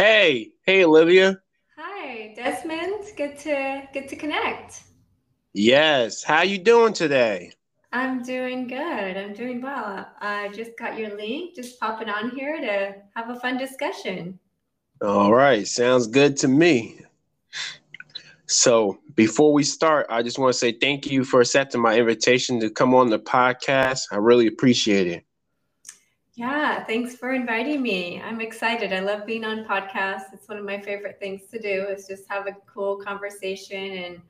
Hey, 0.00 0.52
hey, 0.62 0.80
Oliveyah. 0.80 1.38
Hi, 1.76 2.32
Desmond. 2.34 3.04
Good 3.18 3.36
to 3.40 3.86
good 3.92 4.08
to 4.08 4.16
connect. 4.16 4.84
Yes. 5.52 6.22
How 6.22 6.40
you 6.40 6.56
doing 6.56 6.94
today? 6.94 7.52
I'm 7.92 8.22
doing 8.22 8.66
good. 8.66 8.78
I'm 8.78 9.34
doing 9.34 9.60
well. 9.60 10.08
I 10.18 10.48
just 10.54 10.70
got 10.78 10.96
your 10.96 11.14
link. 11.18 11.54
Just 11.54 11.78
popping 11.78 12.08
on 12.08 12.30
here 12.30 12.58
to 12.62 12.94
have 13.14 13.28
a 13.28 13.38
fun 13.40 13.58
discussion. 13.58 14.38
All 15.02 15.34
right. 15.34 15.68
Sounds 15.68 16.06
good 16.06 16.34
to 16.38 16.48
me. 16.48 17.02
So 18.46 19.00
before 19.16 19.52
we 19.52 19.64
start, 19.64 20.06
I 20.08 20.22
just 20.22 20.38
want 20.38 20.54
to 20.54 20.58
say 20.58 20.72
thank 20.72 21.10
you 21.10 21.24
for 21.24 21.42
accepting 21.42 21.82
my 21.82 21.98
invitation 21.98 22.58
to 22.60 22.70
come 22.70 22.94
on 22.94 23.10
the 23.10 23.18
podcast. 23.18 24.04
I 24.10 24.16
really 24.16 24.46
appreciate 24.46 25.08
it. 25.08 25.26
Yeah, 26.34 26.84
thanks 26.84 27.16
for 27.16 27.32
inviting 27.32 27.82
me. 27.82 28.20
I'm 28.20 28.40
excited. 28.40 28.92
I 28.92 29.00
love 29.00 29.26
being 29.26 29.44
on 29.44 29.64
podcasts. 29.64 30.32
It's 30.32 30.48
one 30.48 30.58
of 30.58 30.64
my 30.64 30.80
favorite 30.80 31.18
things 31.18 31.42
to 31.52 31.60
do 31.60 31.86
is 31.88 32.06
just 32.06 32.24
have 32.28 32.46
a 32.46 32.56
cool 32.66 32.96
conversation 32.96 33.92
and 33.92 34.20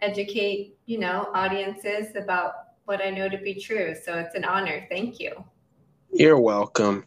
educate, 0.00 0.76
you 0.86 0.98
know, 0.98 1.30
audiences 1.32 2.16
about 2.16 2.54
what 2.86 3.00
I 3.00 3.10
know 3.10 3.28
to 3.28 3.38
be 3.38 3.54
true. 3.54 3.94
So 3.94 4.18
it's 4.18 4.34
an 4.34 4.44
honor. 4.44 4.86
Thank 4.90 5.20
you. 5.20 5.32
You're 6.12 6.40
welcome. 6.40 7.04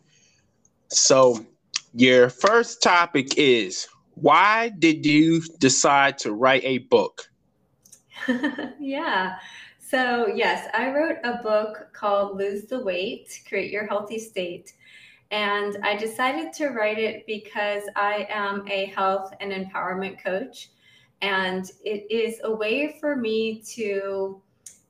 So, 0.89 1.45
your 1.94 2.30
first 2.30 2.81
topic 2.81 3.38
is 3.38 3.88
why 4.16 4.70
did 4.70 5.05
you 5.05 5.41
decide 5.59 6.17
to 6.20 6.34
write 6.34 6.64
a 6.64 6.80
book? 6.80 7.30
yeah. 8.80 9.38
So, 9.90 10.27
yes, 10.27 10.68
I 10.73 10.91
wrote 10.91 11.16
a 11.23 11.41
book 11.41 11.88
called 11.94 12.38
Lose 12.38 12.66
the 12.66 12.78
Weight 12.78 13.41
Create 13.48 13.72
Your 13.72 13.88
Healthy 13.88 14.20
State. 14.20 14.73
And 15.32 15.78
I 15.82 15.95
decided 15.95 16.52
to 16.55 16.72
write 16.72 17.00
it 17.00 17.26
because 17.26 17.84
I 17.95 18.28
am 18.30 18.68
a 18.68 18.88
health 18.88 19.34
and 19.39 19.53
empowerment 19.53 20.22
coach. 20.22 20.72
And 21.22 21.72
it 21.86 22.06
is 22.11 22.42
a 22.44 22.53
way 22.53 22.98
for 23.00 23.16
me 23.16 23.61
to 23.76 24.42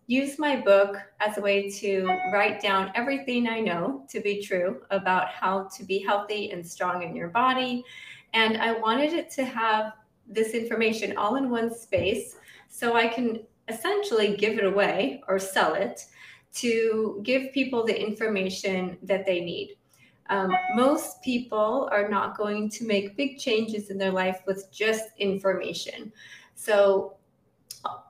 use 0.08 0.39
my 0.39 0.55
book 0.55 0.97
as 1.19 1.38
a 1.38 1.41
way 1.41 1.69
to 1.69 2.08
write 2.33 2.59
down 2.59 2.91
everything 2.95 3.47
I 3.47 3.59
know 3.59 4.03
to 4.09 4.19
be 4.19 4.41
true 4.41 4.81
about 4.89 5.30
how 5.30 5.69
to 5.77 5.83
be 5.83 5.99
healthy 5.99 6.49
and 6.49 6.67
strong 6.67 7.03
in 7.03 7.16
your 7.16 7.30
body. 7.30 7.83
And 8.33 8.58
I 8.58 8.71
wanted 8.73 9.14
it 9.14 9.30
to 9.33 9.45
have 9.45 9.93
this 10.27 10.55
information 10.55 11.16
all 11.17 11.36
in 11.36 11.52
one 11.52 11.71
space 11.71 12.38
so 12.67 12.95
I 12.95 13.08
can 13.08 13.41
essentially 13.67 14.35
give 14.35 14.57
it 14.57 14.65
away 14.65 15.21
or 15.27 15.39
sell 15.39 15.73
it 15.73 16.05
to 16.55 17.19
give 17.23 17.51
people 17.53 17.85
the 17.85 17.99
information 17.99 18.97
that 19.03 19.25
they 19.25 19.41
need. 19.41 19.75
Um, 20.29 20.53
most 20.75 21.21
people 21.21 21.87
are 21.91 22.09
not 22.09 22.37
going 22.37 22.69
to 22.71 22.85
make 22.85 23.15
big 23.15 23.37
changes 23.37 23.89
in 23.89 23.97
their 23.97 24.11
life 24.11 24.41
with 24.45 24.71
just 24.71 25.09
information. 25.17 26.11
So, 26.55 27.15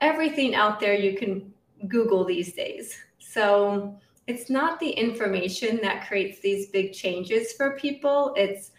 everything 0.00 0.54
out 0.54 0.80
there 0.80 0.94
you 0.94 1.16
can 1.16 1.52
Google 1.86 2.24
these 2.24 2.54
days. 2.54 2.96
So, 3.18 3.96
it's 4.26 4.50
not 4.50 4.80
the 4.80 4.90
information 4.90 5.78
that 5.82 6.06
creates 6.06 6.40
these 6.40 6.66
big 6.70 6.92
changes 6.92 7.52
for 7.52 7.76
people, 7.78 8.34
it's 8.36 8.72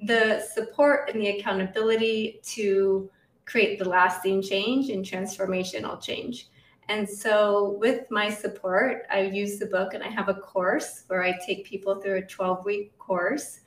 the 0.00 0.40
support 0.54 1.10
and 1.10 1.20
the 1.20 1.38
accountability 1.38 2.40
to 2.44 3.10
create 3.48 3.78
the 3.78 3.88
lasting 3.88 4.42
change 4.42 4.90
and 4.90 5.04
transformational 5.04 6.00
change. 6.00 6.48
And 6.90 7.08
so, 7.08 7.76
with 7.80 8.10
my 8.10 8.30
support, 8.30 9.06
I 9.10 9.22
use 9.22 9.58
the 9.58 9.66
book 9.66 9.94
and 9.94 10.02
I 10.02 10.08
have 10.08 10.28
a 10.28 10.34
course 10.34 11.04
where 11.06 11.22
I 11.22 11.38
take 11.46 11.66
people 11.66 12.00
through 12.00 12.18
a 12.18 12.22
12 12.22 12.64
week 12.64 12.98
course 12.98 13.60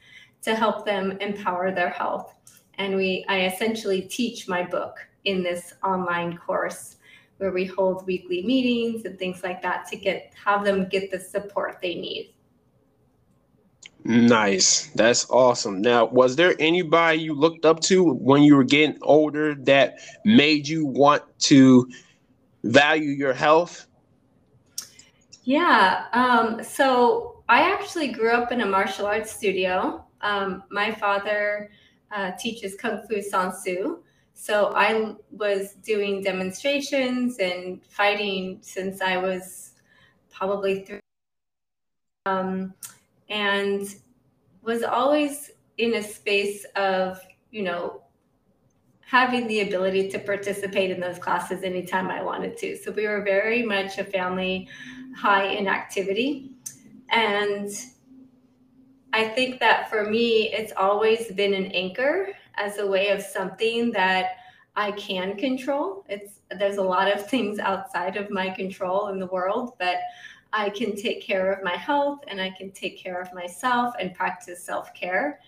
to 0.44 0.56
help 0.56 0.86
them 0.86 1.18
empower 1.20 1.72
their 1.72 1.90
health. 1.90 2.36
And 2.76 2.96
we, 2.96 3.26
I 3.28 3.46
essentially 3.46 4.02
teach 4.02 4.48
my 4.48 4.64
book 4.64 4.98
in 5.26 5.44
this 5.44 5.74
online 5.84 6.38
course 6.38 6.98
where 7.38 7.52
we 7.52 7.66
hold 7.66 8.06
weekly 8.08 8.44
meetings 8.44 9.06
and 9.06 9.18
things 9.18 9.44
like 9.44 9.62
that 9.62 9.88
to 9.88 9.96
get 9.96 10.34
have 10.46 10.64
them 10.64 10.88
get 10.90 11.12
the 11.12 11.20
support 11.20 11.80
they 11.82 11.96
need. 11.96 12.34
Nice. 14.12 14.88
That's 14.88 15.30
awesome. 15.30 15.82
Now, 15.82 16.04
was 16.04 16.36
there 16.36 16.54
anybody 16.60 17.20
you 17.20 17.34
looked 17.34 17.64
up 17.64 17.80
to 17.84 18.04
when 18.04 18.44
you 18.44 18.58
were 18.58 18.66
getting 18.66 18.98
older 19.04 19.56
that 19.56 20.00
made 20.26 20.68
you 20.68 20.86
want 20.86 21.24
to 21.44 21.90
value 22.66 23.12
your 23.12 23.32
health? 23.32 23.88
Yeah. 25.46 26.08
Um, 26.12 26.62
so 26.62 27.42
I 27.48 27.72
actually 27.72 28.10
grew 28.10 28.32
up 28.32 28.52
in 28.52 28.60
a 28.60 28.66
martial 28.66 29.06
arts 29.06 29.32
studio. 29.32 30.04
Um, 30.20 30.64
my 30.70 30.92
father 30.92 31.72
uh, 32.12 32.32
teaches 32.38 32.76
Kung 32.76 33.04
Fu 33.08 33.22
San 33.22 33.54
Soo. 33.56 34.04
So 34.34 34.74
I 34.76 35.14
was 35.32 35.76
doing 35.86 36.22
demonstrations 36.22 37.38
and 37.38 37.82
fighting 37.86 38.58
since 38.60 39.00
I 39.00 39.16
was 39.16 39.72
probably 40.30 40.82
three. 40.84 41.00
Um, 42.26 42.74
and 43.32 43.96
was 44.62 44.84
always 44.84 45.52
in 45.78 45.96
a 45.96 46.04
space 46.04 46.66
of, 46.76 47.20
you 47.50 47.64
know, 47.64 48.04
having 49.00 49.48
the 49.48 49.62
ability 49.62 50.10
to 50.10 50.20
participate 50.20 50.92
in 50.92 51.00
those 51.00 51.18
classes 51.18 51.64
anytime 51.64 52.10
I 52.10 52.22
wanted 52.22 52.58
to. 52.58 52.78
So 52.78 52.92
we 52.92 53.08
were 53.08 53.24
very 53.24 53.64
much 53.64 53.98
a 53.98 54.04
family 54.04 54.68
high 55.18 55.46
in 55.46 55.68
activity. 55.68 56.52
And 57.10 57.70
I 59.14 59.28
think 59.30 59.60
that 59.60 59.90
for 59.90 60.10
me, 60.10 60.54
it's 60.54 60.74
always 60.78 61.32
been 61.32 61.54
an 61.54 61.68
anchor 61.72 62.30
as 62.56 62.78
a 62.78 62.88
way 62.88 63.10
of 63.10 63.22
something 63.22 63.92
that 63.92 64.32
I 64.76 64.92
can 64.92 65.36
control. 65.38 66.06
It's 66.08 66.40
there's 66.58 66.78
a 66.78 66.84
lot 66.84 67.14
of 67.14 67.28
things 67.30 67.60
outside 67.60 68.18
of 68.18 68.30
my 68.30 68.50
control 68.50 69.08
in 69.08 69.20
the 69.20 69.28
world, 69.28 69.74
but 69.80 69.98
I 70.54 70.70
can 70.70 70.96
take 70.96 71.22
care 71.22 71.52
of 71.52 71.64
my 71.64 71.76
health 71.76 72.20
and 72.28 72.42
I 72.42 72.50
can 72.52 72.72
take 72.72 72.98
care 72.98 73.22
of 73.22 73.34
myself 73.34 73.94
and 74.00 74.14
practice 74.14 74.64
self-care. 74.64 75.40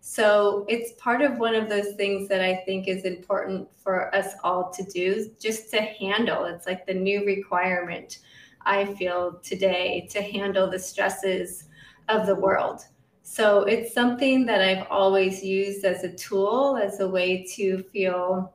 So 0.00 0.64
it's 0.68 0.92
part 0.92 1.20
of 1.22 1.38
one 1.38 1.54
of 1.54 1.68
those 1.68 1.94
things 1.94 2.28
that 2.28 2.40
I 2.40 2.56
think 2.64 2.88
is 2.88 3.04
important 3.04 3.68
for 3.74 4.14
us 4.14 4.34
all 4.42 4.70
to 4.70 4.82
do, 4.82 5.30
just 5.38 5.70
to 5.70 5.80
handle. 5.80 6.44
It's 6.44 6.66
like 6.66 6.86
the 6.86 6.94
new 6.94 7.24
requirement 7.24 8.18
I 8.62 8.86
feel 8.94 9.40
today 9.42 10.08
to 10.10 10.22
handle 10.22 10.70
the 10.70 10.78
stresses 10.78 11.64
of 12.08 12.26
the 12.26 12.34
world. 12.34 12.84
So 13.22 13.62
it's 13.62 13.94
something 13.94 14.44
that 14.46 14.60
I've 14.60 14.86
always 14.90 15.44
used 15.44 15.84
as 15.84 16.02
a 16.04 16.12
tool, 16.12 16.78
as 16.82 17.00
a 17.00 17.08
way 17.08 17.44
to 17.56 17.82
feel 17.92 18.54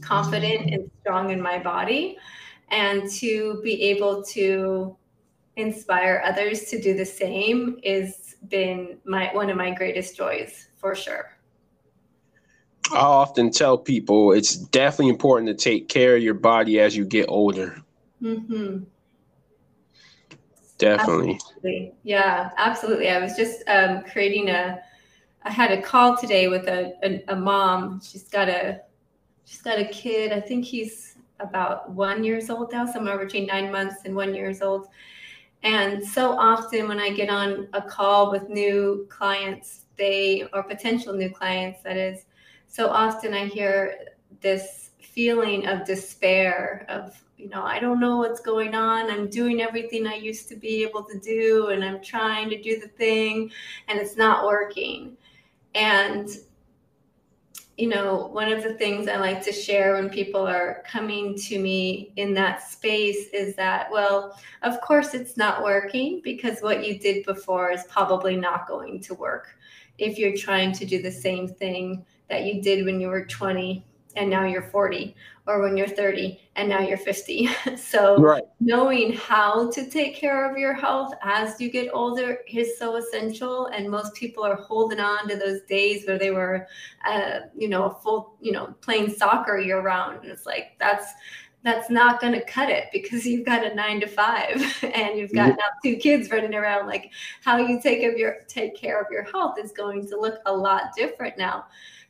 confident 0.00 0.72
and 0.72 0.90
strong 1.00 1.30
in 1.30 1.40
my 1.40 1.58
body 1.58 2.16
and 2.70 3.08
to 3.12 3.60
be 3.62 3.82
able 3.84 4.22
to 4.24 4.96
inspire 5.56 6.22
others 6.24 6.64
to 6.64 6.80
do 6.80 6.94
the 6.94 7.04
same 7.04 7.78
is 7.82 8.36
been 8.48 8.98
my 9.04 9.30
one 9.34 9.50
of 9.50 9.56
my 9.56 9.72
greatest 9.72 10.16
joys 10.16 10.68
for 10.76 10.94
sure. 10.94 11.32
I 12.92 12.98
often 12.98 13.50
tell 13.50 13.76
people 13.76 14.32
it's 14.32 14.54
definitely 14.54 15.08
important 15.08 15.48
to 15.48 15.54
take 15.54 15.88
care 15.88 16.16
of 16.16 16.22
your 16.22 16.34
body 16.34 16.78
as 16.78 16.96
you 16.96 17.04
get 17.04 17.26
older. 17.28 17.82
Mm-hmm. 18.22 18.84
Definitely. 20.78 21.34
Absolutely. 21.34 21.94
Yeah, 22.04 22.50
absolutely. 22.58 23.08
I 23.08 23.18
was 23.18 23.34
just 23.34 23.62
um, 23.68 24.02
creating 24.02 24.50
a. 24.50 24.80
I 25.42 25.50
had 25.50 25.70
a 25.70 25.80
call 25.80 26.16
today 26.16 26.48
with 26.48 26.66
a, 26.66 26.94
a, 27.04 27.24
a 27.28 27.36
mom. 27.36 28.00
She's 28.04 28.24
got 28.24 28.48
a 28.48 28.80
she's 29.44 29.62
got 29.62 29.78
a 29.78 29.86
kid. 29.86 30.32
I 30.32 30.40
think 30.40 30.64
he's 30.64 31.16
about 31.40 31.90
one 31.90 32.24
years 32.24 32.50
old 32.50 32.72
now, 32.72 32.86
somewhere 32.86 33.18
between 33.18 33.46
nine 33.46 33.72
months 33.72 34.04
and 34.04 34.14
one 34.14 34.34
years 34.34 34.60
old. 34.60 34.88
And 35.66 36.06
so 36.06 36.38
often 36.38 36.86
when 36.86 37.00
I 37.00 37.10
get 37.10 37.28
on 37.28 37.66
a 37.72 37.82
call 37.82 38.30
with 38.30 38.48
new 38.48 39.04
clients, 39.10 39.86
they, 39.96 40.48
or 40.52 40.62
potential 40.62 41.12
new 41.12 41.28
clients, 41.28 41.82
that 41.82 41.96
is, 41.96 42.26
so 42.68 42.88
often 42.88 43.34
I 43.34 43.46
hear 43.46 43.96
this 44.40 44.90
feeling 45.00 45.66
of 45.66 45.84
despair 45.84 46.86
of, 46.88 47.20
you 47.36 47.48
know, 47.48 47.64
I 47.64 47.80
don't 47.80 47.98
know 47.98 48.18
what's 48.18 48.38
going 48.38 48.76
on. 48.76 49.10
I'm 49.10 49.28
doing 49.28 49.60
everything 49.60 50.06
I 50.06 50.14
used 50.14 50.48
to 50.50 50.54
be 50.56 50.84
able 50.84 51.02
to 51.02 51.18
do, 51.18 51.70
and 51.70 51.84
I'm 51.84 52.00
trying 52.00 52.48
to 52.50 52.62
do 52.62 52.78
the 52.78 52.86
thing, 52.86 53.50
and 53.88 53.98
it's 53.98 54.16
not 54.16 54.46
working. 54.46 55.16
And 55.74 56.28
you 57.76 57.88
know, 57.88 58.28
one 58.32 58.50
of 58.50 58.62
the 58.62 58.74
things 58.74 59.06
I 59.06 59.16
like 59.16 59.44
to 59.44 59.52
share 59.52 59.94
when 59.94 60.08
people 60.08 60.46
are 60.46 60.82
coming 60.86 61.34
to 61.40 61.58
me 61.58 62.12
in 62.16 62.32
that 62.34 62.62
space 62.62 63.28
is 63.34 63.54
that, 63.56 63.90
well, 63.90 64.38
of 64.62 64.80
course 64.80 65.12
it's 65.12 65.36
not 65.36 65.62
working 65.62 66.22
because 66.24 66.60
what 66.60 66.86
you 66.86 66.98
did 66.98 67.26
before 67.26 67.70
is 67.70 67.84
probably 67.84 68.34
not 68.34 68.66
going 68.66 69.00
to 69.00 69.14
work 69.14 69.58
if 69.98 70.18
you're 70.18 70.36
trying 70.36 70.72
to 70.72 70.86
do 70.86 71.02
the 71.02 71.12
same 71.12 71.48
thing 71.48 72.04
that 72.28 72.44
you 72.44 72.62
did 72.62 72.84
when 72.86 72.98
you 72.98 73.08
were 73.08 73.26
20 73.26 73.84
and 74.16 74.28
now 74.28 74.44
you're 74.44 74.62
40 74.62 75.14
or 75.46 75.60
when 75.60 75.76
you're 75.76 75.86
30 75.86 76.40
and 76.56 76.68
now 76.68 76.80
you're 76.80 76.98
50 76.98 77.48
so 77.76 78.16
right. 78.18 78.42
knowing 78.60 79.12
how 79.12 79.70
to 79.70 79.88
take 79.88 80.16
care 80.16 80.50
of 80.50 80.58
your 80.58 80.74
health 80.74 81.14
as 81.22 81.60
you 81.60 81.70
get 81.70 81.88
older 81.92 82.38
is 82.48 82.78
so 82.78 82.96
essential 82.96 83.66
and 83.66 83.88
most 83.88 84.14
people 84.14 84.44
are 84.44 84.56
holding 84.56 85.00
on 85.00 85.28
to 85.28 85.36
those 85.36 85.60
days 85.62 86.06
where 86.06 86.18
they 86.18 86.30
were 86.30 86.66
uh, 87.06 87.40
you 87.56 87.68
know 87.68 87.90
full 87.90 88.36
you 88.40 88.52
know 88.52 88.74
playing 88.80 89.12
soccer 89.12 89.58
year 89.58 89.80
round 89.80 90.22
and 90.22 90.32
it's 90.32 90.46
like 90.46 90.72
that's 90.78 91.12
that's 91.62 91.90
not 91.90 92.20
going 92.20 92.32
to 92.32 92.44
cut 92.44 92.70
it 92.70 92.84
because 92.92 93.26
you've 93.26 93.44
got 93.44 93.64
a 93.64 93.74
nine 93.74 94.00
to 94.00 94.06
five 94.06 94.62
and 94.94 95.18
you've 95.18 95.32
got 95.32 95.48
now 95.48 95.66
two 95.82 95.96
kids 95.96 96.30
running 96.30 96.54
around 96.54 96.86
like 96.86 97.10
how 97.42 97.56
you 97.56 97.80
take 97.80 98.04
of 98.04 98.16
your 98.16 98.38
take 98.46 98.76
care 98.76 99.00
of 99.00 99.06
your 99.10 99.24
health 99.24 99.56
is 99.62 99.72
going 99.72 100.06
to 100.06 100.18
look 100.18 100.38
a 100.46 100.52
lot 100.52 100.94
different 100.96 101.36
now 101.36 101.66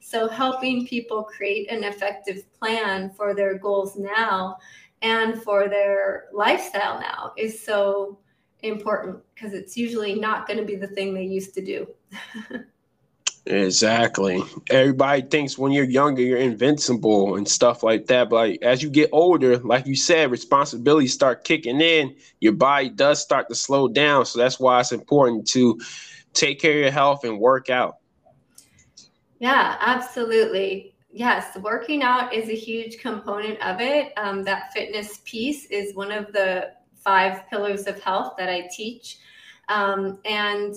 so 0.07 0.29
helping 0.29 0.87
people 0.87 1.25
create 1.25 1.69
an 1.69 1.83
effective 1.83 2.45
plan 2.53 3.11
for 3.11 3.35
their 3.35 3.59
goals 3.59 3.97
now 3.97 4.57
and 5.03 5.43
for 5.43 5.69
their 5.69 6.27
lifestyle 6.33 7.01
now 7.01 7.33
is 7.37 7.61
so 7.61 8.17
important 8.63 9.19
because 9.35 9.53
it's 9.53 9.77
usually 9.77 10.15
not 10.15 10.47
going 10.47 10.59
to 10.59 10.65
be 10.65 10.77
the 10.77 10.87
thing 10.87 11.13
they 11.13 11.25
used 11.25 11.55
to 11.55 11.61
do 11.61 11.89
Exactly. 13.49 14.43
Everybody 14.71 15.23
thinks 15.23 15.57
when 15.57 15.71
you're 15.71 15.85
younger 15.85 16.21
you're 16.21 16.37
invincible 16.37 17.37
and 17.37 17.47
stuff 17.47 17.85
like 17.85 18.07
that. 18.07 18.29
But 18.29 18.37
like, 18.37 18.63
as 18.63 18.83
you 18.83 18.91
get 18.91 19.09
older, 19.13 19.59
like 19.59 19.87
you 19.87 19.95
said, 19.95 20.33
responsibilities 20.33 21.13
start 21.13 21.45
kicking 21.45 21.81
in. 21.81 22.17
Your 22.41 22.55
body 22.55 22.89
does 22.89 23.23
start 23.23 23.49
to 23.49 23.55
slow 23.55 23.87
down. 23.87 24.27
So 24.27 24.41
that's 24.41 24.59
why 24.59 24.81
it's 24.81 24.91
important 24.91 25.47
to 25.51 25.79
take 26.33 26.59
care 26.59 26.73
of 26.73 26.79
your 26.79 26.91
health 26.91 27.23
and 27.23 27.39
work 27.39 27.71
out. 27.71 27.99
Yeah, 29.39 29.77
absolutely. 29.81 30.95
Yes, 31.11 31.57
working 31.59 32.03
out 32.03 32.35
is 32.35 32.49
a 32.49 32.55
huge 32.55 32.99
component 32.99 33.61
of 33.63 33.81
it. 33.81 34.13
Um, 34.17 34.43
that 34.45 34.73
fitness 34.73 35.21
piece 35.25 35.67
is 35.67 35.95
one 35.95 36.13
of 36.13 36.33
the 36.33 36.73
five 36.95 37.49
pillars 37.49 37.87
of 37.87 38.01
health 38.03 38.35
that 38.39 38.49
I 38.49 38.69
teach. 38.75 39.19
Um, 39.69 40.19
and 40.25 40.75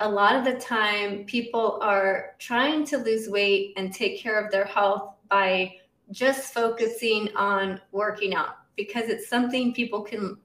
a 0.00 0.08
lot 0.08 0.36
of 0.36 0.44
the 0.44 0.58
time 0.60 1.24
people 1.24 1.78
are 1.82 2.34
trying 2.38 2.84
to 2.86 2.98
lose 2.98 3.28
weight 3.28 3.74
and 3.76 3.92
take 3.92 4.20
care 4.20 4.44
of 4.44 4.50
their 4.50 4.64
health 4.64 5.14
by 5.28 5.74
just 6.10 6.52
focusing 6.52 7.34
on 7.36 7.80
working 7.92 8.34
out 8.34 8.56
because 8.76 9.08
it's 9.08 9.28
something 9.28 9.72
people 9.72 10.02
can 10.02 10.36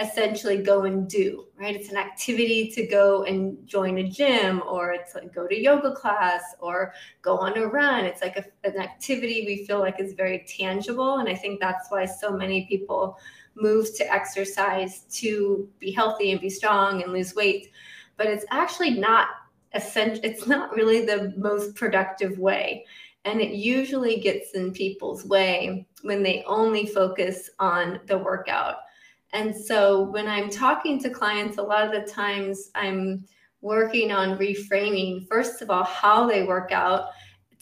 essentially 0.00 0.60
go 0.60 0.82
and 0.82 1.08
do, 1.08 1.46
right? 1.56 1.76
It's 1.76 1.88
an 1.88 1.96
activity 1.96 2.70
to 2.70 2.86
go 2.86 3.24
and 3.24 3.64
join 3.66 3.98
a 3.98 4.08
gym 4.08 4.62
or 4.68 4.92
it's 4.92 5.14
like 5.14 5.32
go 5.32 5.46
to 5.46 5.56
yoga 5.56 5.92
class 5.92 6.42
or 6.58 6.92
go 7.22 7.36
on 7.38 7.56
a 7.56 7.66
run. 7.66 8.04
It's 8.04 8.20
like 8.20 8.36
a, 8.36 8.44
an 8.68 8.80
activity 8.80 9.44
we 9.46 9.64
feel 9.66 9.78
like 9.78 10.00
is 10.00 10.14
very 10.14 10.44
tangible. 10.48 11.18
And 11.18 11.28
I 11.28 11.34
think 11.34 11.60
that's 11.60 11.90
why 11.90 12.06
so 12.06 12.36
many 12.36 12.66
people 12.66 13.18
move 13.54 13.94
to 13.96 14.12
exercise 14.12 15.02
to 15.12 15.68
be 15.78 15.92
healthy 15.92 16.32
and 16.32 16.40
be 16.40 16.50
strong 16.50 17.02
and 17.02 17.12
lose 17.12 17.36
weight 17.36 17.70
but 18.16 18.26
it's 18.26 18.44
actually 18.50 18.90
not 18.90 19.28
essential. 19.72 20.20
It's 20.24 20.46
not 20.46 20.74
really 20.74 21.04
the 21.04 21.34
most 21.36 21.74
productive 21.74 22.38
way. 22.38 22.84
And 23.24 23.40
it 23.40 23.52
usually 23.52 24.20
gets 24.20 24.52
in 24.52 24.72
people's 24.72 25.24
way 25.24 25.86
when 26.02 26.22
they 26.22 26.44
only 26.46 26.86
focus 26.86 27.50
on 27.58 28.00
the 28.06 28.18
workout. 28.18 28.76
And 29.34 29.54
so 29.54 30.04
when 30.04 30.28
I'm 30.28 30.48
talking 30.48 30.98
to 31.02 31.10
clients, 31.10 31.58
a 31.58 31.62
lot 31.62 31.84
of 31.84 31.92
the 31.92 32.10
times 32.10 32.70
I'm 32.76 33.26
working 33.60 34.12
on 34.12 34.38
reframing, 34.38 35.26
first 35.28 35.60
of 35.60 35.70
all, 35.70 35.82
how 35.82 36.26
they 36.26 36.44
work 36.44 36.70
out 36.70 37.08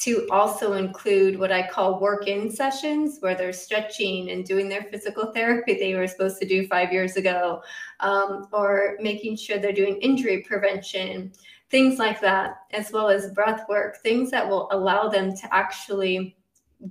to 0.01 0.27
also 0.31 0.75
include 0.75 1.39
what 1.39 1.53
I 1.53 1.67
call 1.67 2.01
work 2.01 2.27
in 2.27 2.51
sessions 2.51 3.19
where 3.21 3.35
they're 3.35 3.53
stretching 3.53 4.31
and 4.31 4.45
doing 4.45 4.69
their 4.69 4.83
physical 4.83 5.33
therapy 5.33 5.75
they 5.75 5.95
were 5.95 6.09
supposed 6.09 6.41
to 6.41 6.47
do 6.47 6.67
five 6.67 6.93
years 6.93 7.17
ago, 7.17 7.63
um, 8.01 8.49
or 8.53 8.97
making 9.01 9.37
sure 9.37 9.59
they're 9.59 9.73
doing 9.73 9.97
injury 9.99 10.45
prevention, 10.47 11.33
things 11.71 11.99
like 11.99 12.21
that, 12.21 12.57
as 12.73 12.93
well 12.93 13.09
as 13.09 13.33
breath 13.33 13.65
work, 13.69 13.97
things 14.03 14.31
that 14.31 14.47
will 14.47 14.69
allow 14.73 15.09
them 15.09 15.35
to 15.37 15.55
actually 15.55 16.37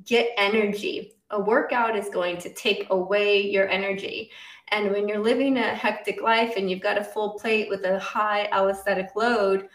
get 0.05 0.29
energy. 0.37 1.13
A 1.31 1.39
workout 1.39 1.95
is 1.95 2.09
going 2.09 2.37
to 2.37 2.53
take 2.53 2.87
away 2.89 3.41
your 3.41 3.67
energy. 3.69 4.31
And 4.71 4.91
when 4.91 5.07
you're 5.07 5.19
living 5.19 5.57
a 5.57 5.75
hectic 5.75 6.21
life 6.21 6.53
and 6.56 6.69
you've 6.69 6.81
got 6.81 6.97
a 6.97 7.03
full 7.03 7.38
plate 7.38 7.69
with 7.69 7.83
a 7.83 8.00
high 8.00 8.47
allostatic 8.53 9.09
load, 9.15 9.68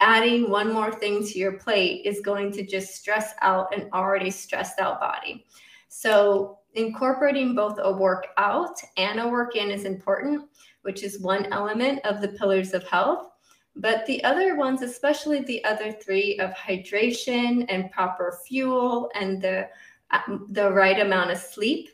adding 0.00 0.48
one 0.48 0.72
more 0.72 0.92
thing 0.92 1.24
to 1.26 1.38
your 1.38 1.52
plate 1.52 2.02
is 2.04 2.20
going 2.20 2.52
to 2.52 2.64
just 2.64 2.94
stress 2.94 3.34
out 3.42 3.74
an 3.76 3.88
already 3.92 4.30
stressed 4.30 4.78
out 4.78 5.00
body. 5.00 5.44
So, 5.88 6.58
incorporating 6.74 7.54
both 7.54 7.78
a 7.80 7.92
workout 7.92 8.80
and 8.96 9.20
a 9.20 9.28
work 9.28 9.56
in 9.56 9.70
is 9.70 9.84
important, 9.84 10.48
which 10.82 11.02
is 11.02 11.20
one 11.20 11.46
element 11.52 12.04
of 12.04 12.20
the 12.20 12.28
pillars 12.28 12.74
of 12.74 12.86
health. 12.86 13.28
But 13.76 14.06
the 14.06 14.22
other 14.24 14.56
ones, 14.56 14.82
especially 14.82 15.40
the 15.40 15.64
other 15.64 15.92
three 15.92 16.38
of 16.38 16.50
hydration 16.52 17.64
and 17.68 17.90
proper 17.90 18.38
fuel 18.46 19.10
and 19.14 19.40
the, 19.40 19.68
um, 20.10 20.46
the 20.50 20.70
right 20.70 21.00
amount 21.00 21.30
of 21.30 21.38
sleep, 21.38 21.90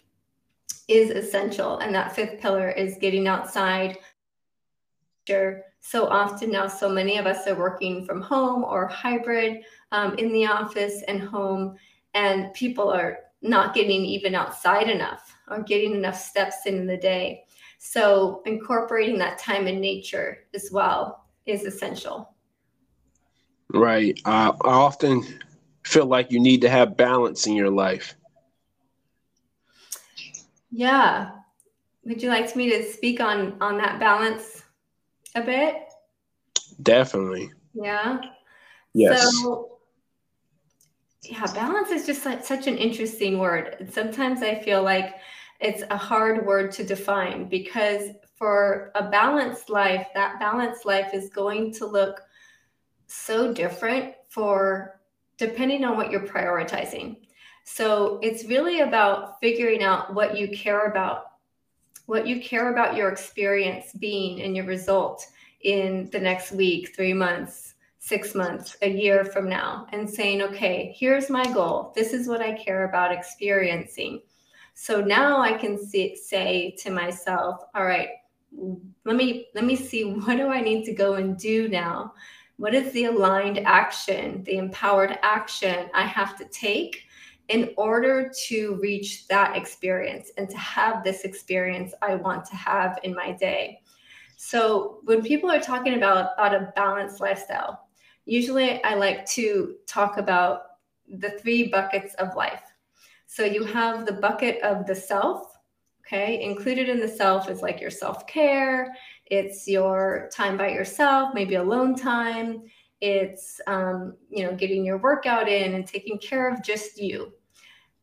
is 0.89 1.11
essential. 1.11 1.79
And 1.79 1.95
that 1.95 2.15
fifth 2.15 2.41
pillar 2.41 2.71
is 2.71 2.99
getting 3.01 3.29
outside. 3.29 3.99
Sure 5.27 5.65
so 5.81 6.07
often 6.07 6.51
now, 6.51 6.69
so 6.69 6.89
many 6.89 7.19
of 7.19 7.27
us 7.27 7.47
are 7.47 7.55
working 7.55 8.05
from 8.05 8.21
home 8.21 8.65
or 8.65 8.87
hybrid 8.87 9.65
um, 9.93 10.15
in 10.19 10.33
the 10.33 10.47
office 10.47 11.03
and 11.09 11.21
home, 11.21 11.77
and 12.15 12.53
people 12.55 12.91
are 12.91 13.19
not 13.43 13.75
getting 13.75 14.05
even 14.05 14.35
outside 14.35 14.91
enough 14.91 15.35
or 15.49 15.63
getting 15.63 15.95
enough 15.95 16.17
steps 16.21 16.67
in 16.67 16.87
the 16.87 16.97
day. 16.97 17.45
So, 17.79 18.43
incorporating 18.45 19.17
that 19.19 19.39
time 19.39 19.67
in 19.67 19.81
nature 19.81 20.45
as 20.55 20.69
well 20.71 21.25
is 21.47 21.65
essential. 21.65 22.35
Right. 23.73 24.21
Uh, 24.27 24.53
I 24.63 24.69
often 24.69 25.25
feel 25.85 26.05
like 26.05 26.31
you 26.31 26.41
need 26.41 26.61
to 26.61 26.69
have 26.69 26.97
balance 26.97 27.47
in 27.47 27.55
your 27.55 27.71
life. 27.71 28.15
Yeah. 30.71 31.33
Would 32.05 32.23
you 32.23 32.29
like 32.29 32.55
me 32.57 32.71
to 32.71 32.83
speak 32.91 33.21
on 33.21 33.57
on 33.61 33.77
that 33.79 34.01
balance 34.01 34.63
a 35.35 35.43
bit? 35.43 35.77
Definitely. 36.83 37.51
Yeah. 37.75 38.21
Yes. 38.95 39.23
So, 39.23 39.79
yeah, 41.23 41.47
balance 41.53 41.91
is 41.91 42.07
just 42.07 42.25
like 42.25 42.45
such 42.45 42.67
an 42.67 42.77
interesting 42.77 43.39
word. 43.39 43.89
Sometimes 43.93 44.43
I 44.43 44.61
feel 44.61 44.83
like 44.83 45.17
it's 45.61 45.83
a 45.91 45.97
hard 45.97 46.47
word 46.47 46.73
to 46.73 46.85
define 46.85 47.49
because 47.49 48.11
for 48.37 48.91
a 48.95 49.11
balanced 49.11 49.69
life, 49.69 50.07
that 50.15 50.41
balanced 50.41 50.87
life 50.87 51.13
is 51.13 51.29
going 51.29 51.75
to 51.75 51.87
look 51.87 52.23
so 53.07 53.53
different 53.53 54.15
for 54.29 55.01
depending 55.37 55.85
on 55.85 55.97
what 55.97 56.11
you're 56.11 56.27
prioritizing. 56.27 57.19
So 57.73 58.19
it's 58.21 58.47
really 58.47 58.81
about 58.81 59.39
figuring 59.39 59.85
out 59.85 60.13
what 60.13 60.37
you 60.37 60.49
care 60.49 60.87
about 60.87 61.27
what 62.07 62.27
you 62.27 62.41
care 62.41 62.73
about 62.73 62.97
your 62.97 63.09
experience 63.11 63.93
being 63.93 64.43
and 64.43 64.57
your 64.57 64.65
result 64.65 65.25
in 65.61 66.11
the 66.11 66.19
next 66.19 66.51
week, 66.51 66.93
three 66.97 67.13
months, 67.13 67.75
six 68.01 68.35
months, 68.35 68.77
a 68.83 68.91
year 68.91 69.25
from 69.25 69.49
now, 69.49 69.87
and 69.93 70.11
saying, 70.11 70.43
okay, 70.43 70.93
here's 70.99 71.31
my 71.31 71.45
goal. 71.53 71.93
This 71.95 72.13
is 72.13 72.27
what 72.27 72.41
I 72.41 72.55
care 72.55 72.89
about 72.89 73.13
experiencing. 73.13 74.21
So 74.75 75.01
now 75.01 75.41
I 75.41 75.53
can 75.53 75.79
see, 75.79 76.17
say 76.17 76.75
to 76.81 76.91
myself, 76.91 77.61
all 77.77 77.87
right, 77.87 78.09
let 79.05 79.15
me 79.15 79.47
let 79.55 79.65
me 79.65 79.77
see 79.77 80.03
what 80.13 80.37
do 80.39 80.49
I 80.49 80.61
need 80.61 80.85
to 80.87 80.93
go 80.93 81.15
and 81.15 81.39
do 81.39 81.69
now? 81.69 82.15
What 82.57 82.75
is 82.75 82.93
the 82.93 83.05
aligned 83.05 83.61
action, 83.61 84.43
the 84.43 84.57
empowered 84.57 85.21
action 85.23 85.89
I 85.95 86.03
have 86.03 86.37
to 86.39 86.45
take 86.47 87.05
in 87.51 87.75
order 87.77 88.33
to 88.47 88.79
reach 88.81 89.27
that 89.27 89.57
experience 89.57 90.31
and 90.39 90.49
to 90.49 90.57
have 90.57 91.03
this 91.03 91.23
experience 91.23 91.93
I 92.01 92.15
want 92.15 92.45
to 92.47 92.55
have 92.55 93.01
in 93.03 93.13
my 93.13 93.33
day. 93.33 93.83
So, 94.37 95.01
when 95.03 95.23
people 95.23 95.51
are 95.51 95.61
talking 95.61 95.95
about, 95.95 96.31
about 96.39 96.55
a 96.55 96.73
balanced 96.77 97.21
lifestyle, 97.21 97.89
usually 98.25 98.83
I 98.85 98.95
like 98.95 99.27
to 99.31 99.75
talk 99.87 100.17
about 100.17 100.63
the 101.09 101.31
three 101.33 101.69
buckets 101.69 102.15
of 102.15 102.37
life. 102.37 102.63
So, 103.27 103.45
you 103.45 103.65
have 103.65 104.07
the 104.07 104.13
bucket 104.13 104.63
of 104.63 104.87
the 104.87 104.95
self, 104.95 105.59
okay? 106.07 106.41
Included 106.41 106.89
in 106.89 107.01
the 107.01 107.09
self 107.09 107.51
is 107.51 107.63
like 107.63 107.81
your 107.81 107.91
self 107.91 108.29
care, 108.29 108.95
it's 109.27 109.67
your 109.67 110.31
time 110.33 110.57
by 110.57 110.71
yourself, 110.71 111.35
maybe 111.35 111.57
alone 111.57 111.97
time. 111.97 112.63
It's 113.01 113.61
um, 113.67 114.17
you 114.31 114.45
know 114.45 114.55
getting 114.55 114.85
your 114.85 114.99
workout 114.99 115.49
in 115.49 115.75
and 115.75 115.87
taking 115.87 116.19
care 116.19 116.49
of 116.49 116.63
just 116.63 117.01
you 117.01 117.33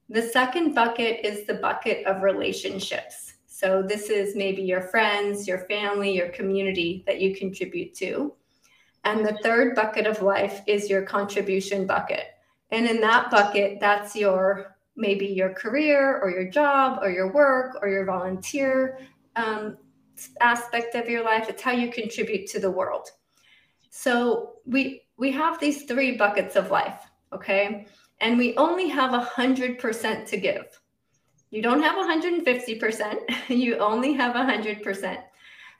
the 0.09 0.21
second 0.21 0.73
bucket 0.73 1.25
is 1.25 1.45
the 1.45 1.55
bucket 1.55 2.05
of 2.05 2.23
relationships. 2.23 3.33
So, 3.45 3.81
this 3.81 4.09
is 4.09 4.35
maybe 4.35 4.61
your 4.61 4.81
friends, 4.81 5.47
your 5.47 5.59
family, 5.59 6.15
your 6.15 6.29
community 6.29 7.03
that 7.07 7.19
you 7.19 7.35
contribute 7.35 7.93
to. 7.95 8.33
And 9.03 9.25
the 9.25 9.39
third 9.41 9.75
bucket 9.75 10.05
of 10.05 10.21
life 10.21 10.61
is 10.67 10.89
your 10.89 11.01
contribution 11.01 11.87
bucket. 11.87 12.25
And 12.71 12.85
in 12.85 13.01
that 13.01 13.31
bucket, 13.31 13.79
that's 13.79 14.15
your 14.15 14.75
maybe 14.95 15.27
your 15.27 15.53
career 15.53 16.19
or 16.19 16.29
your 16.29 16.49
job 16.49 16.99
or 17.01 17.09
your 17.09 17.31
work 17.31 17.77
or 17.81 17.87
your 17.87 18.05
volunteer 18.05 18.99
um, 19.35 19.77
aspect 20.41 20.95
of 20.95 21.07
your 21.07 21.23
life. 21.23 21.47
It's 21.49 21.61
how 21.61 21.71
you 21.71 21.91
contribute 21.91 22.47
to 22.47 22.59
the 22.59 22.71
world. 22.71 23.09
So 23.89 24.53
we 24.65 25.03
we 25.17 25.31
have 25.31 25.59
these 25.59 25.83
three 25.83 26.17
buckets 26.17 26.55
of 26.55 26.69
life, 26.69 27.09
okay? 27.33 27.87
And 28.19 28.37
we 28.37 28.55
only 28.57 28.87
have 28.89 29.13
a 29.13 29.19
hundred 29.19 29.79
percent 29.79 30.27
to 30.29 30.37
give. 30.37 30.79
You 31.49 31.61
don't 31.61 31.81
have 31.81 31.95
150%, 31.95 33.19
you 33.49 33.77
only 33.77 34.13
have 34.13 34.35
100%. 34.35 35.17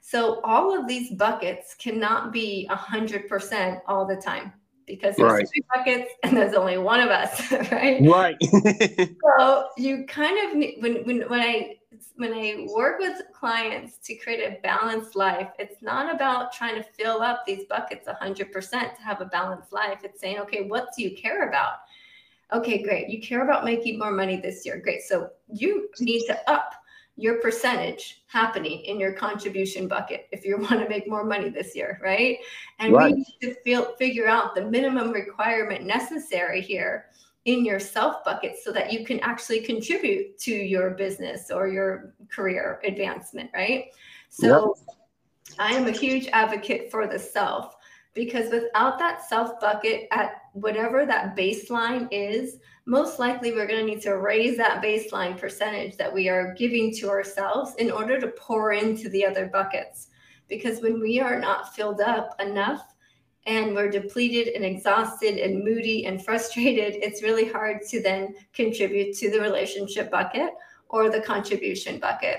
So 0.00 0.40
all 0.42 0.78
of 0.78 0.88
these 0.88 1.10
buckets 1.12 1.74
cannot 1.74 2.32
be 2.32 2.68
100% 2.70 3.80
all 3.86 4.06
the 4.06 4.16
time 4.16 4.52
because 4.86 5.16
there's 5.16 5.32
right. 5.32 5.48
three 5.48 5.62
buckets 5.74 6.10
and 6.22 6.34
there's 6.34 6.54
only 6.54 6.78
one 6.78 7.00
of 7.00 7.10
us, 7.10 7.52
right? 7.72 8.00
Right. 8.02 8.36
so 9.38 9.68
you 9.76 10.06
kind 10.06 10.38
of 10.38 10.82
when 10.82 11.04
when 11.04 11.28
when 11.28 11.40
I 11.40 11.76
when 12.16 12.32
I 12.32 12.66
work 12.74 12.98
with 12.98 13.20
clients 13.34 13.98
to 14.04 14.14
create 14.14 14.40
a 14.40 14.60
balanced 14.62 15.14
life, 15.14 15.48
it's 15.58 15.82
not 15.82 16.14
about 16.14 16.52
trying 16.52 16.76
to 16.76 16.82
fill 16.82 17.20
up 17.20 17.44
these 17.46 17.64
buckets 17.68 18.08
100% 18.08 18.50
to 18.70 19.02
have 19.02 19.20
a 19.20 19.26
balanced 19.26 19.72
life. 19.72 20.00
It's 20.04 20.20
saying, 20.20 20.38
okay, 20.40 20.62
what 20.62 20.88
do 20.96 21.02
you 21.02 21.16
care 21.16 21.48
about? 21.48 21.80
Okay, 22.52 22.82
great. 22.82 23.08
You 23.08 23.20
care 23.20 23.42
about 23.42 23.64
making 23.64 23.98
more 23.98 24.10
money 24.10 24.36
this 24.36 24.64
year. 24.64 24.78
Great. 24.78 25.02
So 25.02 25.30
you 25.52 25.90
need 26.00 26.26
to 26.26 26.50
up 26.50 26.74
your 27.16 27.40
percentage 27.40 28.22
happening 28.28 28.80
in 28.82 29.00
your 29.00 29.12
contribution 29.12 29.88
bucket 29.88 30.28
if 30.30 30.44
you 30.44 30.56
want 30.58 30.80
to 30.80 30.88
make 30.88 31.08
more 31.08 31.24
money 31.24 31.50
this 31.50 31.74
year, 31.74 32.00
right? 32.02 32.38
And 32.78 32.92
right. 32.92 33.12
we 33.12 33.18
need 33.18 33.36
to 33.42 33.54
feel, 33.62 33.96
figure 33.96 34.28
out 34.28 34.54
the 34.54 34.64
minimum 34.64 35.10
requirement 35.10 35.84
necessary 35.84 36.60
here 36.60 37.06
in 37.44 37.64
your 37.64 37.80
self 37.80 38.24
bucket 38.24 38.56
so 38.62 38.72
that 38.72 38.92
you 38.92 39.04
can 39.04 39.20
actually 39.20 39.60
contribute 39.60 40.38
to 40.38 40.52
your 40.52 40.90
business 40.90 41.50
or 41.50 41.66
your 41.66 42.14
career 42.30 42.80
advancement, 42.84 43.50
right? 43.54 43.86
So 44.28 44.76
yep. 44.88 44.96
I 45.58 45.72
am 45.72 45.86
a 45.86 45.92
huge 45.92 46.28
advocate 46.28 46.90
for 46.90 47.06
the 47.06 47.18
self 47.18 47.76
because 48.18 48.50
without 48.50 48.98
that 48.98 49.24
self 49.24 49.60
bucket 49.60 50.08
at 50.10 50.42
whatever 50.52 51.06
that 51.06 51.36
baseline 51.36 52.08
is, 52.10 52.58
most 52.84 53.20
likely 53.20 53.52
we're 53.52 53.68
going 53.68 53.78
to 53.78 53.86
need 53.86 54.02
to 54.02 54.18
raise 54.18 54.56
that 54.56 54.82
baseline 54.82 55.38
percentage 55.38 55.96
that 55.96 56.12
we 56.12 56.28
are 56.28 56.52
giving 56.54 56.92
to 56.96 57.08
ourselves 57.08 57.76
in 57.76 57.92
order 57.92 58.20
to 58.20 58.26
pour 58.36 58.72
into 58.72 59.08
the 59.10 59.24
other 59.24 59.46
buckets. 59.46 60.08
Because 60.48 60.80
when 60.80 60.98
we 60.98 61.20
are 61.20 61.38
not 61.38 61.76
filled 61.76 62.00
up 62.00 62.34
enough 62.40 62.92
and 63.46 63.72
we're 63.72 63.88
depleted 63.88 64.48
and 64.48 64.64
exhausted 64.64 65.38
and 65.38 65.62
moody 65.62 66.06
and 66.06 66.24
frustrated, 66.24 66.96
it's 67.00 67.22
really 67.22 67.48
hard 67.48 67.82
to 67.82 68.02
then 68.02 68.34
contribute 68.52 69.16
to 69.18 69.30
the 69.30 69.40
relationship 69.40 70.10
bucket 70.10 70.50
or 70.88 71.08
the 71.08 71.20
contribution 71.20 72.00
bucket. 72.00 72.38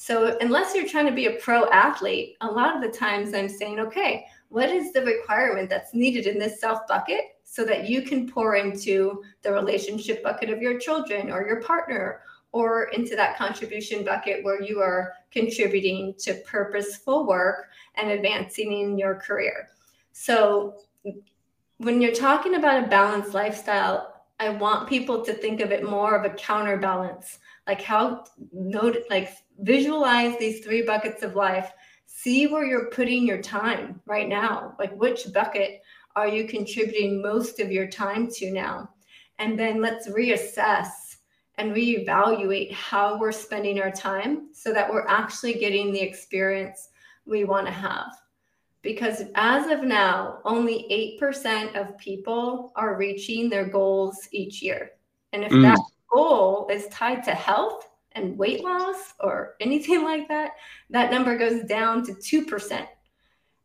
So, 0.00 0.38
unless 0.40 0.74
you're 0.76 0.88
trying 0.88 1.06
to 1.06 1.12
be 1.12 1.26
a 1.26 1.32
pro 1.32 1.68
athlete, 1.70 2.36
a 2.40 2.46
lot 2.46 2.76
of 2.76 2.80
the 2.80 2.96
times 2.96 3.34
I'm 3.34 3.48
saying, 3.48 3.80
okay, 3.80 4.26
what 4.48 4.70
is 4.70 4.92
the 4.92 5.04
requirement 5.04 5.68
that's 5.68 5.94
needed 5.94 6.26
in 6.26 6.38
this 6.38 6.60
self 6.60 6.86
bucket 6.86 7.36
so 7.44 7.64
that 7.64 7.88
you 7.88 8.02
can 8.02 8.28
pour 8.28 8.56
into 8.56 9.22
the 9.42 9.52
relationship 9.52 10.22
bucket 10.22 10.50
of 10.50 10.60
your 10.60 10.78
children 10.78 11.30
or 11.30 11.46
your 11.46 11.62
partner 11.62 12.20
or 12.52 12.84
into 12.94 13.14
that 13.14 13.36
contribution 13.36 14.04
bucket 14.04 14.42
where 14.44 14.62
you 14.62 14.80
are 14.80 15.12
contributing 15.30 16.14
to 16.18 16.34
purposeful 16.46 17.26
work 17.26 17.68
and 17.96 18.10
advancing 18.10 18.72
in 18.72 18.98
your 18.98 19.14
career. 19.14 19.68
So 20.12 20.76
when 21.78 22.00
you're 22.00 22.14
talking 22.14 22.54
about 22.54 22.84
a 22.84 22.88
balanced 22.88 23.34
lifestyle, 23.34 24.24
I 24.40 24.50
want 24.50 24.88
people 24.88 25.24
to 25.24 25.32
think 25.32 25.60
of 25.60 25.72
it 25.72 25.88
more 25.88 26.16
of 26.16 26.24
a 26.24 26.34
counterbalance, 26.34 27.38
like 27.66 27.82
how 27.82 28.24
note 28.52 28.96
like 29.10 29.30
visualize 29.60 30.38
these 30.38 30.64
three 30.64 30.82
buckets 30.82 31.22
of 31.22 31.34
life 31.34 31.72
see 32.10 32.46
where 32.46 32.64
you're 32.64 32.90
putting 32.90 33.26
your 33.26 33.40
time 33.40 34.00
right 34.06 34.28
now. 34.28 34.74
Like, 34.78 34.96
which 34.96 35.32
bucket 35.32 35.82
are 36.16 36.26
you 36.26 36.48
contributing 36.48 37.22
most 37.22 37.60
of 37.60 37.70
your 37.70 37.86
time 37.86 38.28
to 38.32 38.50
now? 38.50 38.90
And 39.38 39.58
then 39.58 39.80
let's 39.80 40.08
reassess 40.08 40.88
and 41.58 41.72
reevaluate 41.72 42.72
how 42.72 43.18
we're 43.18 43.30
spending 43.30 43.78
our 43.80 43.90
time 43.90 44.48
so 44.52 44.72
that 44.72 44.90
we're 44.90 45.06
actually 45.06 45.54
getting 45.54 45.92
the 45.92 46.00
experience 46.00 46.88
we 47.26 47.44
want 47.44 47.66
to 47.66 47.72
have. 47.72 48.10
Because 48.80 49.24
as 49.34 49.70
of 49.70 49.82
now, 49.84 50.38
only 50.44 51.18
8% 51.20 51.78
of 51.78 51.98
people 51.98 52.72
are 52.74 52.96
reaching 52.96 53.50
their 53.50 53.68
goals 53.68 54.28
each 54.32 54.62
year. 54.62 54.92
And 55.32 55.44
if 55.44 55.52
mm. 55.52 55.62
that 55.62 55.78
goal 56.10 56.68
is 56.72 56.86
tied 56.88 57.22
to 57.24 57.34
health, 57.34 57.88
and 58.12 58.36
weight 58.38 58.64
loss 58.64 59.14
or 59.20 59.54
anything 59.60 60.02
like 60.02 60.28
that, 60.28 60.52
that 60.90 61.10
number 61.10 61.36
goes 61.36 61.64
down 61.64 62.04
to 62.04 62.12
2%. 62.12 62.86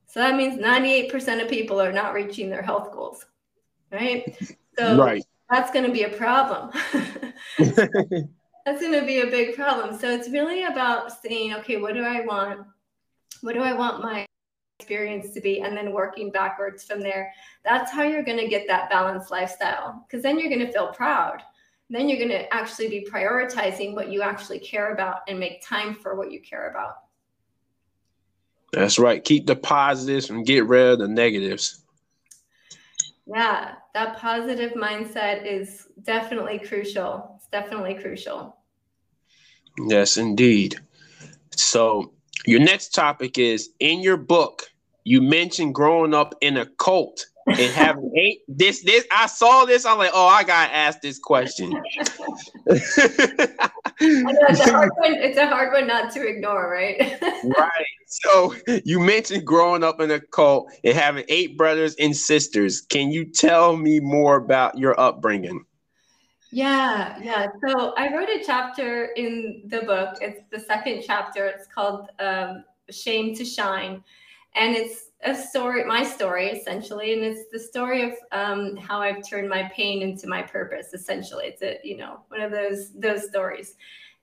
So 0.07 0.19
that 0.19 0.35
means 0.35 0.59
98% 0.59 1.41
of 1.41 1.49
people 1.49 1.81
are 1.81 1.91
not 1.91 2.13
reaching 2.13 2.49
their 2.49 2.61
health 2.61 2.91
goals, 2.91 3.25
right? 3.91 4.37
So 4.77 4.97
right. 4.97 5.23
that's 5.49 5.71
going 5.71 5.85
to 5.85 5.91
be 5.91 6.03
a 6.03 6.09
problem. 6.09 6.71
that's 7.57 8.81
going 8.81 8.99
to 8.99 9.05
be 9.05 9.21
a 9.21 9.27
big 9.27 9.55
problem. 9.55 9.97
So 9.97 10.09
it's 10.09 10.29
really 10.29 10.63
about 10.63 11.11
saying, 11.21 11.53
okay, 11.55 11.77
what 11.77 11.93
do 11.93 12.03
I 12.03 12.21
want? 12.21 12.65
What 13.41 13.53
do 13.53 13.61
I 13.61 13.73
want 13.73 14.03
my 14.03 14.25
experience 14.79 15.33
to 15.33 15.41
be? 15.41 15.61
And 15.61 15.75
then 15.75 15.91
working 15.91 16.31
backwards 16.31 16.83
from 16.83 17.01
there. 17.01 17.33
That's 17.65 17.91
how 17.91 18.03
you're 18.03 18.23
going 18.23 18.39
to 18.39 18.47
get 18.47 18.67
that 18.67 18.89
balanced 18.89 19.31
lifestyle 19.31 20.05
because 20.07 20.23
then 20.23 20.37
you're 20.37 20.49
going 20.49 20.65
to 20.65 20.71
feel 20.71 20.87
proud 20.87 21.41
then 21.89 22.09
you're 22.09 22.17
going 22.17 22.29
to 22.29 22.51
actually 22.53 22.89
be 22.89 23.07
prioritizing 23.09 23.93
what 23.93 24.09
you 24.09 24.21
actually 24.21 24.59
care 24.59 24.93
about 24.93 25.21
and 25.27 25.39
make 25.39 25.65
time 25.65 25.93
for 25.93 26.15
what 26.15 26.31
you 26.31 26.41
care 26.41 26.69
about. 26.69 26.95
That's 28.71 28.97
right. 28.97 29.23
Keep 29.23 29.45
the 29.45 29.55
positives 29.55 30.29
and 30.29 30.45
get 30.45 30.65
rid 30.65 30.93
of 30.93 30.99
the 30.99 31.07
negatives. 31.07 31.83
Yeah, 33.25 33.75
that 33.93 34.17
positive 34.17 34.73
mindset 34.73 35.45
is 35.45 35.87
definitely 36.01 36.59
crucial. 36.59 37.33
It's 37.35 37.47
definitely 37.47 37.93
crucial. 37.93 38.57
Yes, 39.87 40.17
indeed. 40.17 40.79
So, 41.51 42.13
your 42.45 42.59
next 42.59 42.89
topic 42.89 43.37
is 43.37 43.69
in 43.79 44.01
your 44.01 44.17
book, 44.17 44.63
you 45.03 45.21
mentioned 45.21 45.75
growing 45.75 46.13
up 46.13 46.35
in 46.41 46.57
a 46.57 46.65
cult 46.65 47.27
and 47.47 47.73
having 47.73 48.11
eight 48.15 48.39
this 48.47 48.83
this 48.83 49.05
I 49.11 49.27
saw 49.27 49.65
this 49.65 49.85
I'm 49.85 49.97
like 49.97 50.11
oh 50.13 50.27
I 50.27 50.43
gotta 50.43 50.73
ask 50.73 51.01
this 51.01 51.19
question. 51.19 51.73
it's, 53.99 54.67
a 54.67 54.71
hard 54.71 54.91
one, 54.97 55.13
it's 55.13 55.37
a 55.37 55.47
hard 55.47 55.73
one 55.73 55.87
not 55.87 56.11
to 56.13 56.25
ignore, 56.27 56.71
right? 56.71 56.99
right. 57.21 57.85
So 58.07 58.55
you 58.85 58.99
mentioned 58.99 59.45
growing 59.45 59.83
up 59.83 59.99
in 59.99 60.11
a 60.11 60.19
cult 60.19 60.71
and 60.83 60.93
having 60.93 61.25
eight 61.29 61.57
brothers 61.57 61.95
and 61.99 62.15
sisters. 62.15 62.81
Can 62.81 63.11
you 63.11 63.25
tell 63.25 63.75
me 63.75 63.99
more 63.99 64.37
about 64.37 64.77
your 64.77 64.99
upbringing? 64.99 65.65
Yeah, 66.51 67.17
yeah. 67.21 67.47
So 67.67 67.93
I 67.97 68.13
wrote 68.13 68.29
a 68.29 68.43
chapter 68.45 69.05
in 69.17 69.63
the 69.67 69.81
book. 69.81 70.17
It's 70.21 70.41
the 70.51 70.59
second 70.59 71.03
chapter. 71.05 71.47
It's 71.47 71.67
called 71.67 72.09
um, 72.19 72.63
"Shame 72.91 73.35
to 73.35 73.43
Shine," 73.43 74.03
and 74.55 74.75
it's 74.75 75.09
a 75.25 75.35
story, 75.35 75.85
my 75.85 76.03
story 76.03 76.49
essentially, 76.49 77.13
and 77.13 77.23
it's 77.23 77.49
the 77.51 77.59
story 77.59 78.03
of 78.03 78.11
um, 78.31 78.75
how 78.77 78.99
I've 78.99 79.27
turned 79.27 79.49
my 79.49 79.71
pain 79.75 80.01
into 80.01 80.27
my 80.27 80.41
purpose. 80.41 80.93
Essentially, 80.93 81.45
it's 81.47 81.61
a 81.61 81.79
you 81.83 81.97
know 81.97 82.21
one 82.27 82.41
of 82.41 82.51
those 82.51 82.93
those 82.93 83.27
stories. 83.27 83.75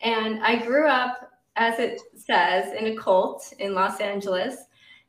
And 0.03 0.43
I 0.43 0.57
grew 0.57 0.87
up, 0.89 1.33
as 1.57 1.79
it 1.79 2.01
says, 2.17 2.73
in 2.79 2.87
a 2.87 2.97
cult 2.97 3.53
in 3.59 3.75
Los 3.75 4.01
Angeles. 4.01 4.57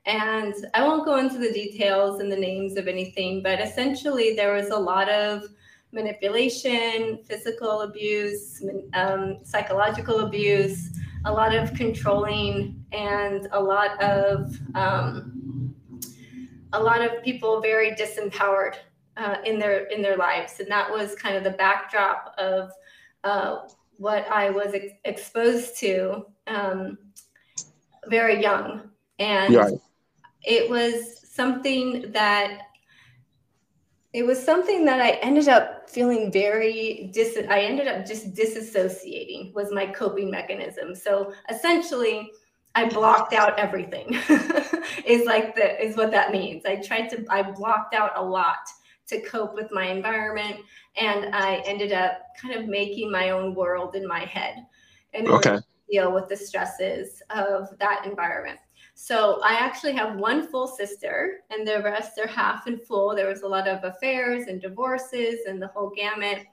And 0.05 0.55
I 0.73 0.83
won't 0.83 1.05
go 1.05 1.17
into 1.17 1.37
the 1.37 1.51
details 1.51 2.19
and 2.21 2.31
the 2.31 2.35
names 2.35 2.75
of 2.75 2.87
anything, 2.87 3.43
but 3.43 3.61
essentially 3.61 4.35
there 4.35 4.53
was 4.55 4.69
a 4.69 4.75
lot 4.75 5.09
of 5.09 5.43
manipulation, 5.91 7.19
physical 7.23 7.81
abuse, 7.81 8.63
um, 8.93 9.37
psychological 9.43 10.21
abuse, 10.21 10.91
a 11.25 11.31
lot 11.31 11.53
of 11.53 11.73
controlling, 11.75 12.83
and 12.91 13.47
a 13.51 13.61
lot 13.61 14.01
of 14.01 14.57
um, 14.73 15.40
a 16.73 16.81
lot 16.81 17.01
of 17.01 17.23
people 17.23 17.61
very 17.61 17.91
disempowered 17.91 18.75
uh, 19.17 19.37
in 19.45 19.59
their 19.59 19.85
in 19.85 20.01
their 20.01 20.17
lives, 20.17 20.59
and 20.59 20.69
that 20.69 20.89
was 20.89 21.15
kind 21.15 21.35
of 21.35 21.43
the 21.43 21.51
backdrop 21.51 22.33
of 22.37 22.71
uh, 23.23 23.67
what 23.97 24.27
I 24.31 24.49
was 24.49 24.73
ex- 24.73 24.93
exposed 25.05 25.77
to 25.79 26.25
um, 26.47 26.97
very 28.07 28.41
young, 28.41 28.89
and 29.19 29.53
yeah. 29.53 29.69
it 30.43 30.69
was 30.69 31.27
something 31.29 32.11
that 32.11 32.61
it 34.13 34.25
was 34.25 34.43
something 34.43 34.83
that 34.85 34.99
I 34.99 35.11
ended 35.21 35.47
up 35.47 35.89
feeling 35.89 36.31
very 36.31 37.09
dis. 37.13 37.37
I 37.49 37.61
ended 37.61 37.87
up 37.87 38.05
just 38.05 38.33
disassociating 38.33 39.53
was 39.53 39.71
my 39.71 39.85
coping 39.85 40.29
mechanism. 40.29 40.95
So 40.95 41.33
essentially 41.49 42.31
I 42.73 42.87
blocked 42.87 43.33
out 43.33 43.59
everything 43.59 44.13
is 45.05 45.25
like 45.25 45.55
the 45.55 45.83
is 45.83 45.97
what 45.97 46.11
that 46.11 46.31
means. 46.31 46.65
I 46.65 46.77
tried 46.77 47.07
to 47.09 47.25
I 47.29 47.41
blocked 47.43 47.93
out 47.93 48.11
a 48.15 48.23
lot 48.23 48.59
to 49.11 49.21
cope 49.21 49.53
with 49.53 49.71
my 49.71 49.87
environment. 49.87 50.57
And 50.97 51.35
I 51.35 51.57
ended 51.65 51.91
up 51.91 52.21
kind 52.41 52.55
of 52.55 52.67
making 52.67 53.11
my 53.11 53.29
own 53.29 53.53
world 53.53 53.95
in 53.95 54.07
my 54.07 54.25
head 54.25 54.55
and 55.13 55.27
order 55.27 55.57
to 55.57 55.65
deal 55.89 56.11
with 56.11 56.27
the 56.27 56.37
stresses 56.37 57.21
of 57.29 57.77
that 57.79 58.05
environment. 58.05 58.59
So 58.93 59.41
I 59.43 59.53
actually 59.53 59.93
have 59.93 60.17
one 60.17 60.47
full 60.47 60.67
sister, 60.67 61.39
and 61.49 61.67
the 61.67 61.81
rest 61.81 62.19
are 62.19 62.27
half 62.27 62.67
and 62.67 62.81
full. 62.81 63.15
There 63.15 63.27
was 63.27 63.41
a 63.41 63.47
lot 63.47 63.67
of 63.67 63.83
affairs 63.83 64.47
and 64.47 64.61
divorces 64.61 65.45
and 65.47 65.61
the 65.61 65.67
whole 65.67 65.91
gamut. 65.95 66.45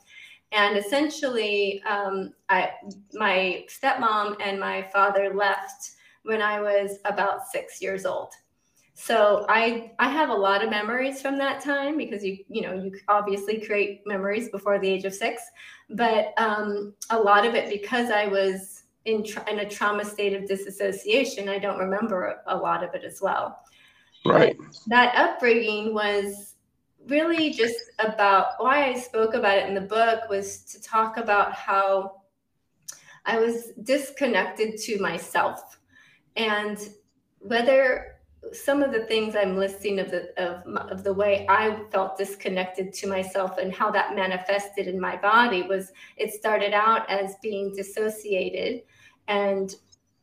And 0.53 0.79
essentially, 0.79 1.83
um, 1.83 2.33
I, 2.49 2.71
my 3.13 3.65
stepmom 3.69 4.37
and 4.41 4.59
my 4.59 4.89
father 4.93 5.35
left 5.35 5.91
when 6.29 6.43
I 6.43 6.61
was 6.61 6.99
about 7.07 7.49
six 7.49 7.81
years 7.81 8.05
old. 8.05 8.33
So 8.93 9.47
I 9.49 9.93
I 9.99 10.09
have 10.11 10.29
a 10.29 10.35
lot 10.35 10.63
of 10.63 10.71
memories 10.71 11.23
from 11.23 11.39
that 11.39 11.63
time 11.63 11.97
because 11.97 12.23
you 12.25 12.39
you 12.49 12.63
know 12.63 12.75
you 12.75 12.93
obviously 13.09 13.61
create 13.61 14.03
memories 14.07 14.51
before 14.51 14.79
the 14.79 14.89
age 14.89 15.05
of 15.05 15.15
six, 15.15 15.43
but 15.89 16.35
um, 16.37 16.95
a 17.11 17.19
lot 17.19 17.47
of 17.47 17.55
it 17.55 17.71
because 17.71 18.11
I 18.11 18.27
was 18.27 18.83
in 19.05 19.25
tra- 19.25 19.49
in 19.51 19.61
a 19.61 19.69
trauma 19.69 20.05
state 20.05 20.35
of 20.35 20.47
disassociation, 20.47 21.49
I 21.49 21.59
don't 21.59 21.79
remember 21.79 22.43
a 22.47 22.57
lot 22.57 22.85
of 22.85 22.95
it 22.95 23.05
as 23.05 23.23
well. 23.23 23.63
Right. 24.27 24.57
But 24.59 24.67
that 24.89 25.15
upbringing 25.15 25.95
was 25.95 26.57
really 27.07 27.51
just 27.51 27.79
about 28.01 28.47
why 28.59 28.91
I 28.91 28.95
spoke 28.99 29.35
about 29.35 29.57
it 29.57 29.69
in 29.69 29.75
the 29.75 29.81
book 29.81 30.29
was 30.29 30.65
to 30.73 30.83
talk 30.83 31.17
about 31.17 31.55
how 31.55 32.23
I 33.25 33.39
was 33.39 33.73
disconnected 33.83 34.77
to 34.79 35.01
myself 35.01 35.79
and 36.37 36.79
whether 37.41 38.19
some 38.53 38.83
of 38.83 38.93
the 38.93 39.05
things 39.05 39.35
I'm 39.35 39.57
listing 39.57 39.99
of 39.99 40.11
the 40.11 40.33
of, 40.43 40.65
of 40.91 41.05
the 41.05 41.13
way 41.13 41.45
I 41.49 41.81
felt 41.91 42.17
disconnected 42.17 42.93
to 42.95 43.07
myself 43.07 43.59
and 43.59 43.73
how 43.73 43.91
that 43.91 44.15
manifested 44.15 44.87
in 44.87 45.01
my 45.01 45.17
body 45.17 45.63
was 45.63 45.93
it 46.17 46.33
started 46.33 46.73
out 46.73 47.09
as 47.11 47.37
being 47.43 47.75
dissociated 47.75 48.83
and 49.27 49.75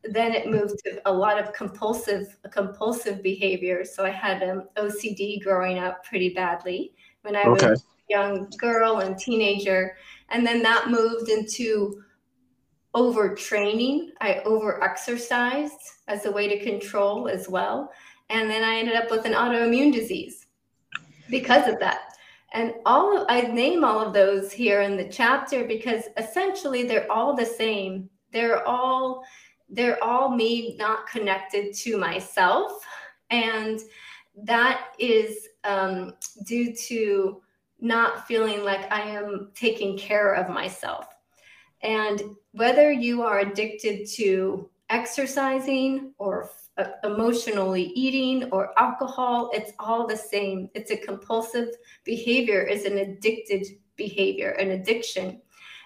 then 0.03 0.33
it 0.33 0.49
moved 0.49 0.79
to 0.85 1.01
a 1.05 1.11
lot 1.11 1.39
of 1.39 1.53
compulsive 1.53 2.37
compulsive 2.51 3.23
behavior. 3.23 3.83
So 3.83 4.05
I 4.05 4.11
had 4.11 4.43
um, 4.43 4.63
OCD 4.77 5.41
growing 5.41 5.79
up 5.79 6.03
pretty 6.03 6.29
badly 6.29 6.93
when 7.23 7.35
I 7.35 7.43
okay. 7.43 7.69
was 7.69 7.81
a 7.81 7.85
young 8.09 8.49
girl 8.57 8.99
and 8.99 9.17
teenager, 9.17 9.97
and 10.29 10.45
then 10.45 10.61
that 10.61 10.89
moved 10.89 11.29
into 11.29 12.03
overtraining. 12.95 14.09
I 14.21 14.39
over 14.45 14.83
exercised 14.83 15.79
as 16.07 16.25
a 16.25 16.31
way 16.31 16.47
to 16.47 16.63
control 16.63 17.27
as 17.27 17.49
well, 17.49 17.91
and 18.29 18.49
then 18.49 18.63
I 18.63 18.77
ended 18.77 18.95
up 18.95 19.11
with 19.11 19.25
an 19.25 19.33
autoimmune 19.33 19.93
disease 19.93 20.47
because 21.29 21.67
of 21.67 21.79
that. 21.79 22.15
And 22.53 22.73
all 22.85 23.17
of, 23.17 23.25
I 23.27 23.41
name 23.41 23.83
all 23.83 23.99
of 23.99 24.13
those 24.13 24.51
here 24.51 24.81
in 24.81 24.95
the 24.95 25.09
chapter 25.09 25.65
because 25.65 26.03
essentially 26.17 26.83
they're 26.83 27.11
all 27.11 27.35
the 27.35 27.45
same. 27.45 28.09
They're 28.31 28.65
all 28.67 29.23
they're 29.67 30.01
all 30.03 30.29
me 30.29 30.75
not 30.77 31.07
connected 31.07 31.73
to 31.73 31.97
myself. 31.97 32.71
And 33.29 33.79
that 34.43 34.93
is 34.99 35.47
um, 35.63 36.13
due 36.45 36.73
to 36.87 37.41
not 37.79 38.27
feeling 38.27 38.63
like 38.63 38.91
I 38.91 39.01
am 39.01 39.51
taking 39.55 39.97
care 39.97 40.33
of 40.33 40.49
myself. 40.49 41.07
And 41.81 42.21
whether 42.55 42.91
you 42.91 43.21
are 43.21 43.39
addicted 43.39 44.07
to 44.07 44.69
exercising 44.89 46.13
or 46.17 46.49
uh, 46.77 46.85
emotionally 47.03 47.83
eating 47.95 48.49
or 48.51 48.71
alcohol, 48.79 49.49
it's 49.53 49.73
all 49.79 50.07
the 50.07 50.15
same. 50.15 50.69
It's 50.73 50.91
a 50.91 50.97
compulsive 50.97 51.69
behavior, 52.05 52.63
is 52.63 52.85
an 52.85 52.99
addicted 52.99 53.65
behavior, 53.97 54.51
an 54.51 54.71
addiction. 54.71 55.41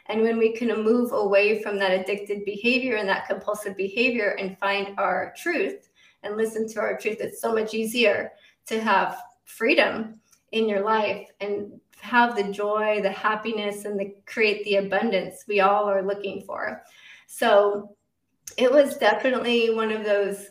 And 0.08 0.22
when 0.22 0.38
we 0.38 0.54
can 0.54 0.84
move 0.84 1.12
away 1.12 1.62
from 1.62 1.78
that 1.80 1.92
addicted 1.92 2.46
behavior 2.46 2.98
and 2.98 3.10
that 3.10 3.28
compulsive 3.28 3.76
behavior 3.76 4.36
and 4.40 4.58
find 4.60 4.98
our 5.00 5.34
truth 5.38 5.90
and 6.24 6.38
listen 6.38 6.68
to 6.70 6.80
our 6.80 6.98
truth, 6.98 7.18
it's 7.20 7.42
so 7.42 7.54
much 7.54 7.74
easier 7.74 8.32
to 8.68 8.80
have 8.80 9.22
freedom 9.46 10.20
in 10.52 10.68
your 10.68 10.82
life 10.82 11.28
and 11.42 11.79
have 12.02 12.36
the 12.36 12.44
joy, 12.44 13.02
the 13.02 13.12
happiness, 13.12 13.86
and 13.86 14.00
the 14.00 14.16
create 14.26 14.64
the 14.66 14.78
abundance 14.78 15.46
we 15.48 15.60
all 15.60 15.90
are 15.90 16.02
looking 16.02 16.44
for. 16.44 16.84
So 17.28 17.96
it 18.58 18.72
was 18.72 18.98
definitely 18.98 19.74
one 19.74 19.92
of 19.92 20.04
those 20.04 20.48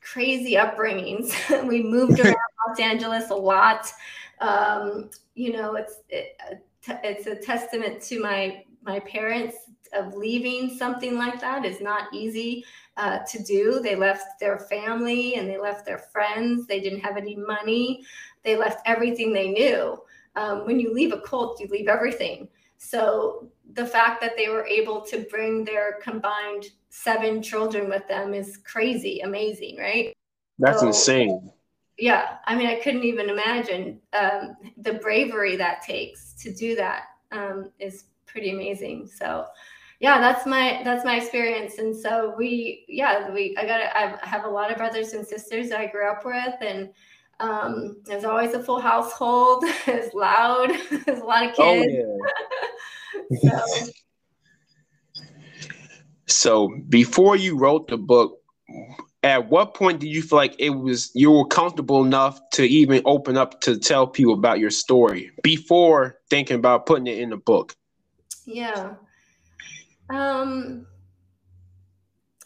crazy 0.00 0.54
upbringings. 0.54 1.32
we 1.68 1.82
moved 1.82 2.20
around 2.24 2.36
Los 2.68 2.80
Angeles 2.80 3.30
a 3.30 3.34
lot. 3.34 3.90
Um, 4.40 5.10
you 5.34 5.52
know, 5.52 5.74
it's 5.74 5.96
it, 6.08 6.38
it's 7.02 7.26
a 7.26 7.36
testament 7.36 8.02
to 8.02 8.20
my 8.20 8.64
my 8.82 9.00
parents 9.00 9.56
of 9.92 10.14
leaving 10.14 10.76
something 10.76 11.16
like 11.16 11.40
that 11.40 11.64
is 11.64 11.80
not 11.80 12.12
easy 12.12 12.64
uh, 12.96 13.20
to 13.30 13.42
do. 13.42 13.80
They 13.80 13.96
left 13.96 14.40
their 14.40 14.58
family 14.58 15.36
and 15.36 15.48
they 15.48 15.58
left 15.58 15.86
their 15.86 15.98
friends. 15.98 16.66
They 16.66 16.80
didn't 16.80 17.00
have 17.00 17.16
any 17.16 17.36
money. 17.36 18.04
They 18.42 18.56
left 18.56 18.82
everything 18.86 19.32
they 19.32 19.50
knew. 19.50 19.98
Um, 20.36 20.66
when 20.66 20.80
you 20.80 20.92
leave 20.92 21.12
a 21.12 21.20
cult, 21.20 21.60
you 21.60 21.68
leave 21.68 21.88
everything. 21.88 22.48
So 22.76 23.50
the 23.72 23.86
fact 23.86 24.20
that 24.20 24.36
they 24.36 24.48
were 24.48 24.66
able 24.66 25.00
to 25.02 25.26
bring 25.30 25.64
their 25.64 25.98
combined 26.02 26.66
seven 26.90 27.42
children 27.42 27.88
with 27.88 28.06
them 28.08 28.34
is 28.34 28.58
crazy, 28.58 29.20
amazing, 29.20 29.78
right? 29.78 30.12
That's 30.58 30.80
so, 30.80 30.88
insane. 30.88 31.50
Yeah, 31.98 32.36
I 32.46 32.56
mean, 32.56 32.66
I 32.66 32.80
couldn't 32.80 33.04
even 33.04 33.30
imagine 33.30 34.00
um, 34.12 34.56
the 34.78 34.94
bravery 34.94 35.56
that 35.56 35.82
takes 35.82 36.34
to 36.42 36.52
do 36.52 36.74
that. 36.76 37.04
Um, 37.32 37.70
is 37.80 38.04
pretty 38.26 38.50
amazing. 38.50 39.06
So 39.06 39.46
yeah, 40.00 40.20
that's 40.20 40.44
my 40.44 40.82
that's 40.84 41.04
my 41.04 41.16
experience. 41.16 41.78
And 41.78 41.96
so 41.96 42.34
we 42.36 42.84
yeah, 42.88 43.30
we 43.30 43.56
I 43.56 43.64
got 43.64 43.80
I 43.80 44.18
have 44.22 44.44
a 44.44 44.48
lot 44.48 44.70
of 44.70 44.76
brothers 44.76 45.12
and 45.12 45.26
sisters 45.26 45.72
I 45.72 45.86
grew 45.86 46.10
up 46.10 46.24
with 46.24 46.54
and 46.60 46.90
um, 47.40 47.96
there's 48.04 48.24
always 48.24 48.54
a 48.54 48.62
full 48.62 48.80
household. 48.80 49.64
it's 49.86 50.14
loud. 50.14 50.70
there's 51.06 51.20
a 51.20 51.24
lot 51.24 51.44
of 51.44 51.54
oh, 51.58 51.82
kids. 51.82 52.04
Oh, 53.16 53.38
yeah. 53.42 53.60
so. 53.60 53.90
so 56.26 56.76
before 56.88 57.36
you 57.36 57.58
wrote 57.58 57.88
the 57.88 57.96
book, 57.96 58.40
at 59.22 59.48
what 59.48 59.74
point 59.74 60.00
did 60.00 60.08
you 60.08 60.22
feel 60.22 60.36
like 60.36 60.54
it 60.58 60.70
was 60.70 61.10
you 61.14 61.30
were 61.30 61.46
comfortable 61.46 62.04
enough 62.04 62.38
to 62.50 62.64
even 62.64 63.02
open 63.06 63.36
up 63.36 63.60
to 63.62 63.78
tell 63.78 64.06
people 64.06 64.34
about 64.34 64.58
your 64.58 64.70
story 64.70 65.30
before 65.42 66.18
thinking 66.28 66.56
about 66.56 66.86
putting 66.86 67.06
it 67.06 67.18
in 67.18 67.30
the 67.30 67.36
book? 67.36 67.74
Yeah. 68.44 68.94
Um 70.10 70.86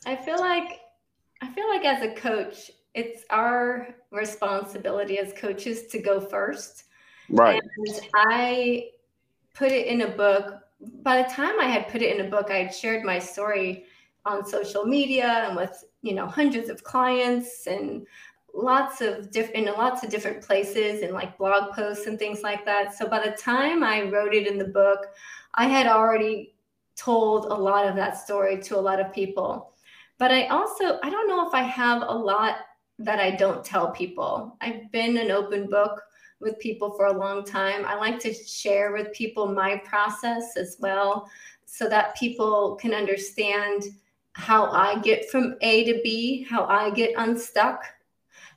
I 0.06 0.16
feel 0.16 0.38
like 0.38 0.80
I 1.42 1.48
feel 1.48 1.68
like 1.68 1.84
as 1.84 2.02
a 2.02 2.14
coach, 2.14 2.70
it's 2.94 3.24
our 3.30 3.94
responsibility 4.10 5.18
as 5.18 5.32
coaches 5.32 5.86
to 5.88 5.98
go 5.98 6.20
first. 6.20 6.84
Right. 7.28 7.62
And 7.76 8.00
I 8.14 8.90
put 9.54 9.72
it 9.72 9.86
in 9.86 10.02
a 10.02 10.08
book. 10.08 10.60
By 11.02 11.22
the 11.22 11.28
time 11.28 11.60
I 11.60 11.66
had 11.66 11.88
put 11.88 12.02
it 12.02 12.16
in 12.16 12.26
a 12.26 12.30
book, 12.30 12.50
I 12.50 12.58
had 12.58 12.74
shared 12.74 13.04
my 13.04 13.18
story 13.18 13.84
on 14.24 14.46
social 14.46 14.84
media 14.84 15.44
and 15.46 15.56
with, 15.56 15.84
you 16.02 16.14
know, 16.14 16.26
hundreds 16.26 16.68
of 16.68 16.82
clients 16.84 17.66
and 17.66 18.06
lots 18.54 19.00
of 19.00 19.30
different 19.30 19.68
in 19.68 19.74
lots 19.74 20.02
of 20.02 20.10
different 20.10 20.42
places 20.42 21.02
and 21.02 21.12
like 21.12 21.38
blog 21.38 21.72
posts 21.74 22.06
and 22.06 22.18
things 22.18 22.42
like 22.42 22.64
that. 22.64 22.94
So 22.94 23.06
by 23.06 23.24
the 23.24 23.36
time 23.36 23.82
I 23.82 24.02
wrote 24.02 24.34
it 24.34 24.46
in 24.46 24.58
the 24.58 24.64
book, 24.64 25.06
I 25.54 25.66
had 25.66 25.86
already 25.86 26.54
told 26.96 27.46
a 27.46 27.54
lot 27.54 27.86
of 27.86 27.94
that 27.96 28.16
story 28.16 28.60
to 28.62 28.76
a 28.76 28.80
lot 28.80 29.00
of 29.00 29.12
people. 29.12 29.72
But 30.18 30.32
I 30.32 30.46
also, 30.48 30.98
I 31.02 31.10
don't 31.10 31.28
know 31.28 31.46
if 31.46 31.54
I 31.54 31.62
have 31.62 32.02
a 32.02 32.12
lot 32.12 32.56
that 32.98 33.20
I 33.20 33.30
don't 33.32 33.64
tell 33.64 33.90
people. 33.90 34.56
I've 34.60 34.90
been 34.92 35.16
an 35.16 35.30
open 35.30 35.68
book 35.68 36.02
with 36.40 36.58
people 36.58 36.94
for 36.94 37.06
a 37.06 37.18
long 37.18 37.44
time. 37.44 37.84
I 37.84 37.94
like 37.94 38.18
to 38.20 38.32
share 38.32 38.92
with 38.92 39.12
people 39.12 39.46
my 39.46 39.76
process 39.84 40.56
as 40.56 40.76
well 40.80 41.28
so 41.64 41.88
that 41.88 42.16
people 42.16 42.76
can 42.76 42.94
understand 42.94 43.84
how 44.32 44.70
I 44.70 45.00
get 45.00 45.28
from 45.30 45.56
A 45.62 45.84
to 45.84 46.00
B, 46.02 46.44
how 46.48 46.64
I 46.66 46.90
get 46.90 47.14
unstuck. 47.16 47.82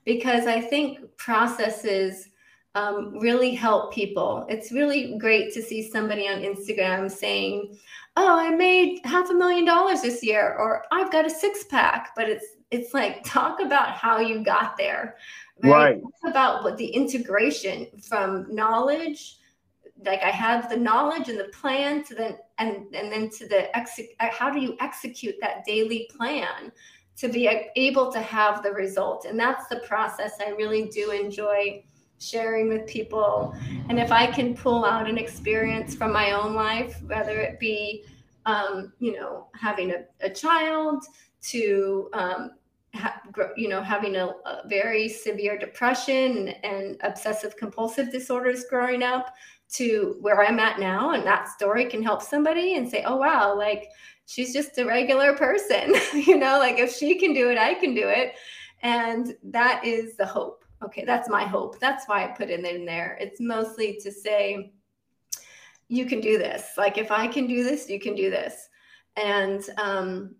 Because 0.05 0.47
I 0.47 0.61
think 0.61 0.99
processes 1.17 2.29
um, 2.73 3.19
really 3.19 3.53
help 3.53 3.93
people. 3.93 4.45
It's 4.49 4.71
really 4.71 5.17
great 5.17 5.53
to 5.53 5.61
see 5.61 5.89
somebody 5.89 6.27
on 6.27 6.41
Instagram 6.41 7.11
saying, 7.11 7.77
"Oh, 8.15 8.39
I 8.39 8.49
made 8.55 9.01
half 9.03 9.29
a 9.29 9.33
million 9.33 9.65
dollars 9.65 10.01
this 10.01 10.23
year," 10.23 10.55
or 10.57 10.85
"I've 10.91 11.11
got 11.11 11.25
a 11.25 11.29
six 11.29 11.65
pack." 11.65 12.13
But 12.15 12.29
it's 12.29 12.45
it's 12.71 12.93
like 12.93 13.23
talk 13.25 13.59
about 13.59 13.91
how 13.91 14.19
you 14.19 14.43
got 14.43 14.77
there, 14.77 15.17
right? 15.63 15.71
right. 15.71 16.01
Talk 16.01 16.31
about 16.31 16.63
what 16.63 16.77
the 16.77 16.87
integration 16.87 17.87
from 18.01 18.53
knowledge, 18.53 19.37
like 20.05 20.23
I 20.23 20.31
have 20.31 20.69
the 20.69 20.77
knowledge 20.77 21.29
and 21.29 21.39
the 21.39 21.51
plan, 21.59 22.03
to 22.05 22.15
then 22.15 22.37
and 22.57 22.93
and 22.95 23.11
then 23.11 23.29
to 23.31 23.47
the 23.47 23.75
exec- 23.77 24.15
how 24.19 24.49
do 24.49 24.59
you 24.59 24.75
execute 24.79 25.35
that 25.41 25.63
daily 25.65 26.09
plan 26.17 26.71
to 27.17 27.27
be 27.27 27.47
able 27.75 28.11
to 28.11 28.19
have 28.19 28.63
the 28.63 28.71
result, 28.71 29.25
and 29.25 29.39
that's 29.39 29.67
the 29.67 29.81
process 29.87 30.37
I 30.39 30.49
really 30.51 30.87
do 30.87 31.11
enjoy 31.11 31.83
sharing 32.21 32.69
with 32.69 32.87
people. 32.87 33.55
And 33.89 33.99
if 33.99 34.11
I 34.11 34.27
can 34.27 34.55
pull 34.55 34.85
out 34.85 35.09
an 35.09 35.17
experience 35.17 35.95
from 35.95 36.13
my 36.13 36.31
own 36.31 36.53
life, 36.53 37.01
whether 37.07 37.39
it 37.39 37.59
be, 37.59 38.05
um, 38.45 38.93
you 38.99 39.13
know, 39.13 39.47
having 39.59 39.91
a, 39.91 40.03
a 40.21 40.29
child 40.29 41.03
to, 41.41 42.09
um, 42.13 42.51
you 43.55 43.69
know, 43.69 43.81
having 43.81 44.17
a, 44.17 44.27
a, 44.45 44.61
very 44.67 45.07
severe 45.07 45.57
depression 45.57 46.49
and 46.63 46.97
obsessive 47.03 47.55
compulsive 47.55 48.11
disorders 48.11 48.65
growing 48.69 49.01
up 49.01 49.33
to 49.69 50.17
where 50.19 50.43
I'm 50.45 50.59
at 50.59 50.79
now, 50.79 51.11
and 51.11 51.25
that 51.25 51.47
story 51.47 51.85
can 51.85 52.03
help 52.03 52.21
somebody 52.21 52.75
and 52.75 52.89
say, 52.89 53.03
oh, 53.05 53.15
wow, 53.15 53.57
like 53.57 53.87
she's 54.25 54.51
just 54.53 54.77
a 54.77 54.85
regular 54.85 55.37
person, 55.37 55.95
you 56.13 56.37
know, 56.37 56.59
like 56.59 56.79
if 56.79 56.93
she 56.93 57.17
can 57.17 57.33
do 57.33 57.49
it, 57.49 57.57
I 57.57 57.75
can 57.75 57.93
do 57.93 58.07
it. 58.09 58.33
And 58.83 59.35
that 59.43 59.85
is 59.85 60.17
the 60.17 60.25
hope 60.25 60.61
okay, 60.83 61.05
that's 61.05 61.29
my 61.29 61.43
hope. 61.43 61.79
That's 61.79 62.05
why 62.07 62.23
I 62.23 62.27
put 62.27 62.49
it 62.49 62.65
in 62.65 62.85
there. 62.85 63.17
It's 63.19 63.39
mostly 63.39 63.99
to 64.01 64.11
say, 64.11 64.73
you 65.87 66.05
can 66.05 66.21
do 66.21 66.37
this. 66.37 66.71
Like, 66.77 66.97
if 66.97 67.11
I 67.11 67.27
can 67.27 67.47
do 67.47 67.63
this, 67.63 67.89
you 67.89 67.99
can 67.99 68.15
do 68.15 68.29
this. 68.29 68.69
And 69.17 69.61
um, 69.77 70.35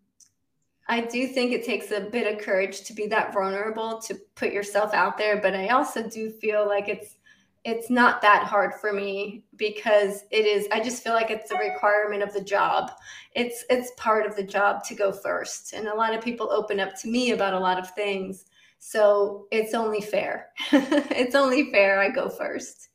I 0.87 1.01
do 1.01 1.27
think 1.27 1.51
it 1.51 1.63
takes 1.63 1.91
a 1.91 2.01
bit 2.01 2.33
of 2.33 2.43
courage 2.43 2.81
to 2.81 2.93
be 2.93 3.07
that 3.07 3.33
vulnerable, 3.33 3.99
to 3.99 4.15
put 4.35 4.51
yourself 4.51 4.93
out 4.93 5.17
there. 5.17 5.39
But 5.39 5.55
I 5.55 5.69
also 5.69 6.07
do 6.07 6.29
feel 6.29 6.67
like 6.67 6.89
it's 6.89 7.15
it's 7.63 7.91
not 7.91 8.23
that 8.23 8.43
hard 8.43 8.73
for 8.73 8.91
me 8.91 9.43
because 9.55 10.23
it 10.31 10.47
is 10.47 10.67
i 10.71 10.79
just 10.81 11.03
feel 11.03 11.13
like 11.13 11.29
it's 11.29 11.51
a 11.51 11.57
requirement 11.57 12.23
of 12.23 12.33
the 12.33 12.41
job 12.41 12.89
it's 13.35 13.63
it's 13.69 13.91
part 13.97 14.25
of 14.25 14.35
the 14.35 14.41
job 14.41 14.83
to 14.83 14.95
go 14.95 15.11
first 15.11 15.73
and 15.73 15.87
a 15.87 15.93
lot 15.93 16.11
of 16.11 16.23
people 16.23 16.51
open 16.51 16.79
up 16.79 16.99
to 16.99 17.07
me 17.07 17.33
about 17.33 17.53
a 17.53 17.59
lot 17.59 17.77
of 17.77 17.87
things 17.91 18.45
so 18.83 19.45
it's 19.51 19.75
only 19.75 20.01
fair. 20.01 20.49
it's 20.71 21.35
only 21.35 21.71
fair 21.71 21.99
I 21.99 22.09
go 22.09 22.29
first. 22.29 22.89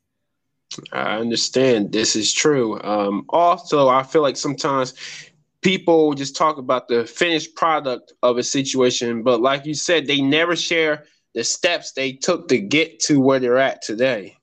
I 0.93 1.17
understand. 1.17 1.93
This 1.93 2.17
is 2.17 2.33
true. 2.33 2.83
Um, 2.83 3.25
also, 3.29 3.89
I 3.89 4.03
feel 4.03 4.21
like 4.21 4.37
sometimes 4.37 4.95
people 5.67 6.15
just 6.15 6.37
talk 6.37 6.59
about 6.59 6.87
the 6.87 7.05
finished 7.05 7.57
product 7.57 8.13
of 8.23 8.39
a 8.39 8.43
situation, 8.45 9.25
but 9.25 9.41
like 9.41 9.67
you 9.67 9.75
said, 9.75 10.07
they 10.07 10.21
never 10.21 10.55
share 10.55 11.07
the 11.35 11.43
steps 11.43 11.91
they 11.91 12.13
took 12.13 12.47
to 12.47 12.59
get 12.59 13.01
to 13.01 13.21
where 13.21 13.41
they're 13.41 13.59
at 13.59 13.83
today. 13.83 14.37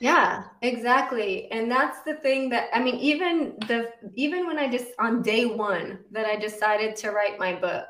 Yeah, 0.00 0.44
exactly. 0.62 1.50
And 1.50 1.68
that's 1.68 1.98
the 2.02 2.14
thing 2.14 2.48
that 2.50 2.68
I 2.72 2.80
mean 2.80 2.94
even 2.96 3.56
the 3.66 3.90
even 4.14 4.46
when 4.46 4.56
I 4.56 4.68
just 4.68 4.86
on 5.00 5.20
day 5.20 5.46
1 5.46 5.98
that 6.12 6.26
I 6.26 6.36
decided 6.36 6.94
to 6.96 7.10
write 7.10 7.40
my 7.40 7.52
book, 7.52 7.86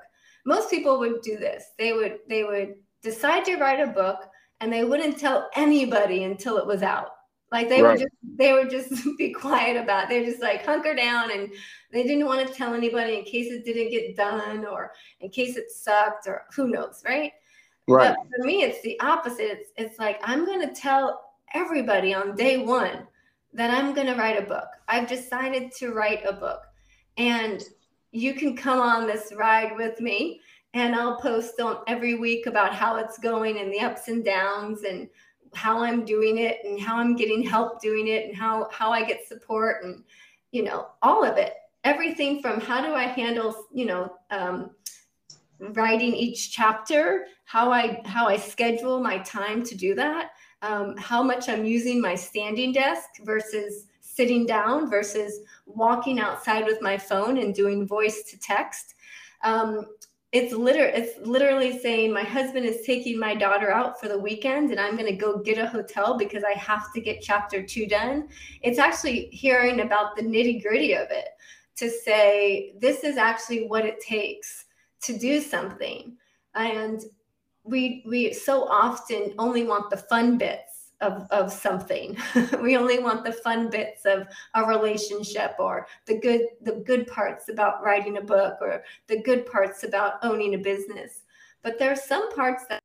most 0.46 0.70
people 0.70 0.98
would 1.00 1.20
do 1.22 1.36
this. 1.36 1.62
They 1.78 1.92
would 1.92 2.20
they 2.28 2.44
would 2.44 2.74
decide 3.02 3.44
to 3.46 3.56
write 3.56 3.80
a 3.80 3.92
book 3.92 4.18
and 4.60 4.72
they 4.72 4.84
wouldn't 4.84 5.18
tell 5.18 5.50
anybody 5.56 6.24
until 6.24 6.56
it 6.56 6.66
was 6.66 6.82
out. 6.82 7.10
Like 7.54 7.68
they 7.68 7.82
right. 7.82 7.92
would 7.92 8.00
just 8.00 8.36
they 8.36 8.52
would 8.52 8.68
just 8.68 9.06
be 9.16 9.32
quiet 9.32 9.76
about. 9.76 10.04
It. 10.04 10.08
They're 10.08 10.24
just 10.24 10.42
like 10.42 10.66
hunker 10.66 10.92
down 10.92 11.30
and 11.30 11.52
they 11.92 12.02
didn't 12.02 12.26
want 12.26 12.44
to 12.44 12.52
tell 12.52 12.74
anybody 12.74 13.16
in 13.16 13.24
case 13.24 13.52
it 13.52 13.64
didn't 13.64 13.90
get 13.90 14.16
done 14.16 14.66
or 14.66 14.90
in 15.20 15.30
case 15.30 15.56
it 15.56 15.70
sucked 15.70 16.26
or 16.26 16.46
who 16.56 16.66
knows, 16.66 17.04
right? 17.06 17.30
Right. 17.86 18.08
But 18.08 18.26
for 18.36 18.44
me, 18.44 18.64
it's 18.64 18.82
the 18.82 18.98
opposite. 18.98 19.52
It's 19.52 19.70
it's 19.76 20.00
like 20.00 20.18
I'm 20.24 20.44
gonna 20.44 20.74
tell 20.74 21.30
everybody 21.54 22.12
on 22.12 22.34
day 22.34 22.56
one 22.56 23.06
that 23.52 23.70
I'm 23.70 23.94
gonna 23.94 24.16
write 24.16 24.42
a 24.42 24.46
book. 24.46 24.66
I've 24.88 25.08
decided 25.08 25.70
to 25.76 25.92
write 25.92 26.26
a 26.26 26.32
book. 26.32 26.62
And 27.18 27.62
you 28.10 28.34
can 28.34 28.56
come 28.56 28.80
on 28.80 29.06
this 29.06 29.32
ride 29.36 29.76
with 29.76 30.00
me 30.00 30.40
and 30.72 30.96
I'll 30.96 31.20
post 31.20 31.60
on 31.60 31.82
every 31.86 32.16
week 32.16 32.46
about 32.46 32.74
how 32.74 32.96
it's 32.96 33.16
going 33.16 33.60
and 33.60 33.72
the 33.72 33.78
ups 33.78 34.08
and 34.08 34.24
downs 34.24 34.82
and 34.82 35.08
how 35.54 35.82
I'm 35.82 36.04
doing 36.04 36.38
it 36.38 36.58
and 36.64 36.80
how 36.80 36.96
I'm 36.96 37.16
getting 37.16 37.42
help 37.42 37.80
doing 37.80 38.08
it 38.08 38.26
and 38.26 38.36
how 38.36 38.68
how 38.70 38.90
I 38.90 39.04
get 39.04 39.26
support 39.26 39.84
and 39.84 40.02
you 40.50 40.62
know 40.62 40.88
all 41.02 41.24
of 41.24 41.36
it 41.36 41.54
everything 41.84 42.40
from 42.40 42.60
how 42.60 42.80
do 42.80 42.94
I 42.94 43.04
handle 43.04 43.66
you 43.72 43.86
know 43.86 44.16
um, 44.30 44.70
writing 45.58 46.14
each 46.14 46.52
chapter 46.52 47.26
how 47.44 47.72
I 47.72 48.02
how 48.04 48.26
I 48.26 48.36
schedule 48.36 49.00
my 49.00 49.18
time 49.18 49.62
to 49.64 49.74
do 49.74 49.94
that 49.94 50.30
um, 50.62 50.96
how 50.96 51.22
much 51.22 51.48
I'm 51.48 51.64
using 51.64 52.00
my 52.00 52.14
standing 52.14 52.72
desk 52.72 53.10
versus 53.22 53.86
sitting 54.00 54.46
down 54.46 54.88
versus 54.88 55.40
walking 55.66 56.20
outside 56.20 56.64
with 56.64 56.80
my 56.80 56.96
phone 56.96 57.38
and 57.38 57.54
doing 57.54 57.86
voice 57.86 58.22
to 58.30 58.38
text. 58.38 58.94
Um, 59.42 59.86
it's 60.34 60.52
liter- 60.52 60.92
it's 60.92 61.16
literally 61.24 61.78
saying 61.78 62.12
my 62.12 62.24
husband 62.24 62.66
is 62.66 62.84
taking 62.84 63.16
my 63.20 63.36
daughter 63.36 63.70
out 63.70 64.00
for 64.00 64.08
the 64.08 64.18
weekend 64.18 64.72
and 64.72 64.80
I'm 64.80 64.96
going 64.96 65.06
to 65.06 65.16
go 65.16 65.38
get 65.38 65.58
a 65.58 65.68
hotel 65.68 66.18
because 66.18 66.42
I 66.42 66.58
have 66.58 66.92
to 66.92 67.00
get 67.00 67.22
chapter 67.22 67.62
2 67.62 67.86
done. 67.86 68.28
It's 68.60 68.80
actually 68.80 69.26
hearing 69.26 69.80
about 69.80 70.16
the 70.16 70.22
nitty-gritty 70.22 70.94
of 70.94 71.06
it 71.12 71.28
to 71.76 71.88
say 71.88 72.74
this 72.80 73.04
is 73.04 73.16
actually 73.16 73.68
what 73.68 73.86
it 73.86 74.00
takes 74.00 74.64
to 75.02 75.16
do 75.16 75.40
something. 75.40 76.16
And 76.56 77.04
we 77.62 78.02
we 78.04 78.32
so 78.32 78.64
often 78.64 79.34
only 79.38 79.62
want 79.62 79.88
the 79.88 79.96
fun 79.96 80.36
bits 80.36 80.73
of, 81.00 81.26
of 81.30 81.52
something. 81.52 82.16
we 82.62 82.76
only 82.76 82.98
want 82.98 83.24
the 83.24 83.32
fun 83.32 83.70
bits 83.70 84.04
of 84.04 84.26
a 84.54 84.64
relationship 84.64 85.54
or 85.58 85.86
the 86.06 86.18
good 86.18 86.42
the 86.62 86.82
good 86.86 87.06
parts 87.06 87.48
about 87.48 87.82
writing 87.82 88.16
a 88.16 88.22
book 88.22 88.58
or 88.60 88.82
the 89.06 89.20
good 89.22 89.46
parts 89.46 89.84
about 89.84 90.14
owning 90.22 90.54
a 90.54 90.58
business. 90.58 91.22
But 91.62 91.78
there 91.78 91.92
are 91.92 91.96
some 91.96 92.34
parts 92.34 92.64
that 92.68 92.80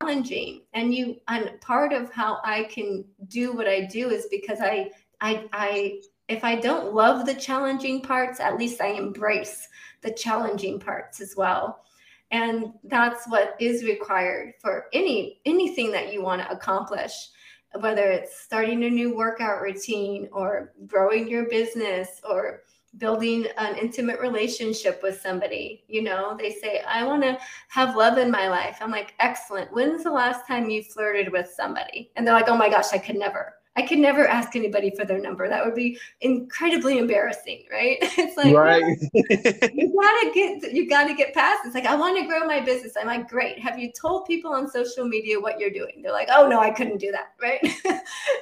are 0.00 0.06
challenging 0.06 0.62
and 0.72 0.94
you 0.94 1.16
and 1.28 1.60
part 1.60 1.92
of 1.92 2.12
how 2.12 2.38
I 2.44 2.64
can 2.64 3.04
do 3.28 3.52
what 3.52 3.68
I 3.68 3.82
do 3.82 4.10
is 4.10 4.26
because 4.30 4.60
I 4.60 4.90
I 5.20 5.48
I 5.52 6.00
if 6.28 6.44
I 6.44 6.54
don't 6.54 6.94
love 6.94 7.26
the 7.26 7.34
challenging 7.34 8.02
parts, 8.02 8.38
at 8.38 8.56
least 8.56 8.80
I 8.80 8.88
embrace 8.92 9.66
the 10.00 10.12
challenging 10.12 10.78
parts 10.78 11.20
as 11.20 11.34
well 11.36 11.84
and 12.30 12.72
that's 12.84 13.26
what 13.28 13.56
is 13.58 13.84
required 13.84 14.54
for 14.60 14.86
any 14.92 15.40
anything 15.44 15.90
that 15.92 16.12
you 16.12 16.22
want 16.22 16.40
to 16.40 16.50
accomplish 16.50 17.28
whether 17.78 18.10
it's 18.10 18.40
starting 18.40 18.82
a 18.84 18.90
new 18.90 19.14
workout 19.14 19.62
routine 19.62 20.28
or 20.32 20.72
growing 20.86 21.28
your 21.28 21.48
business 21.48 22.20
or 22.28 22.64
building 22.98 23.46
an 23.56 23.76
intimate 23.76 24.18
relationship 24.20 25.00
with 25.02 25.20
somebody. 25.20 25.84
You 25.86 26.02
know, 26.02 26.36
they 26.36 26.50
say, 26.50 26.80
I 26.80 27.04
want 27.04 27.22
to 27.22 27.38
have 27.68 27.96
love 27.96 28.18
in 28.18 28.30
my 28.30 28.48
life. 28.48 28.78
I'm 28.80 28.90
like, 28.90 29.14
excellent. 29.20 29.72
When's 29.72 30.02
the 30.02 30.10
last 30.10 30.46
time 30.46 30.68
you 30.68 30.82
flirted 30.82 31.30
with 31.30 31.48
somebody? 31.56 32.10
And 32.16 32.26
they're 32.26 32.34
like, 32.34 32.48
oh 32.48 32.56
my 32.56 32.68
gosh, 32.68 32.92
I 32.92 32.98
could 32.98 33.16
never. 33.16 33.54
I 33.80 33.86
could 33.86 33.98
never 33.98 34.28
ask 34.28 34.56
anybody 34.56 34.90
for 34.90 35.06
their 35.06 35.18
number. 35.18 35.48
That 35.48 35.64
would 35.64 35.74
be 35.74 35.98
incredibly 36.20 36.98
embarrassing, 36.98 37.64
right? 37.72 37.96
It's 38.18 38.36
like 38.36 38.54
right. 38.54 38.82
you 39.74 39.98
gotta 39.98 40.30
get 40.34 40.72
you 40.74 40.86
gotta 40.86 41.14
get 41.14 41.32
past. 41.32 41.60
It's 41.64 41.74
like 41.74 41.86
I 41.86 41.96
want 41.96 42.18
to 42.18 42.26
grow 42.26 42.46
my 42.46 42.60
business. 42.60 42.92
I'm 43.00 43.06
like, 43.06 43.30
great. 43.30 43.58
Have 43.58 43.78
you 43.78 43.90
told 43.90 44.26
people 44.26 44.52
on 44.52 44.68
social 44.68 45.06
media 45.06 45.40
what 45.40 45.58
you're 45.58 45.70
doing? 45.70 46.02
They're 46.02 46.12
like, 46.12 46.28
oh 46.30 46.46
no, 46.46 46.60
I 46.60 46.70
couldn't 46.70 46.98
do 46.98 47.10
that, 47.12 47.32
right? 47.40 47.66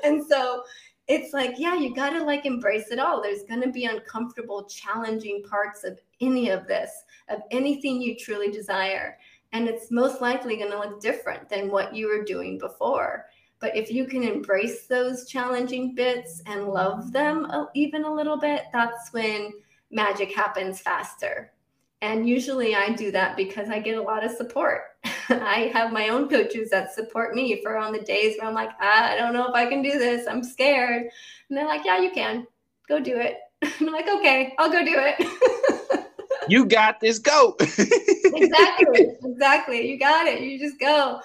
and 0.03 0.24
so 0.27 0.64
it's 1.07 1.33
like, 1.33 1.55
yeah, 1.57 1.77
you 1.77 1.94
gotta 1.94 2.22
like 2.24 2.44
embrace 2.44 2.90
it 2.90 2.98
all. 2.98 3.22
There's 3.22 3.44
gonna 3.44 3.70
be 3.70 3.85
uncomfortable, 3.85 4.64
challenging 4.64 5.44
parts 5.48 5.85
of 5.85 6.01
any 6.20 6.48
of 6.48 6.66
this, 6.66 6.90
of 7.29 7.42
anything 7.53 8.03
you 8.03 8.16
truly 8.16 8.51
desire. 8.51 9.18
And 9.53 9.68
it's 9.68 9.92
most 9.92 10.20
likely 10.20 10.57
gonna 10.57 10.79
look 10.79 11.01
different 11.01 11.48
than 11.48 11.70
what 11.70 11.94
you 11.94 12.09
were 12.09 12.24
doing 12.24 12.59
before. 12.59 13.27
But 13.61 13.77
if 13.77 13.90
you 13.90 14.07
can 14.07 14.23
embrace 14.23 14.87
those 14.87 15.27
challenging 15.27 15.94
bits 15.94 16.42
and 16.47 16.68
love 16.68 17.12
them 17.12 17.51
even 17.75 18.05
a 18.05 18.12
little 18.12 18.37
bit, 18.37 18.64
that's 18.73 19.12
when 19.12 19.53
magic 19.90 20.35
happens 20.35 20.81
faster. 20.81 21.53
And 22.01 22.29
usually 22.29 22.77
I 22.77 22.90
do 22.90 23.11
that 23.11 23.37
because 23.37 23.68
I 23.68 23.81
get 23.81 23.99
a 23.99 24.03
lot 24.03 24.25
of 24.25 24.31
support. 24.31 24.83
I 25.29 25.71
have 25.73 25.92
my 25.92 26.09
own 26.09 26.29
coaches 26.29 26.71
that 26.71 26.94
support 26.94 27.35
me 27.35 27.61
for 27.62 27.77
on 27.77 27.92
the 27.92 28.01
days 28.01 28.37
where 28.38 28.49
I'm 28.49 28.55
like, 28.55 28.71
ah, 28.81 29.11
I 29.11 29.16
don't 29.16 29.33
know 29.33 29.49
if 29.49 29.55
I 29.55 29.66
can 29.66 29.83
do 29.83 29.99
this. 29.99 30.29
I'm 30.29 30.44
scared. 30.44 31.09
And 31.49 31.59
they're 31.59 31.66
like, 31.66 31.85
yeah, 31.85 31.99
you 31.99 32.12
can. 32.12 32.47
Go 32.88 33.01
do 33.01 33.18
it. 33.18 33.38
And 33.81 33.88
I'm 33.88 33.92
like, 33.92 34.09
okay, 34.09 34.55
I'll 34.57 34.71
go 34.71 34.85
do 34.85 34.94
it. 34.97 36.05
you 36.49 36.64
got 36.64 37.01
this. 37.01 37.18
Go. 37.18 37.57
exactly. 37.59 39.09
Exactly. 39.25 39.90
You 39.90 39.99
got 39.99 40.29
it. 40.29 40.42
You 40.42 40.61
just 40.61 40.79
go 40.79 41.21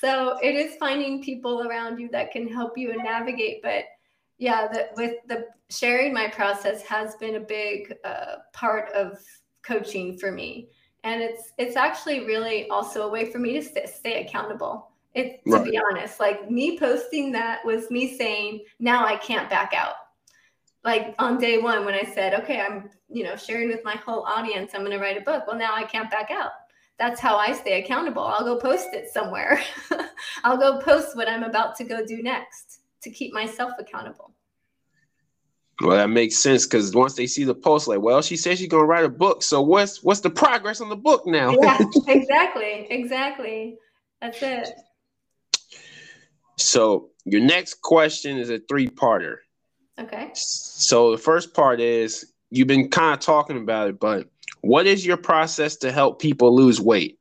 so 0.00 0.38
it 0.42 0.54
is 0.54 0.76
finding 0.76 1.22
people 1.22 1.66
around 1.66 1.98
you 1.98 2.08
that 2.10 2.30
can 2.30 2.46
help 2.48 2.76
you 2.76 2.90
and 2.92 3.02
navigate 3.02 3.62
but 3.62 3.84
yeah 4.38 4.68
the, 4.68 4.88
with 4.96 5.14
the 5.28 5.46
sharing 5.70 6.12
my 6.12 6.28
process 6.28 6.82
has 6.82 7.14
been 7.16 7.36
a 7.36 7.40
big 7.40 7.94
uh, 8.04 8.36
part 8.52 8.90
of 8.92 9.18
coaching 9.62 10.18
for 10.18 10.32
me. 10.32 10.68
And 11.04 11.22
it's 11.22 11.52
it's 11.58 11.76
actually 11.76 12.20
really 12.20 12.68
also 12.68 13.02
a 13.02 13.08
way 13.08 13.30
for 13.30 13.38
me 13.38 13.52
to 13.54 13.62
stay, 13.62 13.86
stay 13.86 14.24
accountable. 14.24 14.90
It 15.14 15.44
to 15.44 15.52
right. 15.52 15.64
be 15.64 15.78
honest 15.78 16.20
like 16.20 16.50
me 16.50 16.78
posting 16.78 17.32
that 17.32 17.64
was 17.64 17.90
me 17.90 18.16
saying 18.16 18.64
now 18.78 19.06
i 19.06 19.16
can't 19.16 19.48
back 19.48 19.72
out. 19.74 19.94
Like 20.84 21.14
on 21.18 21.38
day 21.38 21.58
one 21.58 21.84
when 21.84 21.94
i 21.94 22.02
said 22.02 22.34
okay 22.40 22.60
i'm 22.60 22.90
you 23.08 23.24
know 23.24 23.36
sharing 23.36 23.68
with 23.68 23.84
my 23.84 23.96
whole 23.96 24.22
audience 24.24 24.72
i'm 24.74 24.82
going 24.82 24.92
to 24.92 24.98
write 24.98 25.16
a 25.16 25.22
book. 25.22 25.44
Well 25.46 25.56
now 25.56 25.74
i 25.74 25.84
can't 25.84 26.10
back 26.10 26.30
out 26.30 26.52
that's 26.98 27.20
how 27.20 27.36
I 27.36 27.52
stay 27.52 27.82
accountable. 27.82 28.24
I'll 28.24 28.44
go 28.44 28.56
post 28.56 28.88
it 28.92 29.08
somewhere. 29.08 29.62
I'll 30.44 30.56
go 30.56 30.80
post 30.80 31.16
what 31.16 31.28
I'm 31.28 31.44
about 31.44 31.76
to 31.76 31.84
go 31.84 32.04
do 32.04 32.22
next 32.22 32.80
to 33.02 33.10
keep 33.10 33.32
myself 33.32 33.72
accountable. 33.78 34.32
Well, 35.80 35.96
that 35.96 36.10
makes 36.10 36.36
sense 36.36 36.66
because 36.66 36.92
once 36.92 37.14
they 37.14 37.28
see 37.28 37.44
the 37.44 37.54
post, 37.54 37.86
like, 37.86 38.00
well, 38.00 38.20
she 38.20 38.36
says 38.36 38.58
she's 38.58 38.68
gonna 38.68 38.84
write 38.84 39.04
a 39.04 39.08
book. 39.08 39.44
So 39.44 39.62
what's 39.62 40.02
what's 40.02 40.20
the 40.20 40.30
progress 40.30 40.80
on 40.80 40.88
the 40.88 40.96
book 40.96 41.24
now? 41.24 41.52
yeah, 41.52 41.78
exactly, 42.08 42.88
exactly. 42.90 43.78
That's 44.20 44.42
it. 44.42 44.70
So 46.56 47.10
your 47.24 47.40
next 47.40 47.80
question 47.82 48.38
is 48.38 48.50
a 48.50 48.58
three-parter. 48.58 49.36
Okay. 50.00 50.30
So 50.34 51.12
the 51.12 51.18
first 51.18 51.54
part 51.54 51.80
is 51.80 52.32
you've 52.50 52.66
been 52.66 52.88
kind 52.88 53.14
of 53.14 53.20
talking 53.20 53.56
about 53.56 53.88
it, 53.88 54.00
but 54.00 54.28
what 54.60 54.86
is 54.86 55.04
your 55.04 55.16
process 55.16 55.76
to 55.76 55.92
help 55.92 56.20
people 56.20 56.54
lose 56.54 56.80
weight? 56.80 57.18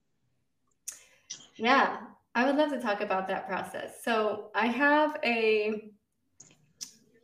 Yeah, 1.55 1.97
I 2.35 2.45
would 2.45 2.55
love 2.55 2.71
to 2.71 2.79
talk 2.79 3.01
about 3.01 3.27
that 3.27 3.47
process. 3.47 4.03
So 4.03 4.51
I 4.53 4.67
have 4.67 5.17
a 5.23 5.91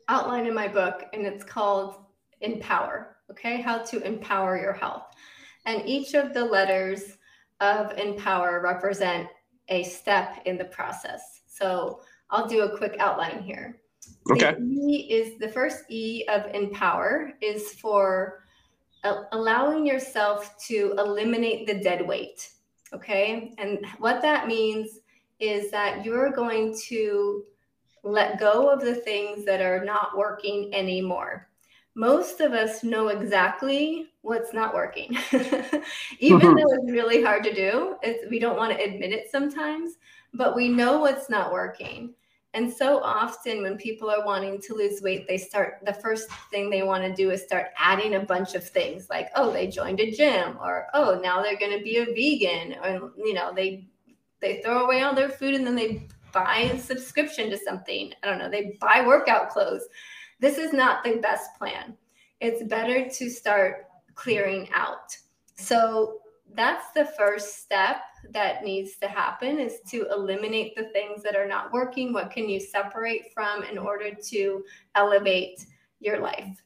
outline 0.10 0.45
in 0.45 0.54
my 0.54 0.67
book 0.67 1.04
and 1.13 1.26
it's 1.26 1.43
called 1.43 1.95
Empower, 2.41 3.17
okay? 3.32 3.62
How 3.62 3.80
to 3.80 4.02
empower 4.02 4.58
your 4.60 4.73
health. 4.73 5.04
And 5.65 5.88
each 5.88 6.13
of 6.13 6.34
the 6.34 6.43
letters 6.43 7.17
of 7.60 7.97
Empower 7.97 8.62
represent 8.62 9.28
a 9.69 9.84
step 9.84 10.41
in 10.45 10.58
the 10.58 10.65
process. 10.65 11.41
So 11.47 12.02
I'll 12.30 12.47
do 12.47 12.62
a 12.62 12.78
quick 12.78 12.95
outline 12.99 13.43
here. 13.43 13.80
Okay. 14.32 14.56
The 14.60 14.65
E 14.65 15.08
is 15.10 15.39
the 15.39 15.47
first 15.47 15.84
E 15.89 16.26
of 16.28 16.45
Empower 16.54 17.34
is 17.41 17.73
for 17.76 18.42
allowing 19.31 19.85
yourself 19.85 20.57
to 20.67 20.95
eliminate 20.97 21.67
the 21.67 21.75
dead 21.75 22.05
weight. 22.05 22.49
Okay. 22.93 23.53
And 23.57 23.85
what 23.99 24.21
that 24.21 24.47
means 24.47 24.99
is 25.39 25.71
that 25.71 26.05
you're 26.05 26.31
going 26.31 26.77
to 26.87 27.43
let 28.03 28.39
go 28.39 28.69
of 28.69 28.81
the 28.81 28.95
things 28.95 29.45
that 29.45 29.61
are 29.61 29.83
not 29.83 30.17
working 30.17 30.73
anymore. 30.73 31.49
Most 31.95 32.41
of 32.41 32.53
us 32.53 32.83
know 32.83 33.09
exactly 33.09 34.07
what's 34.21 34.53
not 34.53 34.73
working, 34.73 35.15
even 36.19 36.39
mm-hmm. 36.39 36.55
though 36.55 36.73
it's 36.73 36.91
really 36.91 37.21
hard 37.21 37.43
to 37.43 37.53
do. 37.53 37.97
It's, 38.01 38.29
we 38.29 38.39
don't 38.39 38.57
want 38.57 38.75
to 38.75 38.83
admit 38.83 39.11
it 39.11 39.29
sometimes, 39.29 39.93
but 40.33 40.55
we 40.55 40.69
know 40.69 40.99
what's 40.99 41.29
not 41.29 41.53
working. 41.53 42.13
And 42.55 42.71
so 42.71 42.99
often 43.01 43.63
when 43.63 43.77
people 43.77 44.11
are 44.11 44.25
wanting 44.25 44.61
to 44.61 44.75
lose 44.75 45.01
weight, 45.01 45.27
they 45.27 45.37
start 45.37 45.79
the 45.85 45.93
first 45.93 46.29
thing 46.51 46.69
they 46.69 46.83
want 46.83 47.03
to 47.03 47.13
do 47.13 47.31
is 47.31 47.41
start 47.41 47.67
adding 47.77 48.15
a 48.15 48.19
bunch 48.19 48.53
of 48.53 48.63
things 48.63 49.07
like, 49.09 49.29
oh, 49.35 49.51
they 49.51 49.67
joined 49.67 49.99
a 49.99 50.11
gym 50.11 50.57
or 50.61 50.87
oh, 50.93 51.19
now 51.23 51.41
they're 51.41 51.57
going 51.57 51.75
to 51.75 51.83
be 51.83 51.97
a 51.97 52.05
vegan 52.05 52.77
or 52.83 53.11
you 53.17 53.33
know, 53.33 53.51
they 53.55 53.87
they 54.39 54.61
throw 54.61 54.85
away 54.85 55.01
all 55.01 55.15
their 55.15 55.29
food 55.29 55.55
and 55.55 55.65
then 55.65 55.75
they 55.75 56.07
buy 56.31 56.69
a 56.73 56.79
subscription 56.79 57.49
to 57.49 57.57
something. 57.57 58.13
I 58.21 58.27
don't 58.27 58.37
know, 58.37 58.49
they 58.49 58.77
buy 58.79 59.03
workout 59.05 59.49
clothes. 59.49 59.83
This 60.39 60.57
is 60.57 60.73
not 60.73 61.03
the 61.03 61.17
best 61.17 61.55
plan. 61.57 61.95
It's 62.39 62.63
better 62.63 63.09
to 63.09 63.29
start 63.29 63.85
clearing 64.13 64.69
out. 64.75 65.15
So 65.55 66.19
that's 66.55 66.91
the 66.91 67.05
first 67.17 67.63
step 67.63 67.97
that 68.31 68.63
needs 68.63 68.97
to 68.97 69.07
happen 69.07 69.59
is 69.59 69.79
to 69.89 70.07
eliminate 70.11 70.75
the 70.75 70.85
things 70.85 71.23
that 71.23 71.35
are 71.35 71.47
not 71.47 71.73
working. 71.73 72.13
What 72.13 72.31
can 72.31 72.47
you 72.47 72.59
separate 72.59 73.33
from 73.33 73.63
in 73.63 73.77
order 73.77 74.11
to 74.29 74.63
elevate 74.95 75.65
your 75.99 76.19
life? 76.19 76.63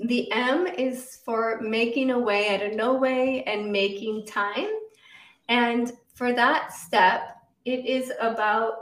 The 0.00 0.30
m 0.32 0.66
is 0.66 1.20
for 1.24 1.60
making 1.60 2.10
a 2.10 2.18
way 2.18 2.54
out 2.54 2.62
of 2.62 2.74
no 2.74 2.94
way 2.94 3.44
and 3.44 3.70
making 3.70 4.26
time. 4.26 4.70
And 5.48 5.92
for 6.14 6.32
that 6.32 6.72
step 6.72 7.36
it 7.64 7.84
is 7.86 8.12
about 8.20 8.74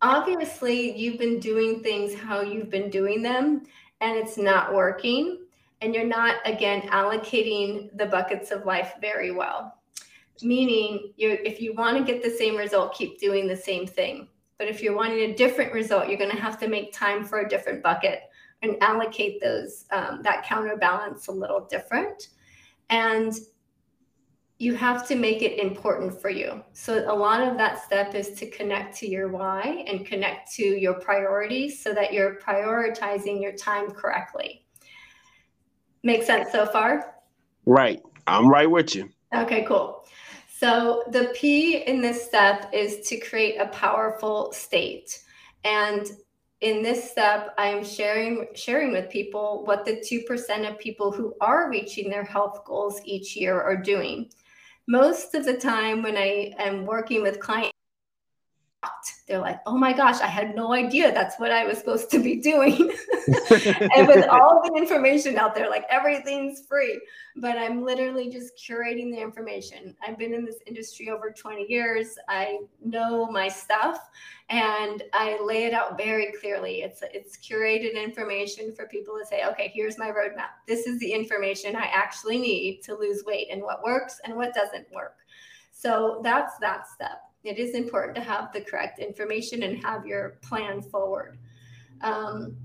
obviously 0.00 0.96
you've 0.96 1.18
been 1.18 1.38
doing 1.38 1.82
things 1.82 2.14
how 2.14 2.40
you've 2.40 2.70
been 2.70 2.90
doing 2.90 3.22
them 3.22 3.62
and 4.00 4.16
it's 4.16 4.36
not 4.36 4.74
working 4.74 5.38
and 5.82 5.94
you're 5.94 6.04
not 6.06 6.36
again 6.46 6.82
allocating 6.88 7.94
the 7.98 8.06
buckets 8.06 8.50
of 8.50 8.64
life 8.64 8.94
very 9.00 9.32
well. 9.32 9.78
Meaning 10.40 11.12
you 11.16 11.38
if 11.44 11.60
you 11.60 11.74
want 11.74 11.98
to 11.98 12.04
get 12.04 12.22
the 12.22 12.30
same 12.30 12.56
result 12.56 12.94
keep 12.94 13.20
doing 13.20 13.46
the 13.46 13.56
same 13.56 13.86
thing. 13.86 14.28
But 14.58 14.68
if 14.68 14.80
you're 14.80 14.96
wanting 14.96 15.30
a 15.30 15.34
different 15.34 15.72
result 15.72 16.08
you're 16.08 16.18
going 16.18 16.30
to 16.30 16.40
have 16.40 16.58
to 16.60 16.68
make 16.68 16.92
time 16.92 17.24
for 17.24 17.40
a 17.40 17.48
different 17.48 17.82
bucket 17.82 18.22
and 18.62 18.80
allocate 18.80 19.40
those 19.40 19.84
um, 19.90 20.20
that 20.22 20.44
counterbalance 20.44 21.26
a 21.26 21.32
little 21.32 21.66
different. 21.68 22.28
And 22.88 23.34
you 24.58 24.76
have 24.76 25.08
to 25.08 25.16
make 25.16 25.42
it 25.42 25.58
important 25.58 26.20
for 26.20 26.30
you. 26.30 26.62
So 26.72 27.04
a 27.12 27.16
lot 27.16 27.40
of 27.40 27.56
that 27.56 27.82
step 27.82 28.14
is 28.14 28.30
to 28.34 28.48
connect 28.48 28.96
to 28.98 29.08
your 29.08 29.26
why 29.26 29.84
and 29.88 30.06
connect 30.06 30.52
to 30.54 30.62
your 30.62 30.94
priorities 30.94 31.82
so 31.82 31.92
that 31.94 32.12
you're 32.12 32.36
prioritizing 32.36 33.42
your 33.42 33.54
time 33.54 33.90
correctly 33.90 34.62
Make 36.02 36.22
sense 36.22 36.50
so 36.50 36.66
far? 36.66 37.14
Right. 37.66 38.02
I'm 38.26 38.48
right 38.48 38.70
with 38.70 38.94
you. 38.94 39.10
Okay, 39.34 39.64
cool. 39.66 40.04
So 40.48 41.04
the 41.10 41.32
P 41.34 41.78
in 41.78 42.00
this 42.00 42.24
step 42.24 42.70
is 42.72 43.08
to 43.08 43.18
create 43.18 43.56
a 43.56 43.66
powerful 43.68 44.52
state. 44.52 45.22
And 45.64 46.06
in 46.60 46.82
this 46.82 47.10
step, 47.10 47.54
I'm 47.58 47.84
sharing 47.84 48.46
sharing 48.54 48.92
with 48.92 49.10
people 49.10 49.64
what 49.64 49.84
the 49.84 49.96
2% 49.96 50.70
of 50.70 50.78
people 50.78 51.10
who 51.10 51.34
are 51.40 51.68
reaching 51.68 52.08
their 52.08 52.24
health 52.24 52.64
goals 52.64 53.00
each 53.04 53.34
year 53.34 53.60
are 53.60 53.76
doing. 53.76 54.30
Most 54.86 55.34
of 55.34 55.44
the 55.44 55.56
time 55.56 56.02
when 56.02 56.16
I 56.16 56.54
am 56.58 56.86
working 56.86 57.22
with 57.22 57.40
clients 57.40 57.71
they're 59.26 59.40
like, 59.40 59.60
oh 59.66 59.78
my 59.78 59.92
gosh, 59.92 60.20
I 60.20 60.26
had 60.26 60.54
no 60.54 60.72
idea 60.72 61.12
that's 61.12 61.38
what 61.38 61.52
I 61.52 61.64
was 61.64 61.78
supposed 61.78 62.10
to 62.10 62.18
be 62.18 62.36
doing. 62.36 62.74
and 63.96 64.08
with 64.08 64.28
all 64.30 64.60
the 64.62 64.72
information 64.76 65.38
out 65.38 65.54
there, 65.54 65.70
like 65.70 65.84
everything's 65.88 66.66
free, 66.66 67.00
but 67.36 67.56
I'm 67.56 67.84
literally 67.84 68.28
just 68.28 68.56
curating 68.56 69.10
the 69.12 69.20
information. 69.20 69.96
I've 70.06 70.18
been 70.18 70.34
in 70.34 70.44
this 70.44 70.58
industry 70.66 71.10
over 71.10 71.30
20 71.30 71.66
years. 71.68 72.16
I 72.28 72.58
know 72.84 73.26
my 73.26 73.48
stuff 73.48 74.10
and 74.50 75.02
I 75.12 75.38
lay 75.42 75.64
it 75.64 75.72
out 75.72 75.96
very 75.96 76.32
clearly. 76.40 76.82
It's 76.82 77.02
it's 77.14 77.38
curated 77.38 77.94
information 77.94 78.74
for 78.74 78.86
people 78.88 79.14
to 79.18 79.24
say, 79.24 79.44
okay, 79.46 79.70
here's 79.72 79.98
my 79.98 80.08
roadmap. 80.08 80.50
This 80.66 80.86
is 80.86 80.98
the 80.98 81.12
information 81.12 81.76
I 81.76 81.86
actually 81.86 82.38
need 82.38 82.82
to 82.82 82.96
lose 82.96 83.22
weight 83.24 83.48
and 83.50 83.62
what 83.62 83.82
works 83.84 84.20
and 84.24 84.34
what 84.34 84.52
doesn't 84.52 84.92
work. 84.92 85.16
So 85.70 86.20
that's 86.22 86.58
that 86.58 86.86
step 86.88 87.22
it 87.44 87.58
is 87.58 87.74
important 87.74 88.14
to 88.16 88.22
have 88.22 88.52
the 88.52 88.60
correct 88.60 88.98
information 88.98 89.62
and 89.64 89.82
have 89.84 90.06
your 90.06 90.38
plan 90.42 90.82
forward. 90.82 91.38
Um, 92.00 92.56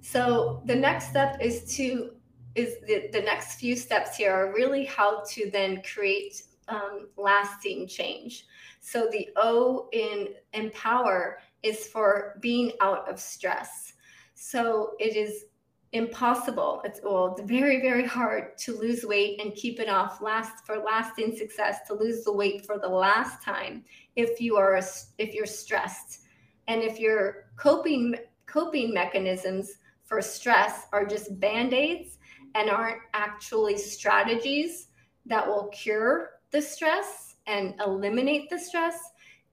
so 0.00 0.62
the 0.66 0.74
next 0.74 1.08
step 1.08 1.38
is 1.40 1.64
to 1.76 2.12
is 2.54 2.76
the, 2.86 3.08
the 3.12 3.20
next 3.20 3.60
few 3.60 3.76
steps 3.76 4.16
here 4.16 4.32
are 4.32 4.54
really 4.54 4.86
how 4.86 5.22
to 5.28 5.50
then 5.50 5.82
create 5.82 6.42
um, 6.68 7.08
lasting 7.18 7.86
change. 7.86 8.46
So 8.80 9.08
the 9.12 9.28
O 9.36 9.88
in 9.92 10.28
empower 10.54 11.40
is 11.62 11.86
for 11.88 12.38
being 12.40 12.72
out 12.80 13.08
of 13.10 13.20
stress. 13.20 13.92
So 14.34 14.92
it 14.98 15.16
is 15.16 15.46
impossible. 15.92 16.82
It's 16.84 17.00
well, 17.02 17.34
it's 17.36 17.48
very, 17.48 17.80
very 17.80 18.04
hard 18.04 18.58
to 18.58 18.76
lose 18.76 19.04
weight 19.04 19.40
and 19.40 19.54
keep 19.54 19.80
it 19.80 19.88
off 19.88 20.20
last 20.20 20.66
for 20.66 20.78
lasting 20.78 21.36
success, 21.36 21.78
to 21.86 21.94
lose 21.94 22.24
the 22.24 22.32
weight 22.32 22.66
for 22.66 22.78
the 22.78 22.88
last 22.88 23.42
time 23.42 23.84
if 24.16 24.40
you 24.40 24.56
are 24.56 24.80
if 25.18 25.34
you're 25.34 25.46
stressed. 25.46 26.20
And 26.68 26.82
if 26.82 26.98
your 26.98 27.46
coping 27.56 28.16
coping 28.46 28.92
mechanisms 28.92 29.78
for 30.04 30.22
stress 30.22 30.86
are 30.92 31.04
just 31.04 31.38
band-aids 31.40 32.18
and 32.54 32.70
aren't 32.70 33.02
actually 33.12 33.76
strategies 33.76 34.88
that 35.26 35.46
will 35.46 35.68
cure 35.68 36.30
the 36.52 36.62
stress 36.62 37.36
and 37.46 37.74
eliminate 37.84 38.48
the 38.48 38.58
stress, 38.58 38.98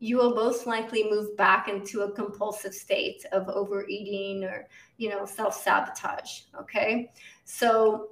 you 0.04 0.18
will 0.18 0.36
most 0.36 0.68
likely 0.68 1.10
move 1.10 1.38
back 1.38 1.70
into 1.70 2.02
a 2.02 2.12
compulsive 2.12 2.74
state 2.74 3.26
of 3.32 3.48
overeating 3.48 4.44
or 4.44 4.68
you 4.98 5.10
know 5.10 5.26
self-sabotage 5.26 6.42
okay? 6.60 7.10
So 7.46 8.10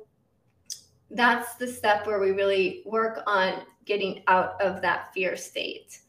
that's 1.09 1.55
the 1.55 1.67
step 1.67 2.07
where 2.07 2.21
we 2.21 2.31
really 2.31 2.83
work 2.85 3.21
on 3.27 3.63
getting 3.83 4.23
out 4.27 4.61
of 4.61 4.81
that 4.81 5.13
fear 5.13 5.35
state. 5.35 5.99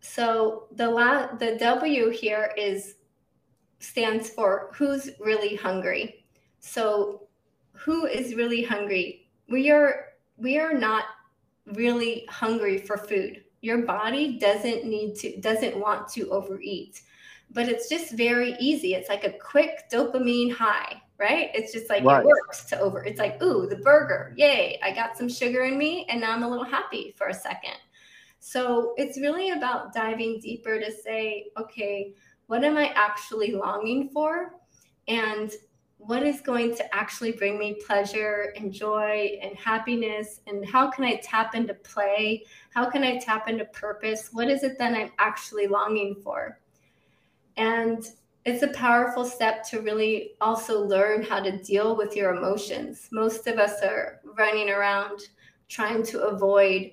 So 0.00 0.66
the 0.72 0.90
la- 0.90 1.34
the 1.36 1.56
w 1.56 2.10
here 2.10 2.52
is 2.58 2.96
stands 3.78 4.28
for 4.28 4.70
who's 4.74 5.12
really 5.18 5.56
hungry. 5.56 6.26
So 6.58 7.26
who 7.72 8.04
is 8.04 8.34
really 8.34 8.62
hungry? 8.62 9.30
We 9.48 9.70
are 9.70 10.08
we 10.36 10.58
are 10.58 10.74
not 10.74 11.04
really 11.64 12.26
hungry 12.28 12.76
for 12.76 12.98
food 12.98 13.44
your 13.62 13.78
body 13.86 14.38
doesn't 14.38 14.84
need 14.84 15.14
to 15.14 15.40
doesn't 15.40 15.76
want 15.78 16.06
to 16.08 16.28
overeat 16.30 17.00
but 17.50 17.68
it's 17.68 17.88
just 17.88 18.12
very 18.12 18.54
easy 18.60 18.94
it's 18.94 19.08
like 19.08 19.24
a 19.24 19.32
quick 19.32 19.90
dopamine 19.90 20.52
high 20.52 21.00
right? 21.22 21.50
It's 21.54 21.72
just 21.72 21.88
like 21.88 22.02
right. 22.02 22.20
it 22.20 22.26
works 22.26 22.64
to 22.64 22.80
over. 22.80 23.04
It's 23.04 23.20
like, 23.20 23.40
ooh, 23.40 23.68
the 23.68 23.76
burger, 23.76 24.34
yay! 24.36 24.78
I 24.82 24.90
got 24.90 25.16
some 25.16 25.28
sugar 25.28 25.62
in 25.62 25.78
me, 25.78 26.04
and 26.08 26.20
now 26.20 26.32
I'm 26.32 26.42
a 26.42 26.48
little 26.48 26.64
happy 26.64 27.14
for 27.16 27.28
a 27.28 27.34
second. 27.34 27.76
So 28.40 28.92
it's 28.96 29.20
really 29.20 29.50
about 29.50 29.94
diving 29.94 30.40
deeper 30.40 30.80
to 30.80 30.90
say, 30.90 31.46
okay, 31.56 32.14
what 32.48 32.64
am 32.64 32.76
I 32.76 32.88
actually 32.96 33.52
longing 33.52 34.08
for? 34.08 34.54
And 35.06 35.52
what 36.06 36.24
is 36.24 36.40
going 36.40 36.74
to 36.74 36.94
actually 36.94 37.32
bring 37.32 37.58
me 37.58 37.76
pleasure 37.86 38.52
and 38.56 38.72
joy 38.72 39.38
and 39.40 39.56
happiness? 39.56 40.40
And 40.48 40.68
how 40.68 40.90
can 40.90 41.04
I 41.04 41.20
tap 41.22 41.54
into 41.54 41.74
play? 41.74 42.44
How 42.74 42.90
can 42.90 43.04
I 43.04 43.18
tap 43.18 43.48
into 43.48 43.64
purpose? 43.66 44.30
What 44.32 44.48
is 44.48 44.64
it 44.64 44.78
that 44.78 44.94
I'm 44.94 45.12
actually 45.18 45.68
longing 45.68 46.16
for? 46.22 46.58
And 47.56 48.04
it's 48.44 48.64
a 48.64 48.68
powerful 48.68 49.24
step 49.24 49.62
to 49.68 49.80
really 49.80 50.32
also 50.40 50.84
learn 50.84 51.22
how 51.22 51.40
to 51.40 51.62
deal 51.62 51.96
with 51.96 52.16
your 52.16 52.34
emotions. 52.34 53.08
Most 53.12 53.46
of 53.46 53.58
us 53.58 53.80
are 53.82 54.20
running 54.36 54.70
around 54.70 55.20
trying 55.68 56.02
to 56.04 56.22
avoid 56.22 56.90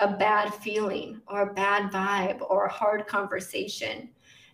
a 0.00 0.08
bad 0.16 0.52
feeling 0.52 1.20
or 1.28 1.42
a 1.42 1.54
bad 1.54 1.92
vibe 1.92 2.40
or 2.50 2.66
a 2.66 2.72
hard 2.72 3.06
conversation. 3.06 4.10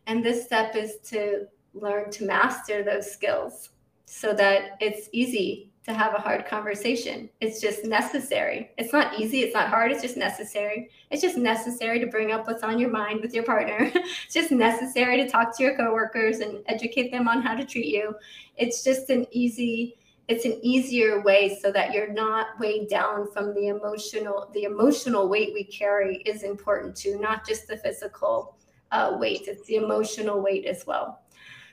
And 0.07 0.23
this 0.23 0.45
step 0.45 0.77
is 0.77 0.99
to 1.07 1.47
learn 1.73 2.11
to 2.11 2.27
master 2.27 2.83
those 2.83 3.11
skills 3.11 3.71
so 4.07 4.33
that 4.35 4.79
it's 4.81 5.09
easy 5.13 5.71
to 5.85 5.95
have 5.95 6.15
a 6.15 6.19
hard 6.19 6.47
conversation. 6.47 7.31
It's 7.41 7.61
just 7.61 7.85
necessary. 7.85 8.71
It's 8.77 8.93
not 8.93 9.21
easy, 9.21 9.43
it's 9.43 9.55
not 9.55 9.69
hard, 9.69 9.93
it's 9.93 10.03
just 10.03 10.17
necessary. 10.17 10.91
It's 11.11 11.23
just 11.23 11.37
necessary 11.37 12.01
to 12.01 12.07
bring 12.07 12.33
up 12.33 12.47
what's 12.47 12.65
on 12.65 12.79
your 12.79 12.91
mind 12.91 13.21
with 13.21 13.33
your 13.33 13.45
partner. 13.45 13.79
it's 13.95 14.35
just 14.35 14.51
necessary 14.51 15.17
to 15.19 15.29
talk 15.29 15.57
to 15.57 15.63
your 15.63 15.77
coworkers 15.77 16.41
and 16.41 16.63
educate 16.67 17.13
them 17.13 17.29
on 17.29 17.41
how 17.41 17.55
to 17.55 17.65
treat 17.65 17.87
you. 17.87 18.15
It's 18.57 18.83
just 18.83 19.11
an 19.11 19.27
easy 19.31 19.97
it's 20.29 20.45
an 20.45 20.59
easier 20.61 21.23
way 21.23 21.57
so 21.63 21.71
that 21.71 21.93
you're 21.93 22.13
not 22.13 22.59
weighed 22.59 22.89
down 22.89 23.31
from 23.31 23.55
the 23.55 23.69
emotional 23.69 24.51
the 24.55 24.65
emotional 24.65 25.29
weight 25.29 25.53
we 25.55 25.63
carry 25.63 26.17
is 26.23 26.43
important 26.43 26.97
too 26.97 27.19
not 27.21 27.47
just 27.47 27.69
the 27.69 27.77
physical 27.77 28.57
uh, 28.91 29.17
weight 29.21 29.43
it's 29.47 29.65
the 29.67 29.77
emotional 29.77 30.41
weight 30.43 30.65
as 30.65 30.85
well 30.85 31.21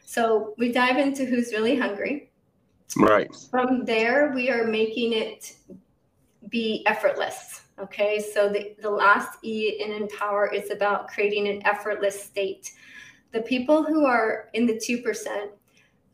so 0.05 0.53
we 0.57 0.71
dive 0.71 0.97
into 0.97 1.25
who's 1.25 1.51
really 1.51 1.75
hungry 1.75 2.31
right 2.97 3.35
from 3.49 3.85
there 3.85 4.31
we 4.33 4.49
are 4.49 4.65
making 4.65 5.13
it 5.13 5.55
be 6.49 6.83
effortless 6.85 7.61
okay 7.79 8.19
so 8.19 8.49
the, 8.49 8.75
the 8.81 8.89
last 8.89 9.39
e 9.43 9.81
in 9.83 9.91
empower 9.91 10.53
is 10.53 10.69
about 10.69 11.07
creating 11.07 11.47
an 11.47 11.65
effortless 11.65 12.21
state 12.21 12.73
the 13.33 13.41
people 13.41 13.83
who 13.83 14.05
are 14.05 14.49
in 14.53 14.67
the 14.67 14.75
2% 14.75 15.49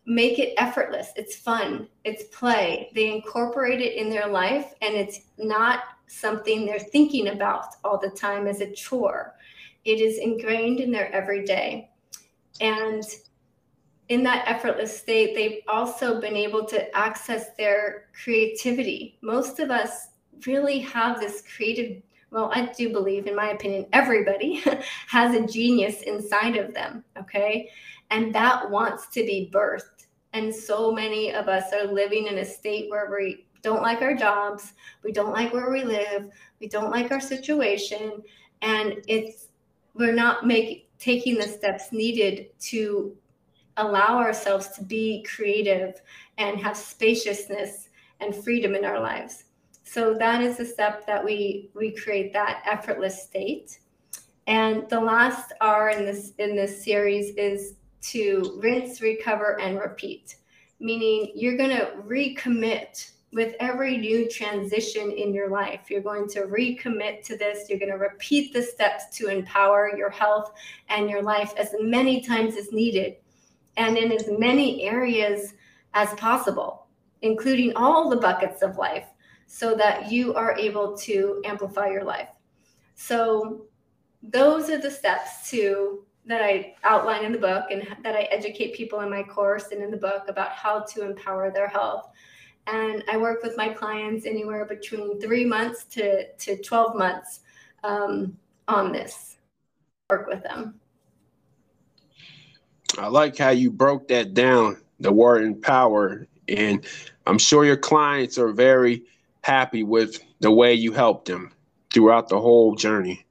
make 0.06 0.39
it 0.39 0.54
effortless. 0.58 1.10
It's 1.15 1.36
fun, 1.36 1.88
it's 2.04 2.23
play. 2.36 2.89
They 2.95 3.13
incorporate 3.13 3.82
it 3.82 3.95
in 3.95 4.10
their 4.10 4.28
life, 4.28 4.73
and 4.82 4.95
it's 4.95 5.21
not 5.38 5.82
something 6.08 6.65
they're 6.65 6.80
thinking 6.80 7.28
about 7.28 7.75
all 7.84 7.99
the 7.99 8.10
time 8.10 8.47
as 8.47 8.62
a 8.62 8.71
chore. 8.71 9.36
It 9.86 10.02
is 10.02 10.17
ingrained 10.17 10.80
in 10.80 10.91
their 10.91 11.13
everyday. 11.13 11.91
And 12.60 13.04
in 14.10 14.24
that 14.24 14.48
effortless 14.48 14.98
state, 14.98 15.36
they've 15.36 15.62
also 15.67 16.19
been 16.19 16.36
able 16.36 16.65
to 16.65 16.95
access 16.95 17.56
their 17.58 18.08
creativity. 18.24 19.17
Most 19.22 19.60
of 19.60 19.69
us 19.69 20.10
really 20.45 20.80
have 20.80 21.19
this 21.19 21.43
creative 21.56 22.02
well, 22.32 22.52
I 22.54 22.72
do 22.78 22.91
believe, 22.91 23.26
in 23.26 23.36
my 23.36 23.50
opinion, 23.50 23.88
everybody 23.91 24.63
has 25.08 25.34
a 25.34 25.48
genius 25.48 26.04
inside 26.04 26.58
of 26.58 26.76
them. 26.76 27.04
Okay. 27.17 27.72
And 28.12 28.34
that 28.36 28.69
wants 28.69 29.08
to 29.08 29.24
be 29.24 29.50
birthed. 29.52 30.06
And 30.34 30.54
so 30.54 30.91
many 30.91 31.34
of 31.34 31.50
us 31.50 31.74
are 31.74 31.91
living 31.91 32.28
in 32.28 32.38
a 32.38 32.45
state 32.45 32.88
where 32.91 33.10
we 33.10 33.48
don't 33.63 33.82
like 33.82 34.02
our 34.02 34.13
jobs, 34.13 34.74
we 35.04 35.12
don't 35.12 35.34
like 35.34 35.54
where 35.54 35.72
we 35.72 35.84
live, 35.84 36.30
we 36.60 36.67
don't 36.67 36.91
like 36.91 37.12
our 37.12 37.19
situation, 37.19 38.22
and 38.62 39.02
it's 39.08 39.48
we're 39.95 40.13
not 40.13 40.45
making 40.45 40.84
taking 41.00 41.36
the 41.36 41.48
steps 41.48 41.91
needed 41.91 42.48
to 42.60 43.15
allow 43.80 44.18
ourselves 44.18 44.70
to 44.70 44.84
be 44.84 45.24
creative 45.24 46.02
and 46.38 46.60
have 46.60 46.78
spaciousness 46.78 47.89
and 48.20 48.36
freedom 48.36 48.76
in 48.76 48.86
our 48.86 49.00
lives. 49.00 49.46
So 49.84 50.13
that 50.15 50.42
is 50.42 50.58
the 50.58 50.65
step 50.65 51.06
that 51.08 51.24
we 51.24 51.72
we 51.74 51.92
create 51.92 52.32
that 52.34 52.62
effortless 52.65 53.24
state. 53.24 53.80
And 54.46 54.88
the 54.89 55.00
last 55.00 55.54
R 55.62 55.89
in 55.89 56.06
this 56.06 56.34
in 56.38 56.56
this 56.56 56.84
series 56.84 57.36
is 57.36 57.76
to 58.02 58.60
rinse, 58.62 59.02
recover, 59.02 59.60
and 59.60 59.80
repeat, 59.80 60.36
meaning 60.80 61.32
you're 61.36 61.58
going 61.58 61.76
to 61.76 61.92
recommit 62.08 63.12
with 63.32 63.56
every 63.60 63.98
new 63.98 64.28
transition 64.30 65.12
in 65.12 65.34
your 65.34 65.50
life. 65.50 65.89
You're 65.89 66.02
going 66.02 66.28
to 66.30 66.42
recommit 66.42 67.24
to 67.26 67.38
this. 67.38 67.70
You're 67.70 67.80
going 67.80 67.92
to 67.92 67.98
repeat 67.98 68.54
the 68.54 68.62
steps 68.62 69.15
to 69.18 69.28
empower 69.28 69.96
your 69.96 70.10
health 70.10 70.52
and 70.89 71.10
your 71.10 71.22
life 71.22 71.54
as 71.58 71.76
many 71.80 72.22
times 72.22 72.58
as 72.58 72.72
needed 72.72 73.18
and 73.80 73.98
in 73.98 74.12
as 74.12 74.30
many 74.38 74.84
areas 74.84 75.54
as 75.94 76.13
possible, 76.15 76.86
including 77.22 77.74
all 77.76 78.10
the 78.10 78.18
buckets 78.18 78.62
of 78.62 78.78
life, 78.78 79.08
so 79.48 79.74
that 79.74 80.12
you 80.12 80.36
are 80.36 80.56
able 80.58 80.96
to 80.96 81.42
amplify 81.46 81.89
your 81.89 82.04
life. 82.04 82.30
So, 82.96 83.65
those 84.22 84.70
are 84.70 84.78
the 84.78 84.92
steps 84.92 85.50
to 85.50 86.04
that 86.26 86.44
I 86.44 86.76
outline 86.84 87.24
in 87.24 87.32
the 87.32 87.38
book 87.38 87.72
and 87.72 87.88
that 88.04 88.15
I 88.15 88.24
educate 88.24 88.76
people 88.76 89.00
in 89.00 89.10
my 89.10 89.24
course 89.24 89.70
and 89.72 89.82
in 89.82 89.89
the 89.89 89.98
book 89.98 90.26
about 90.28 90.52
how 90.52 90.82
to 90.82 91.06
empower 91.06 91.50
their 91.50 91.70
health. 91.70 92.10
And 92.68 93.04
I 93.10 93.18
work 93.18 93.42
with 93.42 93.56
my 93.56 93.70
clients 93.70 94.26
anywhere 94.26 94.65
between 94.65 95.20
three 95.22 95.46
months 95.46 95.86
to, 95.86 96.32
to 96.34 96.62
12 96.62 96.98
months 96.98 97.39
um, 97.84 98.38
on 98.68 98.92
this, 98.92 99.38
work 100.10 100.28
with 100.28 100.44
them. 100.44 100.80
I 102.97 103.08
like 103.08 103.38
how 103.38 103.49
you 103.49 103.71
broke 103.71 104.08
that 104.08 104.34
down, 104.34 104.78
the 104.99 105.12
word 105.12 105.43
empower. 105.43 106.28
And 106.47 106.86
I'm 107.28 107.38
sure 107.38 107.65
your 107.65 107.78
clients 107.78 108.38
are 108.38 108.52
very 108.52 109.04
happy 109.41 109.84
with 109.84 110.17
the 110.39 110.52
way 110.52 110.73
you 110.73 110.93
help 110.93 111.25
them 111.25 111.52
throughout 111.91 112.30
the 112.30 112.39
whole 112.39 112.75
journey. 112.75 113.25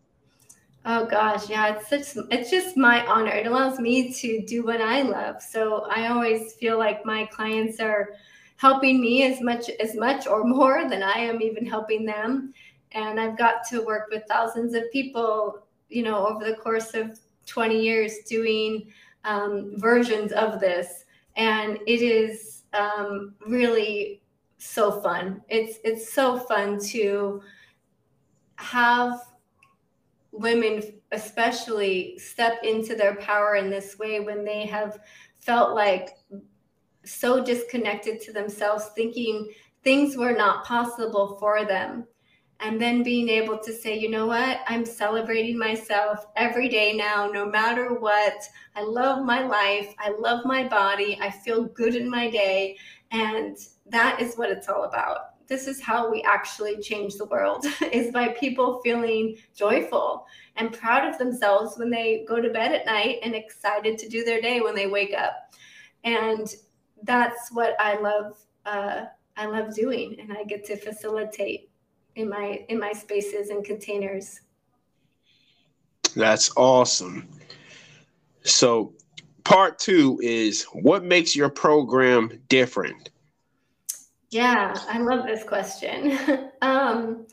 Oh 0.84 1.04
gosh, 1.04 1.50
yeah, 1.50 1.74
it's 1.74 1.88
such 1.88 2.24
it's 2.30 2.50
just 2.50 2.76
my 2.76 3.04
honor. 3.06 3.32
It 3.32 3.46
allows 3.46 3.78
me 3.78 4.12
to 4.14 4.40
do 4.46 4.64
what 4.64 4.80
I 4.80 5.02
love. 5.02 5.42
So 5.42 5.86
I 5.90 6.06
always 6.08 6.54
feel 6.54 6.78
like 6.78 7.04
my 7.04 7.26
clients 7.26 7.78
are 7.80 8.14
helping 8.56 9.00
me 9.00 9.24
as 9.24 9.40
much 9.40 9.68
as 9.80 9.94
much 9.94 10.26
or 10.26 10.44
more 10.44 10.88
than 10.88 11.02
I 11.02 11.18
am 11.18 11.42
even 11.42 11.66
helping 11.66 12.06
them. 12.06 12.54
And 12.92 13.20
I've 13.20 13.36
got 13.36 13.66
to 13.68 13.84
work 13.84 14.08
with 14.10 14.22
thousands 14.28 14.74
of 14.74 14.90
people, 14.90 15.60
you 15.90 16.02
know, 16.02 16.26
over 16.26 16.44
the 16.44 16.56
course 16.56 16.94
of 16.94 17.20
20 17.46 17.80
years 17.80 18.20
doing 18.26 18.90
um, 19.24 19.72
versions 19.76 20.32
of 20.32 20.60
this. 20.60 21.04
And 21.36 21.78
it 21.86 22.02
is 22.02 22.62
um, 22.72 23.34
really 23.46 24.22
so 24.58 25.00
fun. 25.00 25.42
It's 25.48 25.78
it's 25.84 26.12
so 26.12 26.38
fun 26.38 26.80
to 26.86 27.42
have 28.56 29.20
women 30.32 30.82
especially 31.12 32.18
step 32.18 32.62
into 32.62 32.94
their 32.94 33.14
power 33.16 33.56
in 33.56 33.70
this 33.70 33.98
way 33.98 34.20
when 34.20 34.44
they 34.44 34.66
have 34.66 34.98
felt 35.40 35.74
like 35.74 36.10
so 37.04 37.42
disconnected 37.42 38.20
to 38.20 38.32
themselves 38.32 38.90
thinking 38.94 39.48
things 39.82 40.16
were 40.16 40.32
not 40.32 40.64
possible 40.64 41.38
for 41.40 41.64
them 41.64 42.06
and 42.60 42.80
then 42.80 43.02
being 43.02 43.28
able 43.28 43.58
to 43.58 43.72
say 43.72 43.98
you 43.98 44.10
know 44.10 44.26
what? 44.26 44.60
I'm 44.66 44.84
celebrating 44.84 45.58
myself 45.58 46.26
every 46.36 46.68
day 46.68 46.92
now 46.94 47.28
no 47.28 47.46
matter 47.46 47.94
what. 47.94 48.42
I 48.74 48.82
love 48.82 49.24
my 49.24 49.42
life. 49.42 49.94
I 49.98 50.10
love 50.18 50.44
my 50.44 50.66
body. 50.66 51.18
I 51.20 51.30
feel 51.30 51.64
good 51.64 51.94
in 51.94 52.08
my 52.08 52.30
day. 52.30 52.76
And 53.10 53.56
that 53.86 54.20
is 54.20 54.34
what 54.36 54.50
it's 54.50 54.68
all 54.68 54.84
about. 54.84 55.46
This 55.46 55.66
is 55.66 55.80
how 55.80 56.10
we 56.10 56.22
actually 56.22 56.78
change 56.80 57.14
the 57.14 57.24
world 57.24 57.64
is 57.92 58.12
by 58.12 58.28
people 58.28 58.80
feeling 58.84 59.36
joyful 59.54 60.26
and 60.56 60.72
proud 60.72 61.08
of 61.08 61.18
themselves 61.18 61.78
when 61.78 61.90
they 61.90 62.24
go 62.28 62.40
to 62.40 62.50
bed 62.50 62.72
at 62.72 62.86
night 62.86 63.18
and 63.22 63.34
excited 63.34 63.96
to 63.98 64.08
do 64.08 64.24
their 64.24 64.40
day 64.40 64.60
when 64.60 64.74
they 64.74 64.86
wake 64.86 65.14
up. 65.14 65.54
And 66.04 66.54
that's 67.04 67.50
what 67.52 67.74
i 67.78 67.98
love 68.00 68.36
uh, 68.66 69.04
i 69.36 69.46
love 69.46 69.74
doing 69.74 70.16
and 70.20 70.32
i 70.32 70.44
get 70.44 70.64
to 70.64 70.76
facilitate 70.76 71.67
in 72.18 72.28
my 72.28 72.64
in 72.68 72.78
my 72.78 72.92
spaces 72.92 73.50
and 73.50 73.64
containers 73.64 74.40
that's 76.14 76.50
awesome 76.56 77.28
so 78.42 78.92
part 79.44 79.78
two 79.78 80.18
is 80.22 80.64
what 80.72 81.04
makes 81.04 81.34
your 81.34 81.48
program 81.48 82.30
different 82.48 83.10
yeah, 84.30 84.76
I 84.88 84.98
love 84.98 85.24
this 85.26 85.42
question. 85.42 86.18
um, 86.62 87.26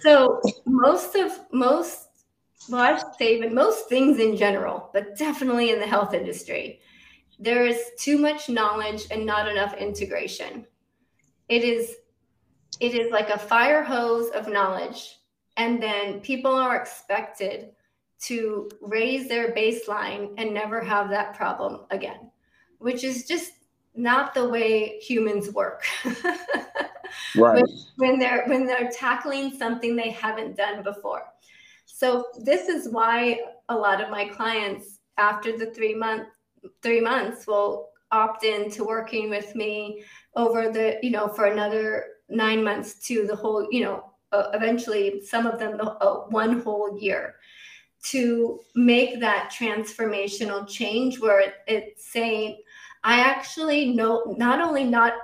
so 0.00 0.40
most 0.64 1.14
of 1.14 1.32
most, 1.52 2.08
well, 2.68 2.80
I 2.80 2.96
should 2.96 3.14
say 3.18 3.36
even 3.36 3.54
most 3.54 3.88
things 3.88 4.18
in 4.18 4.36
general, 4.36 4.90
but 4.94 5.16
definitely 5.16 5.70
in 5.70 5.78
the 5.78 5.86
health 5.86 6.14
industry, 6.14 6.80
there 7.38 7.66
is 7.66 7.78
too 7.98 8.16
much 8.16 8.48
knowledge 8.48 9.06
and 9.10 9.26
not 9.26 9.48
enough 9.48 9.74
integration. 9.74 10.66
It 11.48 11.64
is 11.64 11.96
it 12.80 12.94
is 12.94 13.12
like 13.12 13.28
a 13.28 13.38
fire 13.38 13.82
hose 13.82 14.30
of 14.30 14.48
knowledge 14.48 15.18
and 15.56 15.82
then 15.82 16.20
people 16.20 16.54
are 16.54 16.76
expected 16.76 17.70
to 18.20 18.70
raise 18.80 19.28
their 19.28 19.52
baseline 19.52 20.34
and 20.38 20.52
never 20.52 20.80
have 20.80 21.10
that 21.10 21.34
problem 21.34 21.80
again, 21.90 22.30
which 22.78 23.04
is 23.04 23.26
just 23.26 23.52
not 23.94 24.34
the 24.34 24.48
way 24.48 24.98
humans 25.00 25.52
work. 25.52 25.84
right. 27.36 27.62
When, 27.62 27.64
when 27.96 28.18
they're 28.18 28.44
when 28.46 28.66
they're 28.66 28.90
tackling 28.90 29.50
something 29.52 29.96
they 29.96 30.10
haven't 30.10 30.56
done 30.56 30.82
before. 30.82 31.24
So 31.86 32.26
this 32.38 32.68
is 32.68 32.88
why 32.88 33.40
a 33.68 33.74
lot 33.74 34.00
of 34.00 34.10
my 34.10 34.26
clients 34.26 35.00
after 35.18 35.56
the 35.56 35.66
3 35.66 35.94
month 35.94 36.28
3 36.82 37.00
months 37.00 37.46
will 37.46 37.90
opt 38.12 38.44
in 38.44 38.70
to 38.70 38.84
working 38.84 39.30
with 39.30 39.54
me 39.54 40.02
over 40.36 40.70
the 40.70 40.98
you 41.02 41.10
know 41.10 41.28
for 41.28 41.46
another 41.46 42.06
9 42.30 42.64
months 42.64 42.94
to 43.06 43.26
the 43.26 43.34
whole 43.34 43.66
you 43.70 43.84
know 43.84 44.04
uh, 44.32 44.50
eventually 44.54 45.20
some 45.22 45.46
of 45.46 45.58
them 45.58 45.76
the, 45.76 45.84
uh, 45.84 46.20
one 46.28 46.60
whole 46.60 46.98
year 46.98 47.36
to 48.02 48.60
make 48.74 49.20
that 49.20 49.52
transformational 49.52 50.66
change 50.66 51.20
where 51.20 51.40
it, 51.40 51.54
it's 51.66 52.06
saying 52.10 52.56
i 53.04 53.20
actually 53.20 53.92
know 53.92 54.34
not 54.38 54.60
only 54.60 54.84
not 54.84 55.14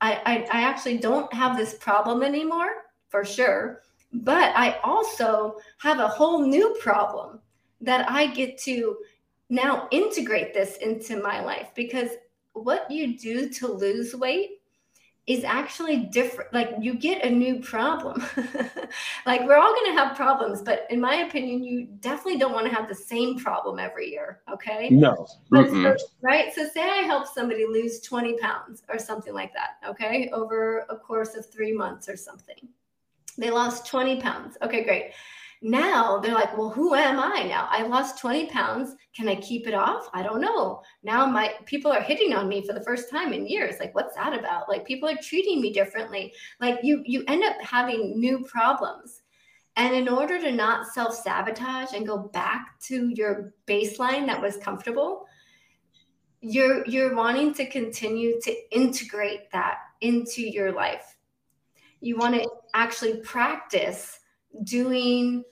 I, 0.00 0.12
I 0.26 0.58
i 0.58 0.62
actually 0.62 0.98
don't 0.98 1.32
have 1.32 1.56
this 1.56 1.74
problem 1.74 2.22
anymore 2.22 2.84
for 3.08 3.24
sure 3.24 3.82
but 4.12 4.52
i 4.56 4.78
also 4.82 5.56
have 5.78 6.00
a 6.00 6.08
whole 6.08 6.46
new 6.46 6.76
problem 6.80 7.40
that 7.80 8.10
i 8.10 8.26
get 8.26 8.58
to 8.58 8.96
now 9.50 9.88
integrate 9.90 10.54
this 10.54 10.76
into 10.78 11.22
my 11.22 11.40
life 11.44 11.68
because 11.74 12.10
what 12.54 12.90
you 12.90 13.18
do 13.18 13.48
to 13.48 13.68
lose 13.68 14.14
weight 14.14 14.53
is 15.26 15.42
actually 15.42 15.96
different. 15.96 16.52
Like 16.52 16.74
you 16.80 16.94
get 16.94 17.24
a 17.24 17.30
new 17.30 17.60
problem. 17.60 18.22
like 19.26 19.40
we're 19.46 19.56
all 19.56 19.72
going 19.72 19.94
to 19.94 19.98
have 19.98 20.16
problems, 20.16 20.60
but 20.60 20.86
in 20.90 21.00
my 21.00 21.16
opinion, 21.16 21.64
you 21.64 21.86
definitely 22.00 22.38
don't 22.38 22.52
want 22.52 22.66
to 22.68 22.74
have 22.74 22.88
the 22.88 22.94
same 22.94 23.38
problem 23.38 23.78
every 23.78 24.10
year. 24.10 24.42
Okay. 24.52 24.90
No. 24.90 25.26
So, 25.50 25.96
right. 26.20 26.54
So 26.54 26.68
say 26.68 26.82
I 26.82 27.02
help 27.02 27.26
somebody 27.26 27.64
lose 27.64 28.00
20 28.00 28.36
pounds 28.38 28.82
or 28.88 28.98
something 28.98 29.32
like 29.32 29.52
that. 29.54 29.78
Okay. 29.88 30.28
Over 30.30 30.84
a 30.90 30.96
course 30.96 31.34
of 31.36 31.50
three 31.50 31.72
months 31.72 32.08
or 32.08 32.16
something. 32.16 32.68
They 33.38 33.50
lost 33.50 33.86
20 33.86 34.20
pounds. 34.20 34.56
Okay, 34.62 34.84
great. 34.84 35.12
Now 35.66 36.18
they're 36.18 36.34
like, 36.34 36.58
well, 36.58 36.68
who 36.68 36.94
am 36.94 37.18
I 37.18 37.42
now? 37.44 37.66
I 37.70 37.86
lost 37.86 38.18
20 38.18 38.48
pounds. 38.48 38.96
Can 39.16 39.28
I 39.28 39.36
keep 39.36 39.66
it 39.66 39.72
off? 39.72 40.10
I 40.12 40.22
don't 40.22 40.42
know. 40.42 40.82
Now 41.02 41.24
my 41.24 41.54
people 41.64 41.90
are 41.90 42.02
hitting 42.02 42.34
on 42.34 42.48
me 42.48 42.66
for 42.66 42.74
the 42.74 42.82
first 42.82 43.10
time 43.10 43.32
in 43.32 43.46
years. 43.46 43.76
Like, 43.80 43.94
what's 43.94 44.14
that 44.14 44.38
about? 44.38 44.68
Like 44.68 44.84
people 44.84 45.08
are 45.08 45.16
treating 45.22 45.62
me 45.62 45.72
differently. 45.72 46.34
Like 46.60 46.80
you 46.82 47.02
you 47.06 47.24
end 47.28 47.44
up 47.44 47.56
having 47.62 48.20
new 48.20 48.44
problems. 48.44 49.22
And 49.76 49.94
in 49.94 50.06
order 50.06 50.38
to 50.38 50.52
not 50.52 50.86
self-sabotage 50.86 51.94
and 51.94 52.06
go 52.06 52.18
back 52.18 52.78
to 52.88 53.08
your 53.08 53.54
baseline 53.66 54.26
that 54.26 54.42
was 54.42 54.58
comfortable, 54.58 55.24
you're 56.42 56.84
you're 56.86 57.16
wanting 57.16 57.54
to 57.54 57.64
continue 57.70 58.38
to 58.42 58.54
integrate 58.70 59.50
that 59.52 59.78
into 60.02 60.42
your 60.42 60.72
life. 60.72 61.16
You 62.02 62.18
want 62.18 62.34
to 62.34 62.46
actually 62.74 63.20
practice 63.20 64.20
doing 64.64 65.42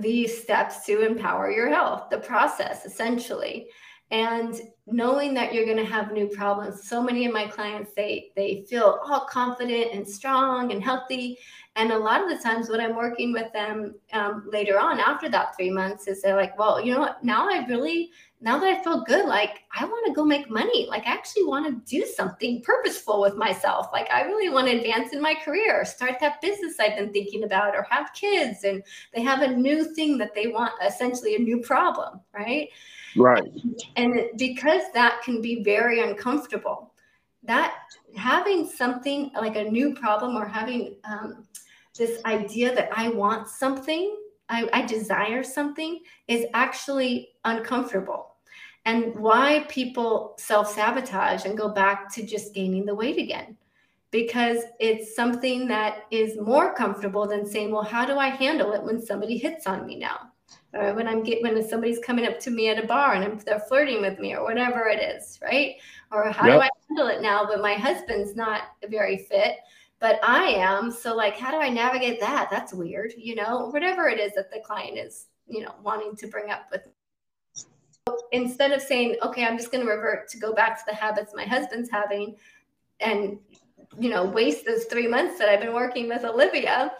these 0.00 0.42
steps 0.42 0.84
to 0.86 1.04
empower 1.04 1.50
your 1.50 1.68
health, 1.68 2.10
the 2.10 2.18
process 2.18 2.84
essentially. 2.84 3.68
And 4.10 4.58
knowing 4.86 5.34
that 5.34 5.52
you're 5.52 5.66
going 5.66 5.76
to 5.76 5.84
have 5.84 6.12
new 6.12 6.28
problems. 6.28 6.88
So 6.88 7.02
many 7.02 7.26
of 7.26 7.32
my 7.32 7.46
clients 7.46 7.92
they 7.94 8.30
they 8.36 8.64
feel 8.68 9.00
all 9.04 9.26
confident 9.30 9.92
and 9.92 10.08
strong 10.08 10.72
and 10.72 10.82
healthy. 10.82 11.38
And 11.76 11.92
a 11.92 11.98
lot 11.98 12.22
of 12.22 12.28
the 12.30 12.42
times 12.42 12.70
when 12.70 12.80
I'm 12.80 12.96
working 12.96 13.32
with 13.32 13.52
them 13.52 13.94
um, 14.12 14.48
later 14.50 14.80
on 14.80 14.98
after 14.98 15.28
that 15.28 15.54
three 15.56 15.70
months 15.70 16.08
is 16.08 16.22
they're 16.22 16.36
like, 16.36 16.58
well, 16.58 16.80
you 16.80 16.92
know 16.92 17.00
what? 17.00 17.22
Now 17.22 17.48
I 17.48 17.66
really 17.66 18.10
now 18.40 18.58
that 18.58 18.68
I 18.68 18.82
feel 18.84 19.02
good, 19.02 19.26
like 19.26 19.64
I 19.72 19.84
want 19.84 20.06
to 20.06 20.12
go 20.12 20.24
make 20.24 20.48
money. 20.48 20.86
Like 20.88 21.06
I 21.06 21.12
actually 21.12 21.44
want 21.44 21.66
to 21.66 21.98
do 21.98 22.06
something 22.06 22.62
purposeful 22.62 23.20
with 23.20 23.34
myself. 23.34 23.88
Like 23.92 24.08
I 24.10 24.22
really 24.22 24.48
want 24.48 24.68
to 24.68 24.76
advance 24.76 25.12
in 25.12 25.20
my 25.20 25.34
career, 25.34 25.84
start 25.84 26.20
that 26.20 26.40
business 26.40 26.78
I've 26.78 26.96
been 26.96 27.12
thinking 27.12 27.44
about, 27.44 27.74
or 27.74 27.86
have 27.90 28.12
kids. 28.14 28.62
And 28.62 28.82
they 29.12 29.22
have 29.22 29.42
a 29.42 29.56
new 29.56 29.92
thing 29.94 30.18
that 30.18 30.34
they 30.34 30.46
want, 30.46 30.72
essentially 30.84 31.34
a 31.34 31.40
new 31.40 31.60
problem, 31.60 32.20
right? 32.32 32.68
Right. 33.16 33.50
And 33.96 34.30
because 34.36 34.82
that 34.94 35.22
can 35.22 35.42
be 35.42 35.64
very 35.64 36.00
uncomfortable, 36.00 36.92
that 37.42 37.74
having 38.16 38.68
something 38.68 39.32
like 39.34 39.56
a 39.56 39.64
new 39.64 39.94
problem 39.94 40.36
or 40.36 40.46
having 40.46 40.96
um, 41.04 41.44
this 41.96 42.24
idea 42.24 42.72
that 42.74 42.90
I 42.96 43.08
want 43.08 43.48
something 43.48 44.16
I, 44.50 44.68
I, 44.72 44.82
desire 44.86 45.42
something 45.42 46.00
is 46.26 46.46
actually 46.54 47.28
uncomfortable 47.44 48.27
and 48.88 49.14
why 49.16 49.66
people 49.68 50.34
self 50.38 50.72
sabotage 50.72 51.44
and 51.44 51.58
go 51.58 51.68
back 51.68 52.12
to 52.14 52.24
just 52.24 52.54
gaining 52.54 52.86
the 52.86 52.94
weight 52.94 53.18
again. 53.18 53.54
Because 54.10 54.62
it's 54.80 55.14
something 55.14 55.68
that 55.68 56.06
is 56.10 56.38
more 56.40 56.74
comfortable 56.74 57.26
than 57.26 57.44
saying, 57.44 57.70
well, 57.70 57.82
how 57.82 58.06
do 58.06 58.18
I 58.18 58.28
handle 58.28 58.72
it 58.72 58.82
when 58.82 58.98
somebody 58.98 59.36
hits 59.36 59.66
on 59.66 59.86
me 59.86 59.96
now? 59.96 60.32
Or 60.72 60.94
when 60.94 61.06
I'm 61.06 61.22
get 61.22 61.42
when 61.42 61.62
somebody's 61.68 61.98
coming 61.98 62.26
up 62.26 62.40
to 62.40 62.50
me 62.50 62.70
at 62.70 62.82
a 62.82 62.86
bar 62.86 63.12
and 63.12 63.22
I'm, 63.22 63.38
they're 63.40 63.60
flirting 63.60 64.00
with 64.00 64.18
me 64.18 64.34
or 64.34 64.42
whatever 64.42 64.88
it 64.88 65.02
is, 65.02 65.38
right? 65.42 65.76
Or 66.10 66.30
how 66.30 66.46
yep. 66.46 66.56
do 66.56 66.60
I 66.62 66.68
handle 66.88 67.14
it 67.14 67.20
now? 67.20 67.44
But 67.44 67.60
my 67.60 67.74
husband's 67.74 68.34
not 68.34 68.62
very 68.88 69.18
fit, 69.18 69.56
but 70.00 70.18
I 70.22 70.44
am. 70.44 70.90
So 70.90 71.14
like, 71.14 71.36
how 71.36 71.50
do 71.50 71.58
I 71.58 71.68
navigate 71.68 72.20
that? 72.20 72.48
That's 72.50 72.72
weird, 72.72 73.12
you 73.18 73.34
know, 73.34 73.68
whatever 73.68 74.08
it 74.08 74.18
is 74.18 74.32
that 74.36 74.50
the 74.50 74.60
client 74.60 74.96
is, 74.96 75.26
you 75.46 75.60
know, 75.60 75.74
wanting 75.82 76.16
to 76.16 76.26
bring 76.26 76.50
up 76.50 76.68
with 76.72 76.88
instead 78.32 78.72
of 78.72 78.80
saying, 78.82 79.16
okay, 79.22 79.44
I'm 79.44 79.56
just 79.56 79.70
going 79.70 79.84
to 79.84 79.90
revert 79.90 80.28
to 80.30 80.38
go 80.38 80.52
back 80.54 80.78
to 80.78 80.84
the 80.86 80.94
habits 80.94 81.32
my 81.34 81.44
husband's 81.44 81.90
having 81.90 82.36
and, 83.00 83.38
you 83.98 84.10
know, 84.10 84.24
waste 84.24 84.64
those 84.66 84.84
three 84.84 85.06
months 85.06 85.38
that 85.38 85.48
I've 85.48 85.60
been 85.60 85.74
working 85.74 86.08
with 86.08 86.22
Oliveyah, 86.22 86.90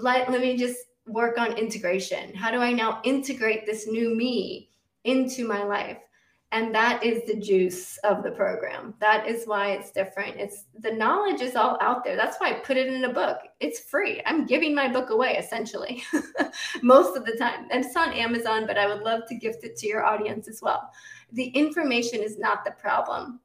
let, 0.00 0.30
let 0.30 0.40
me 0.40 0.56
just 0.56 0.78
work 1.06 1.38
on 1.38 1.52
integration. 1.58 2.34
How 2.34 2.50
do 2.50 2.58
I 2.58 2.72
now 2.72 3.00
integrate 3.04 3.66
this 3.66 3.86
new 3.86 4.14
me 4.14 4.70
into 5.04 5.46
my 5.46 5.62
life? 5.64 5.98
And 6.52 6.74
that 6.74 7.02
is 7.02 7.22
the 7.26 7.40
juice 7.40 7.96
of 8.04 8.22
the 8.22 8.30
program. 8.30 8.92
That 9.00 9.26
is 9.26 9.46
why 9.46 9.72
it's 9.72 9.90
different. 9.90 10.36
It's 10.36 10.66
the 10.78 10.92
knowledge 10.92 11.40
is 11.40 11.56
all 11.56 11.78
out 11.80 12.04
there. 12.04 12.14
That's 12.14 12.36
why 12.36 12.50
i 12.50 12.52
put 12.60 12.76
it 12.76 12.92
in 12.92 13.04
a 13.04 13.12
book. 13.12 13.38
It's 13.58 13.80
free. 13.80 14.20
I'm 14.26 14.44
giving 14.44 14.74
my 14.74 14.86
book 14.86 15.08
away 15.08 15.38
essentially 15.38 16.04
most 16.82 17.16
of 17.16 17.24
the 17.24 17.36
time. 17.36 17.68
And 17.70 17.84
it's 17.84 17.96
on 17.96 18.12
amazon 18.12 18.66
but 18.66 18.76
i 18.76 18.86
would 18.86 19.02
love 19.02 19.22
to 19.28 19.34
gift 19.34 19.64
it 19.64 19.76
to 19.78 19.86
your 19.86 20.04
audience 20.04 20.46
as 20.46 20.60
well. 20.60 20.90
The 21.32 21.46
information 21.46 22.22
is 22.22 22.38
not 22.38 22.64
the 22.64 22.72
problem. 22.72 23.40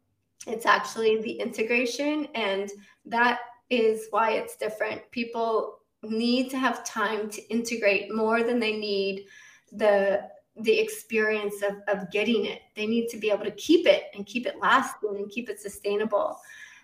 It's 0.46 0.66
actually 0.66 1.22
the 1.22 1.32
integration 1.32 2.28
and 2.36 2.70
that 3.06 3.40
is 3.70 4.08
why 4.10 4.32
it's 4.32 4.58
different. 4.58 5.02
People 5.12 5.80
need 6.04 6.50
to 6.50 6.58
have 6.58 6.86
time 6.86 7.30
to 7.30 7.42
integrate 7.50 8.14
more 8.14 8.44
than 8.44 8.60
they 8.60 8.76
need 8.76 9.26
the 9.72 10.28
the 10.62 10.80
experience 10.80 11.62
of, 11.62 11.76
of 11.88 12.10
getting 12.12 12.46
it. 12.46 12.62
They 12.76 12.88
need 12.88 13.08
to 13.10 13.18
be 13.18 13.30
able 13.30 13.46
to 13.46 13.52
keep 13.52 13.86
it 13.86 14.04
and 14.14 14.26
keep 14.26 14.46
it 14.46 14.60
lasting 14.60 15.16
and 15.18 15.30
keep 15.30 15.50
it 15.50 15.60
sustainable 15.60 16.40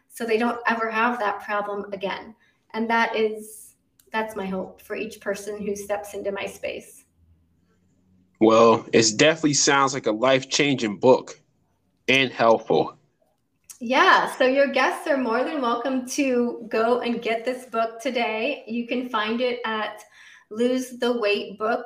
so 0.10 0.26
they 0.26 0.38
don't 0.38 0.60
ever 0.68 0.90
have 0.90 1.20
that 1.20 1.42
problem 1.42 1.92
again. 1.92 2.36
And 2.74 2.90
that 2.90 3.16
is 3.16 3.76
that's 4.12 4.36
my 4.36 4.46
hope 4.46 4.80
for 4.82 4.96
each 4.96 5.20
person 5.20 5.60
who 5.66 5.76
steps 5.76 6.14
into 6.14 6.32
my 6.32 6.46
space. 6.46 7.06
Well, 8.40 8.86
it 8.94 9.18
definitely 9.18 9.56
sounds 9.56 9.94
like 9.94 10.06
a 10.06 10.12
life-changing 10.12 11.00
book 11.00 11.42
and 12.08 12.32
helpful. 12.32 12.98
Yeah, 13.80 14.32
so 14.36 14.46
your 14.46 14.68
guests 14.68 15.08
are 15.08 15.18
more 15.18 15.44
than 15.44 15.62
welcome 15.62 16.08
to 16.10 16.66
go 16.70 17.00
and 17.00 17.22
get 17.22 17.44
this 17.44 17.66
book 17.66 18.00
today. 18.00 18.64
You 18.68 18.86
can 18.88 19.10
find 19.10 19.42
it 19.42 19.62
at 19.66 20.04
Lose 20.52 20.92
the 21.00 21.18
Weight 21.20 21.58
Book 21.58 21.86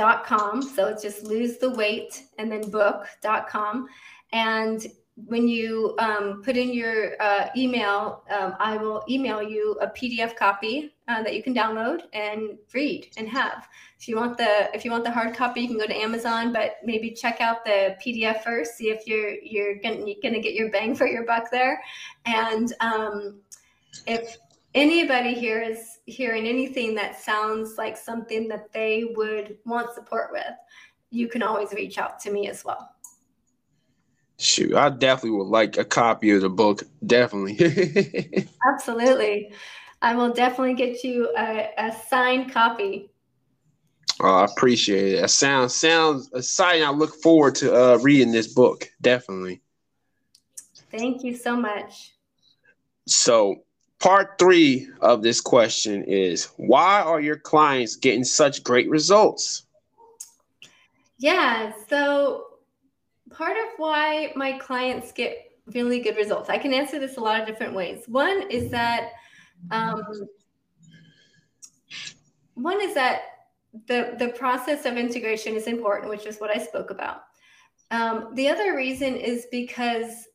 dot 0.00 0.24
com. 0.24 0.62
So 0.62 0.80
it's 0.90 1.02
just 1.02 1.24
lose 1.24 1.58
the 1.58 1.70
weight 1.82 2.12
and 2.38 2.50
then 2.50 2.70
book 2.70 3.06
dot 3.20 3.42
com. 3.48 3.86
And 4.32 4.80
when 5.26 5.46
you 5.46 5.94
um, 5.98 6.42
put 6.42 6.56
in 6.56 6.72
your 6.72 7.20
uh, 7.20 7.48
email, 7.54 8.22
um, 8.30 8.54
I 8.58 8.78
will 8.78 9.02
email 9.10 9.42
you 9.42 9.76
a 9.82 9.88
PDF 9.88 10.34
copy 10.36 10.94
uh, 11.08 11.22
that 11.24 11.34
you 11.36 11.42
can 11.42 11.54
download 11.54 11.98
and 12.14 12.56
read 12.72 13.08
and 13.18 13.28
have. 13.28 13.68
If 13.98 14.08
you 14.08 14.16
want 14.16 14.38
the 14.38 14.74
if 14.74 14.84
you 14.84 14.90
want 14.90 15.04
the 15.04 15.10
hard 15.10 15.34
copy, 15.34 15.60
you 15.60 15.68
can 15.68 15.76
go 15.76 15.86
to 15.86 15.96
Amazon, 16.06 16.52
but 16.52 16.76
maybe 16.82 17.10
check 17.10 17.42
out 17.42 17.58
the 17.66 17.96
PDF 18.02 18.42
first. 18.42 18.78
See 18.78 18.88
if 18.88 19.06
you're 19.06 19.34
you're 19.42 19.74
gonna, 19.82 20.06
you're 20.06 20.22
gonna 20.22 20.40
get 20.40 20.54
your 20.54 20.70
bang 20.70 20.94
for 20.94 21.06
your 21.06 21.26
buck 21.26 21.50
there. 21.50 21.82
And 22.24 22.72
um, 22.80 23.40
if 24.06 24.38
anybody 24.74 25.34
here 25.34 25.60
is 25.60 25.98
hearing 26.06 26.46
anything 26.46 26.94
that 26.94 27.20
sounds 27.20 27.76
like 27.78 27.96
something 27.96 28.48
that 28.48 28.72
they 28.72 29.12
would 29.16 29.58
want 29.64 29.94
support 29.94 30.30
with, 30.32 30.54
you 31.10 31.28
can 31.28 31.42
always 31.42 31.72
reach 31.72 31.98
out 31.98 32.20
to 32.20 32.30
me 32.30 32.48
as 32.48 32.64
well. 32.64 32.90
Shoot, 34.38 34.74
I 34.74 34.88
definitely 34.88 35.38
would 35.38 35.48
like 35.48 35.76
a 35.76 35.84
copy 35.84 36.30
of 36.30 36.40
the 36.40 36.48
book. 36.48 36.82
Definitely. 37.04 38.48
Absolutely. 38.66 39.52
I 40.02 40.14
will 40.14 40.32
definitely 40.32 40.74
get 40.74 41.04
you 41.04 41.28
a, 41.36 41.70
a 41.76 41.92
signed 42.08 42.50
copy. 42.50 43.10
Oh, 44.22 44.36
I 44.36 44.44
appreciate 44.44 45.14
it. 45.14 45.24
It 45.24 45.28
sounds 45.28 45.74
sounds 45.74 46.30
exciting. 46.34 46.84
I 46.84 46.90
look 46.90 47.14
forward 47.22 47.54
to 47.56 47.74
uh, 47.74 47.96
reading 47.98 48.32
this 48.32 48.52
book. 48.52 48.90
Definitely. 49.00 49.62
Thank 50.90 51.22
you 51.22 51.36
so 51.36 51.56
much. 51.56 52.14
So, 53.06 53.62
part 54.00 54.38
three 54.38 54.88
of 55.00 55.22
this 55.22 55.40
question 55.40 56.02
is 56.04 56.46
why 56.56 57.00
are 57.00 57.20
your 57.20 57.36
clients 57.36 57.96
getting 57.96 58.24
such 58.24 58.64
great 58.64 58.88
results? 58.88 59.66
Yeah, 61.18 61.72
so 61.88 62.46
part 63.30 63.56
of 63.56 63.66
why 63.76 64.32
my 64.34 64.52
clients 64.52 65.12
get 65.12 65.52
really 65.66 66.00
good 66.00 66.16
results, 66.16 66.48
I 66.50 66.58
can 66.58 66.72
answer 66.72 66.98
this 66.98 67.18
a 67.18 67.20
lot 67.20 67.40
of 67.40 67.46
different 67.46 67.74
ways. 67.74 68.04
One 68.08 68.50
is 68.50 68.70
that, 68.70 69.12
um, 69.70 70.02
one 72.54 72.80
is 72.80 72.94
that 72.94 73.20
the 73.86 74.16
the 74.18 74.28
process 74.30 74.84
of 74.84 74.96
integration 74.96 75.54
is 75.54 75.66
important, 75.66 76.10
which 76.10 76.26
is 76.26 76.38
what 76.38 76.50
I 76.50 76.58
spoke 76.58 76.90
about. 76.90 77.22
Um, 77.90 78.34
the 78.34 78.48
other 78.48 78.74
reason 78.74 79.14
is 79.14 79.46
because 79.50 80.26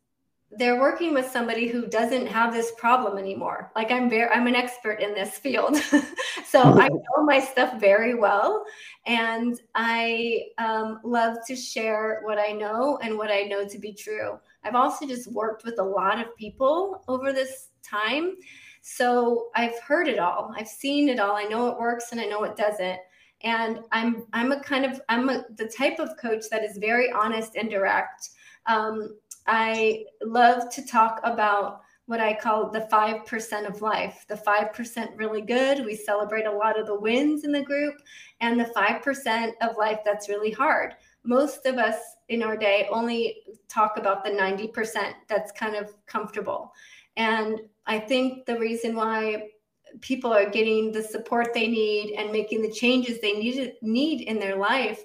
they're 0.57 0.79
working 0.79 1.13
with 1.13 1.29
somebody 1.29 1.67
who 1.67 1.87
doesn't 1.87 2.27
have 2.27 2.53
this 2.53 2.71
problem 2.77 3.17
anymore. 3.17 3.71
Like 3.75 3.91
I'm 3.91 4.09
very, 4.09 4.29
I'm 4.29 4.47
an 4.47 4.55
expert 4.55 4.99
in 5.01 5.13
this 5.13 5.37
field, 5.37 5.75
so 6.45 6.61
I 6.61 6.87
know 6.87 7.23
my 7.23 7.39
stuff 7.39 7.79
very 7.79 8.15
well, 8.15 8.65
and 9.05 9.59
I 9.75 10.43
um, 10.57 10.99
love 11.03 11.37
to 11.47 11.55
share 11.55 12.21
what 12.23 12.39
I 12.39 12.51
know 12.51 12.99
and 13.01 13.17
what 13.17 13.31
I 13.31 13.43
know 13.43 13.67
to 13.67 13.79
be 13.79 13.93
true. 13.93 14.39
I've 14.63 14.75
also 14.75 15.05
just 15.07 15.31
worked 15.31 15.65
with 15.65 15.79
a 15.79 15.83
lot 15.83 16.19
of 16.19 16.35
people 16.37 17.03
over 17.07 17.31
this 17.33 17.69
time, 17.83 18.35
so 18.87 19.47
I've 19.55 19.79
heard 19.79 20.07
it 20.07 20.19
all. 20.19 20.53
I've 20.55 20.67
seen 20.67 21.09
it 21.09 21.19
all. 21.19 21.35
I 21.35 21.45
know 21.45 21.69
it 21.69 21.79
works 21.79 22.11
and 22.11 22.21
I 22.21 22.25
know 22.25 22.43
it 22.43 22.55
doesn't. 22.55 22.99
And 23.41 23.79
I'm 23.91 24.27
I'm 24.31 24.51
a 24.51 24.59
kind 24.59 24.85
of 24.85 25.01
I'm 25.09 25.27
a, 25.29 25.43
the 25.57 25.67
type 25.67 25.97
of 25.97 26.15
coach 26.17 26.43
that 26.51 26.63
is 26.63 26.77
very 26.77 27.11
honest 27.11 27.55
and 27.55 27.67
direct. 27.67 28.29
Um, 28.67 29.17
I 29.47 30.05
love 30.23 30.73
to 30.73 30.85
talk 30.85 31.19
about 31.23 31.81
what 32.07 32.19
I 32.19 32.33
call 32.33 32.69
the 32.69 32.87
5% 32.91 33.67
of 33.67 33.81
life. 33.81 34.25
The 34.27 34.35
5% 34.35 35.17
really 35.17 35.41
good. 35.41 35.83
We 35.85 35.95
celebrate 35.95 36.45
a 36.45 36.51
lot 36.51 36.79
of 36.79 36.85
the 36.85 36.99
wins 36.99 37.43
in 37.43 37.51
the 37.51 37.63
group, 37.63 37.95
and 38.41 38.59
the 38.59 38.65
5% 38.65 39.51
of 39.61 39.77
life 39.77 39.99
that's 40.05 40.29
really 40.29 40.51
hard. 40.51 40.93
Most 41.23 41.65
of 41.65 41.77
us 41.77 41.95
in 42.29 42.43
our 42.43 42.55
day 42.55 42.87
only 42.91 43.43
talk 43.67 43.97
about 43.97 44.23
the 44.23 44.29
90% 44.29 45.13
that's 45.27 45.51
kind 45.51 45.75
of 45.75 45.91
comfortable. 46.05 46.71
And 47.17 47.61
I 47.87 47.99
think 47.99 48.45
the 48.45 48.59
reason 48.59 48.95
why 48.95 49.49
people 50.01 50.31
are 50.33 50.49
getting 50.49 50.91
the 50.91 51.01
support 51.01 51.53
they 51.53 51.67
need 51.67 52.15
and 52.17 52.31
making 52.31 52.61
the 52.61 52.71
changes 52.71 53.19
they 53.19 53.33
need 53.33 53.73
need 53.81 54.21
in 54.21 54.39
their 54.39 54.57
life 54.57 55.01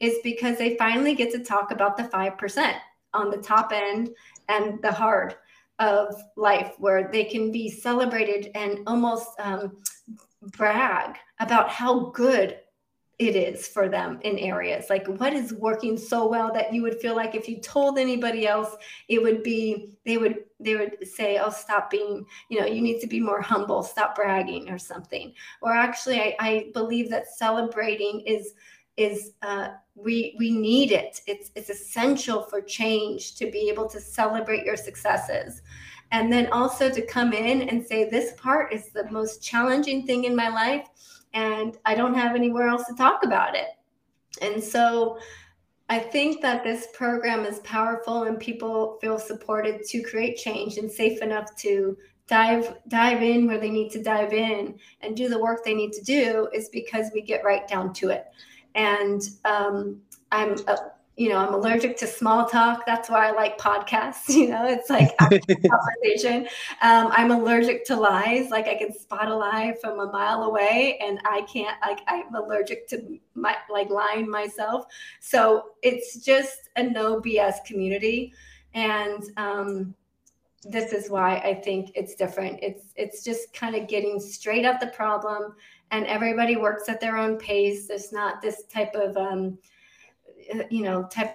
is 0.00 0.18
because 0.22 0.58
they 0.58 0.76
finally 0.76 1.14
get 1.14 1.32
to 1.32 1.38
talk 1.38 1.70
about 1.70 1.96
the 1.96 2.04
5% 2.04 2.74
on 3.14 3.30
the 3.30 3.38
top 3.38 3.72
end 3.72 4.10
and 4.48 4.80
the 4.82 4.92
hard 4.92 5.36
of 5.78 6.14
life 6.36 6.74
where 6.78 7.08
they 7.10 7.24
can 7.24 7.50
be 7.50 7.70
celebrated 7.70 8.50
and 8.54 8.80
almost 8.86 9.28
um, 9.38 9.76
brag 10.56 11.16
about 11.40 11.68
how 11.68 12.10
good 12.10 12.58
it 13.18 13.36
is 13.36 13.68
for 13.68 13.88
them 13.88 14.18
in 14.22 14.38
areas. 14.38 14.86
Like 14.90 15.06
what 15.06 15.32
is 15.32 15.54
working 15.54 15.96
so 15.96 16.26
well 16.26 16.52
that 16.52 16.72
you 16.72 16.82
would 16.82 17.00
feel 17.00 17.14
like 17.14 17.34
if 17.34 17.48
you 17.48 17.60
told 17.60 17.98
anybody 17.98 18.46
else 18.46 18.74
it 19.08 19.22
would 19.22 19.42
be 19.42 19.94
they 20.04 20.18
would 20.18 20.44
they 20.58 20.74
would 20.74 21.06
say 21.06 21.38
oh 21.38 21.50
stop 21.50 21.90
being 21.90 22.24
you 22.48 22.58
know 22.58 22.66
you 22.66 22.82
need 22.82 23.00
to 23.00 23.06
be 23.06 23.20
more 23.20 23.40
humble. 23.40 23.82
Stop 23.82 24.16
bragging 24.16 24.68
or 24.68 24.78
something. 24.78 25.32
Or 25.62 25.72
actually 25.72 26.20
i, 26.20 26.36
I 26.40 26.70
believe 26.74 27.08
that 27.10 27.28
celebrating 27.28 28.20
is 28.26 28.54
is 28.96 29.32
uh, 29.42 29.68
we 29.94 30.34
we 30.38 30.50
need 30.50 30.92
it. 30.92 31.20
It's 31.26 31.50
it's 31.54 31.70
essential 31.70 32.42
for 32.42 32.60
change 32.60 33.36
to 33.36 33.50
be 33.50 33.68
able 33.68 33.88
to 33.88 34.00
celebrate 34.00 34.64
your 34.64 34.76
successes, 34.76 35.62
and 36.10 36.32
then 36.32 36.48
also 36.48 36.90
to 36.90 37.06
come 37.06 37.32
in 37.32 37.68
and 37.68 37.86
say 37.86 38.08
this 38.08 38.32
part 38.32 38.72
is 38.72 38.90
the 38.90 39.10
most 39.10 39.42
challenging 39.42 40.06
thing 40.06 40.24
in 40.24 40.34
my 40.34 40.48
life, 40.48 40.88
and 41.32 41.78
I 41.84 41.94
don't 41.94 42.14
have 42.14 42.34
anywhere 42.34 42.68
else 42.68 42.86
to 42.86 42.94
talk 42.94 43.24
about 43.24 43.54
it. 43.54 43.68
And 44.42 44.62
so, 44.62 45.18
I 45.88 46.00
think 46.00 46.42
that 46.42 46.64
this 46.64 46.88
program 46.92 47.44
is 47.44 47.60
powerful, 47.60 48.24
and 48.24 48.38
people 48.38 48.98
feel 49.00 49.18
supported 49.18 49.84
to 49.84 50.02
create 50.02 50.36
change 50.36 50.76
and 50.76 50.90
safe 50.90 51.22
enough 51.22 51.54
to 51.58 51.96
dive 52.26 52.78
dive 52.88 53.22
in 53.22 53.46
where 53.46 53.58
they 53.58 53.70
need 53.70 53.92
to 53.92 54.02
dive 54.02 54.32
in 54.32 54.74
and 55.02 55.16
do 55.16 55.28
the 55.28 55.38
work 55.38 55.62
they 55.62 55.74
need 55.74 55.92
to 55.92 56.02
do 56.02 56.48
is 56.54 56.70
because 56.70 57.10
we 57.12 57.20
get 57.20 57.44
right 57.44 57.68
down 57.68 57.92
to 57.92 58.08
it 58.08 58.24
and 58.74 59.22
um, 59.44 60.00
I'm 60.32 60.56
uh, 60.66 60.76
you 61.16 61.28
know 61.28 61.38
I'm 61.38 61.54
allergic 61.54 61.96
to 61.98 62.06
small 62.06 62.46
talk. 62.46 62.84
That's 62.86 63.08
why 63.08 63.28
I 63.28 63.32
like 63.32 63.58
podcasts. 63.58 64.28
You 64.34 64.48
know, 64.48 64.66
it's 64.66 64.90
like 64.90 65.16
conversation. 65.18 66.48
Um, 66.82 67.10
I'm 67.12 67.30
allergic 67.30 67.84
to 67.86 67.96
lies. 67.96 68.50
Like 68.50 68.66
I 68.66 68.74
can 68.74 68.92
spot 68.92 69.28
a 69.28 69.34
lie 69.36 69.74
from 69.80 70.00
a 70.00 70.10
mile 70.10 70.44
away, 70.44 70.98
and 71.00 71.20
I 71.24 71.42
can't. 71.42 71.76
Like 71.82 72.00
I'm 72.08 72.34
allergic 72.34 72.88
to 72.88 73.18
my 73.34 73.56
like 73.70 73.90
lying 73.90 74.28
myself. 74.28 74.86
So 75.20 75.66
it's 75.82 76.24
just 76.24 76.70
a 76.76 76.82
no 76.82 77.20
BS 77.20 77.64
community, 77.64 78.32
and 78.74 79.22
um, 79.36 79.94
this 80.64 80.92
is 80.92 81.10
why 81.10 81.36
I 81.38 81.54
think 81.54 81.92
it's 81.94 82.14
different. 82.14 82.58
It's 82.62 82.86
it's 82.96 83.22
just 83.22 83.52
kind 83.52 83.76
of 83.76 83.88
getting 83.88 84.18
straight 84.20 84.64
at 84.64 84.80
the 84.80 84.88
problem 84.88 85.54
and 85.94 86.06
everybody 86.08 86.56
works 86.56 86.88
at 86.88 87.00
their 87.00 87.16
own 87.16 87.36
pace. 87.36 87.86
There's 87.86 88.12
not 88.12 88.42
this 88.42 88.64
type 88.64 88.94
of, 88.96 89.16
um, 89.16 89.56
you 90.68 90.82
know, 90.82 91.04
type 91.04 91.34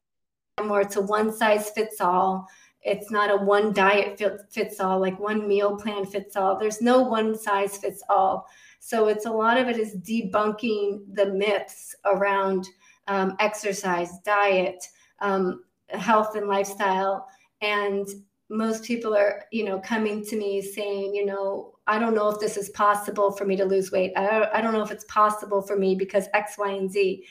where 0.62 0.82
it's 0.82 0.98
a 0.98 1.02
one 1.02 1.32
size 1.34 1.70
fits 1.70 2.02
all. 2.02 2.46
It's 2.82 3.10
not 3.10 3.32
a 3.32 3.38
one 3.38 3.72
diet 3.72 4.22
fits 4.52 4.82
all, 4.82 5.00
like 5.00 5.18
one 5.18 5.48
meal 5.48 5.78
plan 5.78 6.06
fits 6.06 6.36
all. 6.36 6.58
There's 6.58 6.82
no 6.82 7.02
one 7.02 7.38
size 7.38 7.78
fits 7.78 8.04
all. 8.10 8.50
So 8.82 9.08
it's 9.08 9.26
a 9.26 9.32
lot 9.32 9.58
of 9.58 9.70
it 9.70 9.78
is 9.78 9.96
debunking 9.96 11.04
the 11.14 11.28
myths 11.28 11.96
around 12.04 12.68
um, 13.08 13.38
exercise, 13.40 14.20
diet, 14.26 14.84
um, 15.20 15.64
health, 15.88 16.36
and 16.36 16.48
lifestyle. 16.48 17.28
And 17.62 18.08
most 18.50 18.84
people 18.84 19.16
are, 19.16 19.46
you 19.52 19.64
know, 19.64 19.80
coming 19.80 20.26
to 20.26 20.36
me 20.36 20.62
saying, 20.62 21.16
you 21.16 21.26
know, 21.26 21.76
I 21.90 21.98
don't 21.98 22.14
know 22.14 22.30
if 22.30 22.40
this 22.40 22.56
is 22.56 22.70
possible 22.70 23.32
for 23.32 23.46
me 23.46 23.56
to 23.56 23.66
lose 23.66 23.92
weight. 23.92 24.14
I, 24.16 24.48
I 24.54 24.62
don't 24.62 24.74
know 24.74 24.84
if 24.84 24.92
it's 24.92 25.06
possible 25.06 25.60
for 25.60 25.76
me 25.76 25.96
because 25.96 26.28
X, 26.36 26.56
Y, 26.56 26.70
and 26.70 26.90
Z. 26.90 27.26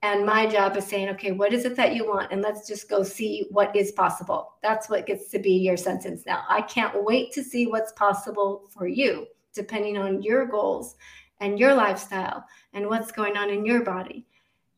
And 0.00 0.24
my 0.24 0.46
job 0.46 0.78
is 0.78 0.86
saying, 0.86 1.10
okay, 1.10 1.32
what 1.32 1.52
is 1.52 1.66
it 1.66 1.76
that 1.76 1.94
you 1.94 2.06
want? 2.06 2.32
And 2.32 2.40
let's 2.40 2.66
just 2.66 2.88
go 2.88 3.02
see 3.02 3.48
what 3.50 3.76
is 3.76 3.92
possible. 3.92 4.54
That's 4.62 4.88
what 4.88 5.04
gets 5.04 5.28
to 5.32 5.38
be 5.38 5.52
your 5.52 5.76
sentence 5.76 6.24
now. 6.24 6.44
I 6.48 6.62
can't 6.62 7.04
wait 7.04 7.32
to 7.32 7.44
see 7.44 7.66
what's 7.66 7.92
possible 7.92 8.70
for 8.70 8.88
you, 8.88 9.26
depending 9.52 9.98
on 9.98 10.22
your 10.22 10.46
goals 10.46 10.96
and 11.40 11.58
your 11.58 11.74
lifestyle 11.74 12.46
and 12.72 12.86
what's 12.86 13.12
going 13.12 13.36
on 13.36 13.50
in 13.50 13.66
your 13.66 13.84
body. 13.84 14.26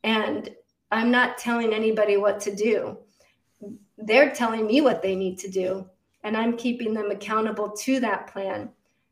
And 0.02 0.50
I'm 0.90 1.12
not 1.12 1.38
telling 1.38 1.72
anybody 1.72 2.16
what 2.16 2.40
to 2.40 2.56
do. 2.56 2.98
They're 3.96 4.34
telling 4.34 4.66
me 4.66 4.80
what 4.80 5.02
they 5.02 5.14
need 5.14 5.38
to 5.38 5.48
do. 5.48 5.88
And 6.24 6.36
I'm 6.36 6.56
keeping 6.56 6.94
them 6.94 7.12
accountable 7.12 7.70
to 7.70 8.00
that 8.00 8.26
plan 8.26 8.70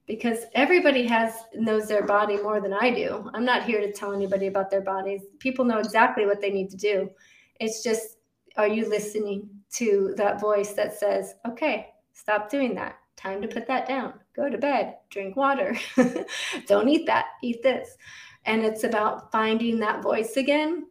because 0.08 0.46
everybody 0.54 1.06
has 1.06 1.34
knows 1.54 1.86
their 1.86 2.02
body 2.02 2.38
more 2.38 2.60
than 2.60 2.72
I 2.72 2.90
do. 2.90 3.30
I'm 3.34 3.44
not 3.44 3.64
here 3.64 3.80
to 3.80 3.92
tell 3.92 4.14
anybody 4.14 4.46
about 4.46 4.70
their 4.70 4.80
bodies. 4.80 5.20
People 5.38 5.66
know 5.66 5.78
exactly 5.78 6.24
what 6.26 6.40
they 6.40 6.50
need 6.50 6.70
to 6.70 6.76
do. 6.76 7.10
It's 7.60 7.84
just 7.84 8.16
are 8.56 8.66
you 8.66 8.88
listening 8.88 9.48
to 9.74 10.14
that 10.16 10.40
voice 10.40 10.72
that 10.72 10.98
says, 10.98 11.34
"Okay, 11.46 11.90
stop 12.14 12.50
doing 12.50 12.74
that. 12.74 12.96
Time 13.16 13.42
to 13.42 13.48
put 13.48 13.66
that 13.68 13.86
down. 13.86 14.14
Go 14.34 14.48
to 14.48 14.56
bed. 14.56 14.96
Drink 15.10 15.36
water. 15.36 15.76
Don't 16.66 16.88
eat 16.88 17.06
that. 17.06 17.26
Eat 17.42 17.62
this." 17.62 17.96
And 18.46 18.64
it's 18.64 18.84
about 18.84 19.30
finding 19.30 19.78
that 19.80 20.02
voice 20.02 20.38
again 20.38 20.86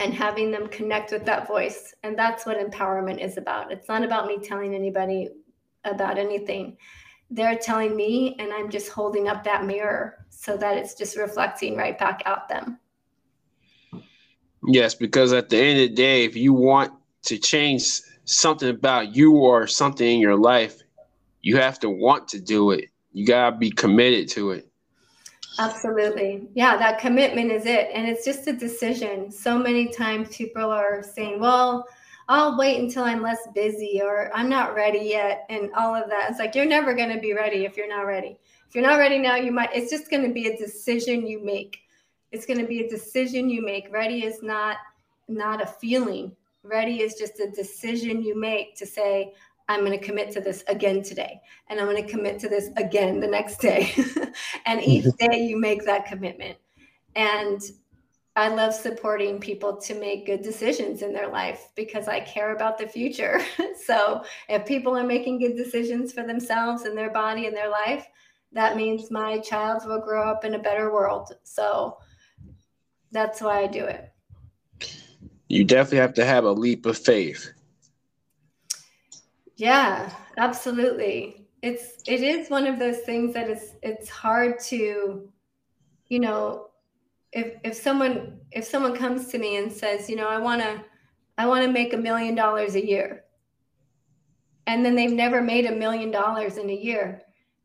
and 0.00 0.14
having 0.14 0.50
them 0.50 0.68
connect 0.68 1.12
with 1.12 1.26
that 1.26 1.46
voice. 1.46 1.94
And 2.02 2.18
that's 2.18 2.46
what 2.46 2.58
empowerment 2.58 3.22
is 3.22 3.36
about. 3.36 3.70
It's 3.72 3.88
not 3.88 4.04
about 4.04 4.26
me 4.26 4.38
telling 4.38 4.74
anybody 4.74 5.28
about 5.84 6.18
anything 6.18 6.76
they're 7.30 7.58
telling 7.58 7.94
me 7.94 8.36
and 8.38 8.52
i'm 8.52 8.70
just 8.70 8.88
holding 8.90 9.28
up 9.28 9.44
that 9.44 9.64
mirror 9.64 10.18
so 10.38 10.56
that 10.56 10.76
it's 10.76 10.94
just 10.94 11.16
reflecting 11.16 11.76
right 11.76 11.98
back 11.98 12.22
at 12.26 12.48
them. 12.48 12.78
Yes 14.66 14.94
because 14.94 15.32
at 15.32 15.48
the 15.48 15.56
end 15.56 15.80
of 15.80 15.88
the 15.88 15.94
day 15.94 16.24
if 16.24 16.36
you 16.36 16.52
want 16.52 16.92
to 17.22 17.38
change 17.38 18.00
something 18.24 18.68
about 18.68 19.16
you 19.16 19.32
or 19.32 19.66
something 19.66 20.06
in 20.06 20.20
your 20.20 20.36
life 20.36 20.80
you 21.42 21.56
have 21.56 21.78
to 21.80 21.90
want 21.90 22.28
to 22.28 22.40
do 22.40 22.70
it. 22.70 22.86
You 23.12 23.26
got 23.26 23.50
to 23.50 23.56
be 23.56 23.70
committed 23.70 24.28
to 24.30 24.52
it. 24.52 24.68
Absolutely. 25.58 26.48
Yeah 26.54 26.76
that 26.76 27.00
commitment 27.00 27.50
is 27.50 27.66
it. 27.66 27.90
And 27.92 28.06
it's 28.06 28.24
just 28.24 28.46
a 28.46 28.52
decision. 28.52 29.32
So 29.32 29.58
many 29.58 29.88
times 29.88 30.36
people 30.36 30.70
are 30.70 31.02
saying 31.02 31.40
well 31.40 31.88
I'll 32.28 32.58
wait 32.58 32.80
until 32.80 33.04
I'm 33.04 33.22
less 33.22 33.48
busy 33.54 34.00
or 34.02 34.30
I'm 34.34 34.48
not 34.48 34.74
ready 34.74 34.98
yet 34.98 35.46
and 35.48 35.70
all 35.74 35.94
of 35.94 36.10
that. 36.10 36.28
It's 36.28 36.38
like 36.38 36.54
you're 36.54 36.66
never 36.66 36.94
going 36.94 37.12
to 37.12 37.20
be 37.20 37.32
ready 37.32 37.64
if 37.64 37.76
you're 37.76 37.88
not 37.88 38.02
ready. 38.02 38.38
If 38.68 38.74
you're 38.74 38.86
not 38.86 38.98
ready 38.98 39.18
now, 39.18 39.36
you 39.36 39.50
might 39.50 39.70
it's 39.74 39.90
just 39.90 40.10
going 40.10 40.26
to 40.26 40.32
be 40.32 40.48
a 40.48 40.56
decision 40.56 41.26
you 41.26 41.42
make. 41.42 41.78
It's 42.30 42.44
going 42.44 42.60
to 42.60 42.66
be 42.66 42.80
a 42.80 42.88
decision 42.88 43.48
you 43.48 43.64
make. 43.64 43.90
Ready 43.90 44.24
is 44.24 44.42
not 44.42 44.76
not 45.26 45.62
a 45.62 45.66
feeling. 45.66 46.36
Ready 46.62 47.00
is 47.00 47.14
just 47.14 47.40
a 47.40 47.50
decision 47.50 48.22
you 48.22 48.38
make 48.38 48.76
to 48.76 48.86
say 48.86 49.32
I'm 49.68 49.84
going 49.84 49.98
to 49.98 50.04
commit 50.04 50.30
to 50.32 50.40
this 50.40 50.64
again 50.68 51.02
today. 51.02 51.40
And 51.68 51.78
I'm 51.78 51.86
going 51.86 52.02
to 52.02 52.10
commit 52.10 52.38
to 52.40 52.48
this 52.48 52.70
again 52.76 53.20
the 53.20 53.26
next 53.26 53.58
day. 53.58 53.92
and 54.66 54.82
each 54.82 55.04
mm-hmm. 55.04 55.30
day 55.30 55.42
you 55.42 55.58
make 55.58 55.84
that 55.84 56.06
commitment. 56.06 56.56
And 57.16 57.60
I 58.38 58.48
love 58.48 58.72
supporting 58.72 59.40
people 59.40 59.76
to 59.78 59.94
make 59.94 60.26
good 60.26 60.42
decisions 60.42 61.02
in 61.02 61.12
their 61.12 61.28
life 61.28 61.68
because 61.74 62.08
I 62.08 62.20
care 62.20 62.54
about 62.54 62.78
the 62.78 62.86
future. 62.86 63.40
so 63.84 64.22
if 64.48 64.64
people 64.64 64.96
are 64.96 65.04
making 65.04 65.40
good 65.40 65.56
decisions 65.56 66.12
for 66.12 66.22
themselves 66.22 66.82
and 66.84 66.96
their 66.96 67.10
body 67.10 67.46
and 67.46 67.56
their 67.56 67.70
life, 67.70 68.06
that 68.52 68.76
means 68.76 69.10
my 69.10 69.38
child 69.38 69.82
will 69.84 70.00
grow 70.00 70.22
up 70.22 70.44
in 70.44 70.54
a 70.54 70.58
better 70.58 70.92
world. 70.92 71.32
So 71.42 71.98
that's 73.12 73.42
why 73.42 73.60
I 73.60 73.66
do 73.66 73.84
it. 73.84 74.12
You 75.48 75.64
definitely 75.64 75.98
have 75.98 76.14
to 76.14 76.24
have 76.24 76.44
a 76.44 76.52
leap 76.52 76.86
of 76.86 76.96
faith 76.96 77.52
yeah, 79.58 80.12
absolutely. 80.36 81.48
It's 81.62 82.00
it 82.06 82.22
is 82.22 82.48
one 82.48 82.66
of 82.66 82.78
those 82.78 83.00
things 83.00 83.34
that 83.34 83.50
is 83.50 83.74
it's 83.82 84.08
hard 84.08 84.60
to, 84.66 85.28
you 86.06 86.20
know, 86.20 86.67
if 87.32 87.54
if 87.64 87.74
someone 87.74 88.38
if 88.52 88.64
someone 88.64 88.96
comes 88.96 89.28
to 89.28 89.38
me 89.38 89.56
and 89.56 89.70
says, 89.70 90.08
you 90.08 90.16
know, 90.16 90.28
I 90.28 90.38
want 90.38 90.62
to 90.62 90.82
I 91.36 91.46
want 91.46 91.64
to 91.64 91.72
make 91.72 91.92
a 91.92 91.98
million 91.98 92.34
dollars 92.34 92.74
a 92.74 92.84
year. 92.84 93.24
And 94.66 94.84
then 94.84 94.94
they've 94.94 95.12
never 95.12 95.40
made 95.40 95.66
a 95.66 95.74
million 95.74 96.10
dollars 96.10 96.58
in 96.58 96.68
a 96.68 96.74
year. 96.74 97.22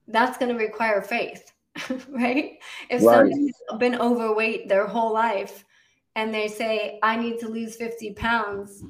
That's 0.08 0.38
going 0.38 0.56
to 0.56 0.64
require 0.64 1.02
faith, 1.02 1.52
right? 2.10 2.60
If 2.90 3.04
right. 3.04 3.32
someone's 3.32 3.56
been 3.80 4.00
overweight 4.00 4.70
their 4.70 4.88
whole 4.88 5.12
life 5.12 5.66
and 6.16 6.34
they 6.34 6.48
say, 6.48 7.00
I 7.02 7.18
need 7.18 7.40
to 7.40 7.48
lose 7.48 7.76
50 7.76 8.14
pounds, 8.14 8.84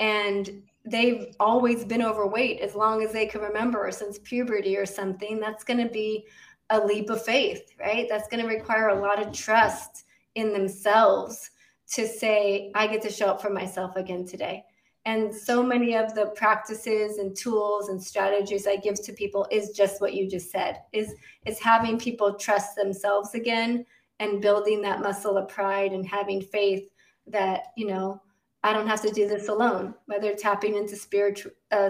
and 0.00 0.62
they've 0.86 1.34
always 1.38 1.84
been 1.84 2.02
overweight 2.02 2.60
as 2.60 2.74
long 2.74 3.02
as 3.02 3.12
they 3.12 3.26
can 3.26 3.42
remember 3.42 3.90
since 3.90 4.18
puberty 4.20 4.76
or 4.76 4.86
something 4.86 5.38
that's 5.38 5.64
going 5.64 5.84
to 5.84 5.92
be 5.92 6.26
a 6.70 6.84
leap 6.84 7.10
of 7.10 7.24
faith 7.24 7.72
right? 7.78 8.06
That's 8.08 8.28
going 8.28 8.42
to 8.42 8.48
require 8.48 8.88
a 8.88 9.00
lot 9.00 9.22
of 9.22 9.32
trust 9.32 10.04
in 10.34 10.52
themselves 10.52 11.50
to 11.88 12.06
say 12.06 12.72
i 12.74 12.86
get 12.86 13.00
to 13.02 13.10
show 13.10 13.26
up 13.26 13.40
for 13.40 13.50
myself 13.50 13.96
again 13.96 14.26
today. 14.26 14.64
And 15.04 15.32
so 15.32 15.62
many 15.62 15.94
of 15.96 16.16
the 16.16 16.32
practices 16.34 17.18
and 17.18 17.36
tools 17.36 17.88
and 17.88 18.02
strategies 18.02 18.66
i 18.66 18.76
give 18.76 19.00
to 19.04 19.12
people 19.12 19.46
is 19.52 19.70
just 19.70 20.00
what 20.00 20.14
you 20.14 20.28
just 20.28 20.50
said 20.50 20.82
is 20.92 21.14
is 21.44 21.60
having 21.60 21.98
people 21.98 22.34
trust 22.34 22.74
themselves 22.74 23.34
again 23.34 23.86
and 24.18 24.42
building 24.42 24.82
that 24.82 25.00
muscle 25.00 25.36
of 25.36 25.48
pride 25.48 25.92
and 25.92 26.06
having 26.06 26.42
faith 26.42 26.90
that 27.28 27.66
you 27.76 27.86
know 27.86 28.20
I 28.66 28.72
don't 28.72 28.88
have 28.88 29.02
to 29.02 29.12
do 29.12 29.28
this 29.28 29.48
alone, 29.48 29.94
whether 30.06 30.34
tapping 30.34 30.74
into 30.74 30.96
spirit, 30.96 31.40
uh, 31.70 31.88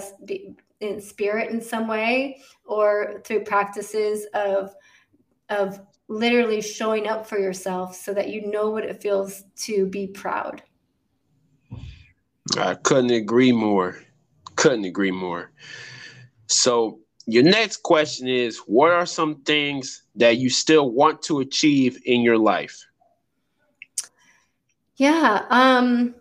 in 0.80 1.00
spirit 1.00 1.50
in 1.50 1.60
some 1.60 1.88
way 1.88 2.40
or 2.64 3.22
through 3.24 3.44
practices 3.44 4.26
of, 4.34 4.74
of 5.48 5.80
literally 6.08 6.60
showing 6.60 7.08
up 7.08 7.26
for 7.26 7.38
yourself 7.38 7.94
so 7.94 8.12
that 8.14 8.28
you 8.28 8.50
know 8.50 8.70
what 8.70 8.84
it 8.84 9.02
feels 9.02 9.44
to 9.56 9.86
be 9.86 10.06
proud. 10.06 10.62
I 12.56 12.74
couldn't 12.74 13.10
agree 13.10 13.52
more. 13.52 13.98
Couldn't 14.54 14.84
agree 14.84 15.10
more. 15.10 15.50
So, 16.46 17.00
your 17.26 17.42
next 17.42 17.82
question 17.82 18.28
is 18.28 18.58
What 18.66 18.92
are 18.92 19.04
some 19.04 19.42
things 19.42 20.04
that 20.14 20.38
you 20.38 20.48
still 20.48 20.90
want 20.90 21.22
to 21.22 21.40
achieve 21.40 22.00
in 22.04 22.20
your 22.20 22.38
life? 22.38 22.86
Yeah. 24.96 25.44
Um, 25.50 26.14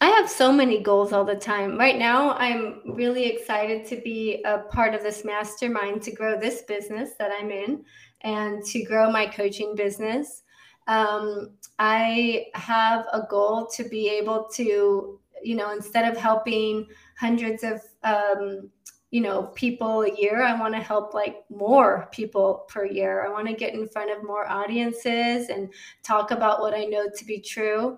I 0.00 0.08
have 0.08 0.28
so 0.28 0.52
many 0.52 0.82
goals 0.82 1.12
all 1.12 1.24
the 1.24 1.36
time. 1.36 1.78
Right 1.78 1.98
now, 1.98 2.32
I'm 2.32 2.82
really 2.84 3.24
excited 3.24 3.86
to 3.86 3.96
be 3.96 4.42
a 4.44 4.58
part 4.58 4.94
of 4.94 5.02
this 5.02 5.24
mastermind 5.24 6.02
to 6.02 6.12
grow 6.12 6.38
this 6.38 6.62
business 6.62 7.10
that 7.18 7.30
I'm 7.32 7.50
in 7.50 7.82
and 8.20 8.62
to 8.66 8.84
grow 8.84 9.10
my 9.10 9.26
coaching 9.26 9.74
business. 9.74 10.42
Um, 10.86 11.52
I 11.78 12.46
have 12.54 13.06
a 13.12 13.22
goal 13.30 13.68
to 13.74 13.84
be 13.84 14.08
able 14.08 14.48
to, 14.54 15.18
you 15.42 15.56
know, 15.56 15.72
instead 15.72 16.10
of 16.10 16.18
helping 16.18 16.86
hundreds 17.18 17.64
of, 17.64 17.80
um, 18.04 18.70
you 19.10 19.22
know, 19.22 19.44
people 19.54 20.02
a 20.02 20.14
year, 20.14 20.42
I 20.42 20.60
want 20.60 20.74
to 20.74 20.80
help 20.80 21.14
like 21.14 21.44
more 21.48 22.08
people 22.12 22.66
per 22.68 22.84
year. 22.84 23.24
I 23.24 23.30
want 23.30 23.48
to 23.48 23.54
get 23.54 23.72
in 23.72 23.88
front 23.88 24.10
of 24.10 24.22
more 24.22 24.46
audiences 24.46 25.48
and 25.48 25.72
talk 26.02 26.32
about 26.32 26.60
what 26.60 26.74
I 26.74 26.84
know 26.84 27.08
to 27.08 27.24
be 27.24 27.40
true. 27.40 27.96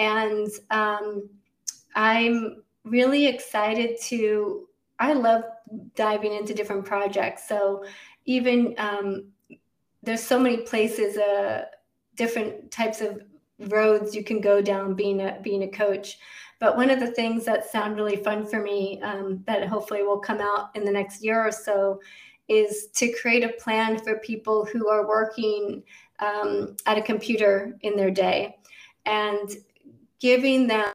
And 0.00 0.48
um, 0.70 1.28
I'm 1.94 2.62
really 2.84 3.26
excited 3.26 4.00
to, 4.04 4.66
I 4.98 5.12
love 5.12 5.44
diving 5.94 6.32
into 6.32 6.54
different 6.54 6.86
projects. 6.86 7.46
So 7.46 7.84
even 8.24 8.74
um, 8.78 9.26
there's 10.02 10.22
so 10.22 10.40
many 10.40 10.56
places, 10.58 11.18
uh, 11.18 11.66
different 12.16 12.70
types 12.70 13.02
of 13.02 13.20
roads 13.68 14.14
you 14.14 14.24
can 14.24 14.40
go 14.40 14.62
down 14.62 14.94
being 14.94 15.20
a 15.20 15.38
being 15.42 15.64
a 15.64 15.68
coach. 15.68 16.16
But 16.60 16.78
one 16.78 16.88
of 16.88 16.98
the 16.98 17.10
things 17.10 17.44
that 17.44 17.70
sound 17.70 17.96
really 17.96 18.16
fun 18.16 18.46
for 18.46 18.62
me 18.62 19.02
um, 19.02 19.44
that 19.46 19.68
hopefully 19.68 20.02
will 20.02 20.18
come 20.18 20.40
out 20.40 20.70
in 20.74 20.84
the 20.86 20.90
next 20.90 21.22
year 21.22 21.46
or 21.46 21.52
so 21.52 22.00
is 22.48 22.88
to 22.94 23.12
create 23.12 23.44
a 23.44 23.52
plan 23.62 23.98
for 23.98 24.16
people 24.20 24.64
who 24.64 24.88
are 24.88 25.06
working 25.06 25.82
um, 26.20 26.74
at 26.86 26.96
a 26.96 27.02
computer 27.02 27.76
in 27.82 27.96
their 27.96 28.10
day 28.10 28.56
and 29.04 29.56
giving 30.20 30.66
them 30.66 30.92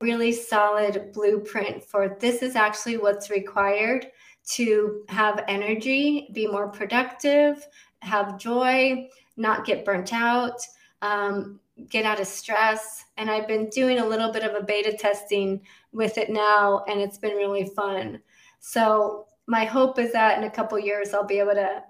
really 0.00 0.32
solid 0.32 1.12
blueprint 1.12 1.82
for 1.82 2.16
this 2.20 2.42
is 2.42 2.56
actually 2.56 2.98
what's 2.98 3.30
required 3.30 4.06
to 4.46 5.04
have 5.08 5.44
energy, 5.48 6.28
be 6.34 6.46
more 6.46 6.68
productive, 6.68 7.66
have 8.02 8.38
joy, 8.38 9.08
not 9.36 9.64
get 9.64 9.84
burnt 9.84 10.12
out, 10.12 10.60
um, 11.00 11.58
get 11.88 12.04
out 12.04 12.20
of 12.20 12.26
stress. 12.26 13.06
And 13.16 13.30
I've 13.30 13.48
been 13.48 13.68
doing 13.70 13.98
a 13.98 14.06
little 14.06 14.30
bit 14.30 14.42
of 14.42 14.54
a 14.54 14.62
beta 14.62 14.92
testing 14.92 15.62
with 15.92 16.18
it 16.18 16.30
now, 16.30 16.84
and 16.88 17.00
it's 17.00 17.18
been 17.18 17.36
really 17.36 17.64
fun. 17.64 18.20
So 18.60 19.26
my 19.46 19.64
hope 19.64 19.98
is 19.98 20.12
that 20.12 20.36
in 20.38 20.44
a 20.44 20.50
couple 20.50 20.78
years 20.78 21.14
I'll 21.14 21.24
be 21.24 21.38
able 21.38 21.54
to 21.54 21.82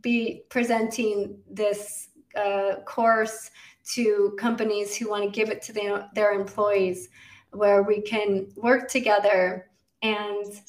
be 0.00 0.42
presenting 0.48 1.38
this 1.48 2.08
uh, 2.36 2.76
course 2.86 3.50
to 3.94 4.36
companies 4.38 4.96
who 4.96 5.08
want 5.08 5.24
to 5.24 5.30
give 5.30 5.50
it 5.50 5.62
to 5.62 5.72
their, 5.72 6.08
their 6.14 6.32
employees 6.32 7.08
where 7.52 7.82
we 7.82 8.00
can 8.00 8.46
work 8.56 8.88
together 8.88 9.70
and 10.02 10.60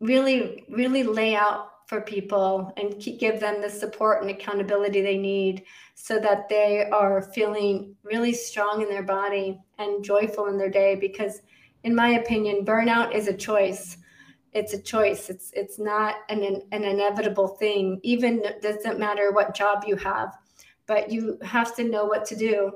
really 0.00 0.64
really 0.68 1.02
lay 1.02 1.34
out 1.34 1.70
for 1.86 2.02
people 2.02 2.72
and 2.76 3.00
keep, 3.00 3.18
give 3.18 3.40
them 3.40 3.62
the 3.62 3.70
support 3.70 4.20
and 4.20 4.30
accountability 4.30 5.00
they 5.00 5.16
need 5.16 5.64
so 5.94 6.20
that 6.20 6.48
they 6.48 6.88
are 6.90 7.22
feeling 7.22 7.96
really 8.02 8.32
strong 8.32 8.82
in 8.82 8.88
their 8.88 9.02
body 9.02 9.58
and 9.78 10.04
joyful 10.04 10.46
in 10.46 10.58
their 10.58 10.68
day 10.68 10.94
because 10.94 11.40
in 11.84 11.94
my 11.94 12.10
opinion 12.10 12.64
burnout 12.64 13.14
is 13.14 13.26
a 13.26 13.34
choice. 13.34 13.96
It's 14.52 14.72
a 14.72 14.82
choice. 14.82 15.30
It's 15.30 15.52
it's 15.54 15.78
not 15.78 16.16
an 16.28 16.62
an 16.72 16.84
inevitable 16.84 17.48
thing. 17.48 18.00
Even 18.02 18.42
doesn't 18.62 18.98
matter 18.98 19.30
what 19.32 19.54
job 19.54 19.84
you 19.86 19.96
have 19.96 20.36
but 20.88 21.12
you 21.12 21.38
have 21.42 21.76
to 21.76 21.84
know 21.84 22.06
what 22.06 22.24
to 22.24 22.34
do 22.34 22.72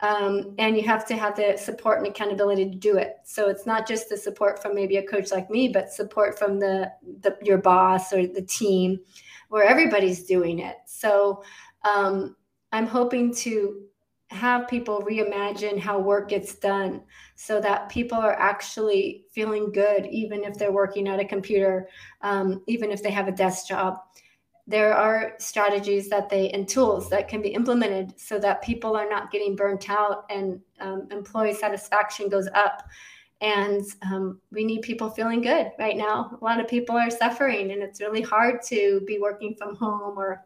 um, 0.00 0.54
and 0.58 0.76
you 0.76 0.82
have 0.82 1.06
to 1.06 1.16
have 1.16 1.36
the 1.36 1.56
support 1.56 1.98
and 1.98 2.08
accountability 2.08 2.68
to 2.68 2.76
do 2.76 2.96
it. 2.96 3.18
So 3.24 3.48
it's 3.48 3.66
not 3.66 3.86
just 3.86 4.08
the 4.08 4.16
support 4.16 4.60
from 4.60 4.74
maybe 4.74 4.96
a 4.96 5.06
coach 5.06 5.30
like 5.30 5.48
me, 5.48 5.68
but 5.68 5.92
support 5.92 6.36
from 6.36 6.58
the, 6.58 6.90
the 7.20 7.38
your 7.40 7.58
boss 7.58 8.12
or 8.12 8.26
the 8.26 8.42
team, 8.42 8.98
where 9.48 9.64
everybody's 9.64 10.24
doing 10.24 10.58
it. 10.58 10.76
So 10.86 11.44
um, 11.84 12.34
I'm 12.72 12.86
hoping 12.86 13.32
to 13.36 13.82
have 14.32 14.66
people 14.66 15.02
reimagine 15.02 15.78
how 15.78 16.00
work 16.00 16.30
gets 16.30 16.54
done 16.56 17.02
so 17.36 17.60
that 17.60 17.88
people 17.88 18.18
are 18.18 18.38
actually 18.40 19.24
feeling 19.30 19.70
good 19.70 20.06
even 20.06 20.42
if 20.42 20.54
they're 20.54 20.72
working 20.72 21.06
at 21.06 21.20
a 21.20 21.24
computer 21.24 21.86
um, 22.22 22.62
even 22.66 22.90
if 22.90 23.02
they 23.02 23.10
have 23.10 23.28
a 23.28 23.32
desk 23.32 23.68
job 23.68 23.98
there 24.66 24.94
are 24.94 25.32
strategies 25.38 26.08
that 26.08 26.28
they 26.28 26.50
and 26.50 26.68
tools 26.68 27.10
that 27.10 27.28
can 27.28 27.42
be 27.42 27.48
implemented 27.48 28.18
so 28.18 28.38
that 28.38 28.62
people 28.62 28.96
are 28.96 29.08
not 29.08 29.30
getting 29.30 29.56
burnt 29.56 29.90
out 29.90 30.24
and 30.30 30.60
um, 30.80 31.08
employee 31.10 31.54
satisfaction 31.54 32.28
goes 32.28 32.48
up 32.54 32.88
and 33.40 33.82
um, 34.02 34.40
we 34.52 34.64
need 34.64 34.82
people 34.82 35.10
feeling 35.10 35.40
good 35.40 35.72
right 35.78 35.96
now 35.96 36.38
a 36.40 36.44
lot 36.44 36.60
of 36.60 36.68
people 36.68 36.96
are 36.96 37.10
suffering 37.10 37.72
and 37.72 37.82
it's 37.82 38.00
really 38.00 38.22
hard 38.22 38.62
to 38.62 39.02
be 39.06 39.18
working 39.18 39.54
from 39.56 39.74
home 39.74 40.16
or 40.16 40.44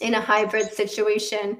in 0.00 0.14
a 0.14 0.20
hybrid 0.20 0.70
situation 0.70 1.58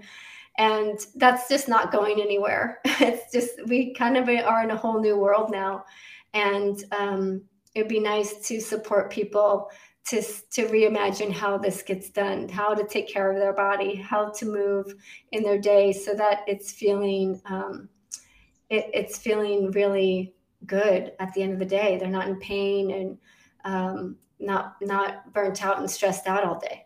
And 0.59 0.99
that's 1.16 1.49
just 1.49 1.68
not 1.68 1.92
going 1.92 2.20
anywhere. 2.20 2.80
It's 3.01 3.30
just, 3.30 3.66
we 3.66 3.92
kind 3.92 4.16
of 4.16 4.28
are 4.28 4.62
in 4.62 4.70
a 4.70 4.76
whole 4.76 5.01
new 5.01 5.18
world 5.18 5.51
now. 5.51 5.84
And 6.32 6.82
um, 6.92 7.42
it'd 7.74 7.88
be 7.88 8.01
nice 8.01 8.47
to 8.49 8.61
support 8.61 9.11
people 9.11 9.70
to, 10.09 10.22
to 10.22 10.66
reimagine 10.68 11.32
how 11.32 11.59
this 11.59 11.82
gets 11.82 12.11
done, 12.11 12.48
how 12.48 12.74
to 12.74 12.86
take 12.86 13.09
care 13.09 13.30
of 13.30 13.38
their 13.38 13.52
body, 13.52 13.96
how 13.96 14.30
to 14.30 14.46
move 14.46 14.94
in 15.32 15.42
their 15.42 15.59
day 15.59 15.92
so 15.92 16.14
that 16.14 16.40
it's 16.46 16.72
feeling 16.72 17.40
um, 17.46 17.88
it, 18.70 18.86
it's 18.94 19.18
feeling 19.18 19.70
really 19.72 20.34
good 20.64 21.12
at 21.18 21.32
the 21.34 21.42
end 21.42 21.52
of 21.52 21.59
the 21.59 21.64
day. 21.64 21.98
They're 21.98 22.09
not 22.09 22.28
in 22.28 22.38
pain 22.38 22.90
and 22.92 23.18
um, 23.64 24.16
not 24.38 24.76
not 24.80 25.32
burnt 25.32 25.64
out 25.64 25.78
and 25.78 25.90
stressed 25.90 26.26
out 26.26 26.44
all 26.44 26.59
day. 26.59 26.86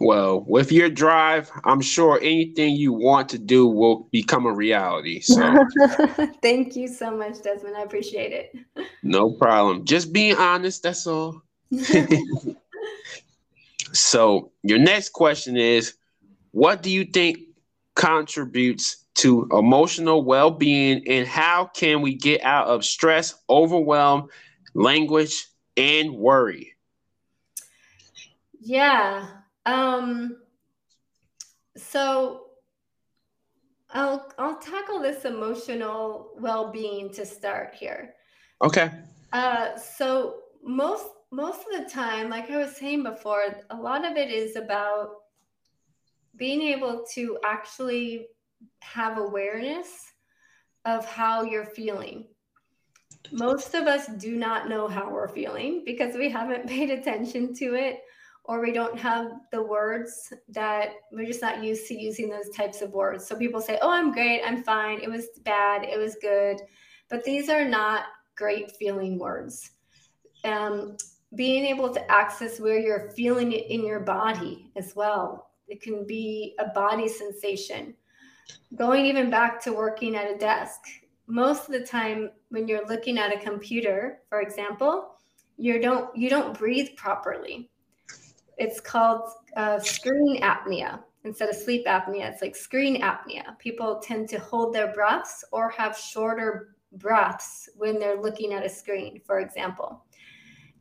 Well, 0.00 0.44
with 0.48 0.72
your 0.72 0.88
drive, 0.88 1.50
I'm 1.64 1.82
sure 1.82 2.18
anything 2.22 2.74
you 2.74 2.94
want 2.94 3.28
to 3.30 3.38
do 3.38 3.66
will 3.66 4.08
become 4.10 4.46
a 4.46 4.52
reality. 4.52 5.20
So 5.20 5.62
thank 6.42 6.74
you 6.74 6.88
so 6.88 7.14
much, 7.14 7.42
Desmond. 7.42 7.76
I 7.76 7.82
appreciate 7.82 8.32
it. 8.32 8.56
No 9.02 9.32
problem. 9.32 9.84
Just 9.84 10.10
being 10.10 10.36
honest, 10.36 10.82
that's 10.82 11.06
all. 11.06 11.42
so 13.92 14.52
your 14.62 14.78
next 14.78 15.10
question 15.10 15.58
is 15.58 15.96
what 16.52 16.82
do 16.82 16.90
you 16.90 17.04
think 17.04 17.40
contributes 17.94 19.04
to 19.16 19.46
emotional 19.52 20.24
well-being 20.24 21.06
and 21.08 21.28
how 21.28 21.66
can 21.66 22.00
we 22.00 22.14
get 22.14 22.42
out 22.42 22.68
of 22.68 22.86
stress, 22.86 23.34
overwhelm, 23.50 24.28
languish, 24.72 25.46
and 25.76 26.14
worry? 26.14 26.72
Yeah. 28.60 29.26
Um, 29.70 30.38
so 31.76 32.46
I'll 33.90 34.32
I'll 34.38 34.58
tackle 34.58 35.00
this 35.00 35.24
emotional 35.24 36.32
well-being 36.38 37.12
to 37.14 37.24
start 37.24 37.74
here. 37.74 38.14
Okay. 38.62 38.90
Uh, 39.32 39.76
so 39.76 40.40
most 40.62 41.06
most 41.30 41.60
of 41.60 41.84
the 41.84 41.90
time, 41.90 42.28
like 42.28 42.50
I 42.50 42.56
was 42.56 42.76
saying 42.76 43.04
before, 43.04 43.44
a 43.70 43.76
lot 43.76 44.04
of 44.04 44.16
it 44.16 44.30
is 44.30 44.56
about 44.56 45.10
being 46.36 46.62
able 46.62 47.04
to 47.14 47.38
actually 47.44 48.26
have 48.80 49.18
awareness 49.18 50.04
of 50.84 51.04
how 51.06 51.42
you're 51.42 51.66
feeling. 51.66 52.26
Most 53.32 53.74
of 53.74 53.86
us 53.86 54.06
do 54.06 54.34
not 54.34 54.68
know 54.68 54.88
how 54.88 55.10
we're 55.10 55.28
feeling 55.28 55.82
because 55.84 56.16
we 56.16 56.28
haven't 56.28 56.66
paid 56.74 56.90
attention 56.90 57.54
to 57.54 57.74
it 57.74 58.00
or 58.50 58.60
we 58.60 58.72
don't 58.72 58.98
have 58.98 59.30
the 59.52 59.62
words 59.62 60.32
that 60.48 60.94
we're 61.12 61.24
just 61.24 61.40
not 61.40 61.62
used 61.62 61.86
to 61.86 61.94
using 61.94 62.28
those 62.28 62.48
types 62.48 62.82
of 62.82 62.90
words. 62.90 63.24
So 63.24 63.36
people 63.36 63.60
say, 63.60 63.78
Oh, 63.80 63.92
I'm 63.92 64.10
great, 64.10 64.42
I'm 64.44 64.64
fine, 64.64 65.00
it 65.00 65.08
was 65.08 65.28
bad, 65.44 65.84
it 65.84 65.96
was 65.96 66.16
good. 66.20 66.60
But 67.08 67.22
these 67.22 67.48
are 67.48 67.64
not 67.64 68.06
great 68.34 68.72
feeling 68.72 69.20
words. 69.20 69.70
Um, 70.44 70.96
being 71.36 71.64
able 71.64 71.94
to 71.94 72.10
access 72.10 72.58
where 72.58 72.80
you're 72.80 73.10
feeling 73.10 73.52
it 73.52 73.70
in 73.70 73.86
your 73.86 74.00
body 74.00 74.72
as 74.74 74.96
well. 74.96 75.52
It 75.68 75.80
can 75.80 76.04
be 76.04 76.56
a 76.58 76.70
body 76.70 77.06
sensation 77.06 77.94
going 78.74 79.06
even 79.06 79.30
back 79.30 79.62
to 79.62 79.72
working 79.72 80.16
at 80.16 80.28
a 80.28 80.36
desk 80.36 80.80
most 81.28 81.68
of 81.68 81.72
the 81.72 81.86
time 81.86 82.30
when 82.48 82.66
you're 82.66 82.84
looking 82.88 83.16
at 83.16 83.32
a 83.32 83.38
computer 83.38 84.22
for 84.28 84.40
example 84.40 85.14
you 85.56 85.80
don't 85.80 86.16
you 86.16 86.28
don't 86.28 86.58
breathe 86.58 86.88
properly 86.96 87.70
it's 88.60 88.80
called 88.80 89.30
uh, 89.56 89.78
screen 89.78 90.40
apnea 90.42 91.00
instead 91.24 91.48
of 91.48 91.56
sleep 91.56 91.86
apnea 91.86 92.30
it's 92.30 92.42
like 92.42 92.54
screen 92.54 93.02
apnea 93.02 93.58
people 93.58 93.98
tend 93.98 94.28
to 94.28 94.38
hold 94.38 94.72
their 94.72 94.92
breaths 94.92 95.44
or 95.52 95.68
have 95.70 95.96
shorter 95.96 96.76
breaths 96.92 97.68
when 97.76 97.98
they're 97.98 98.20
looking 98.20 98.52
at 98.52 98.64
a 98.64 98.68
screen 98.68 99.20
for 99.24 99.40
example 99.40 100.04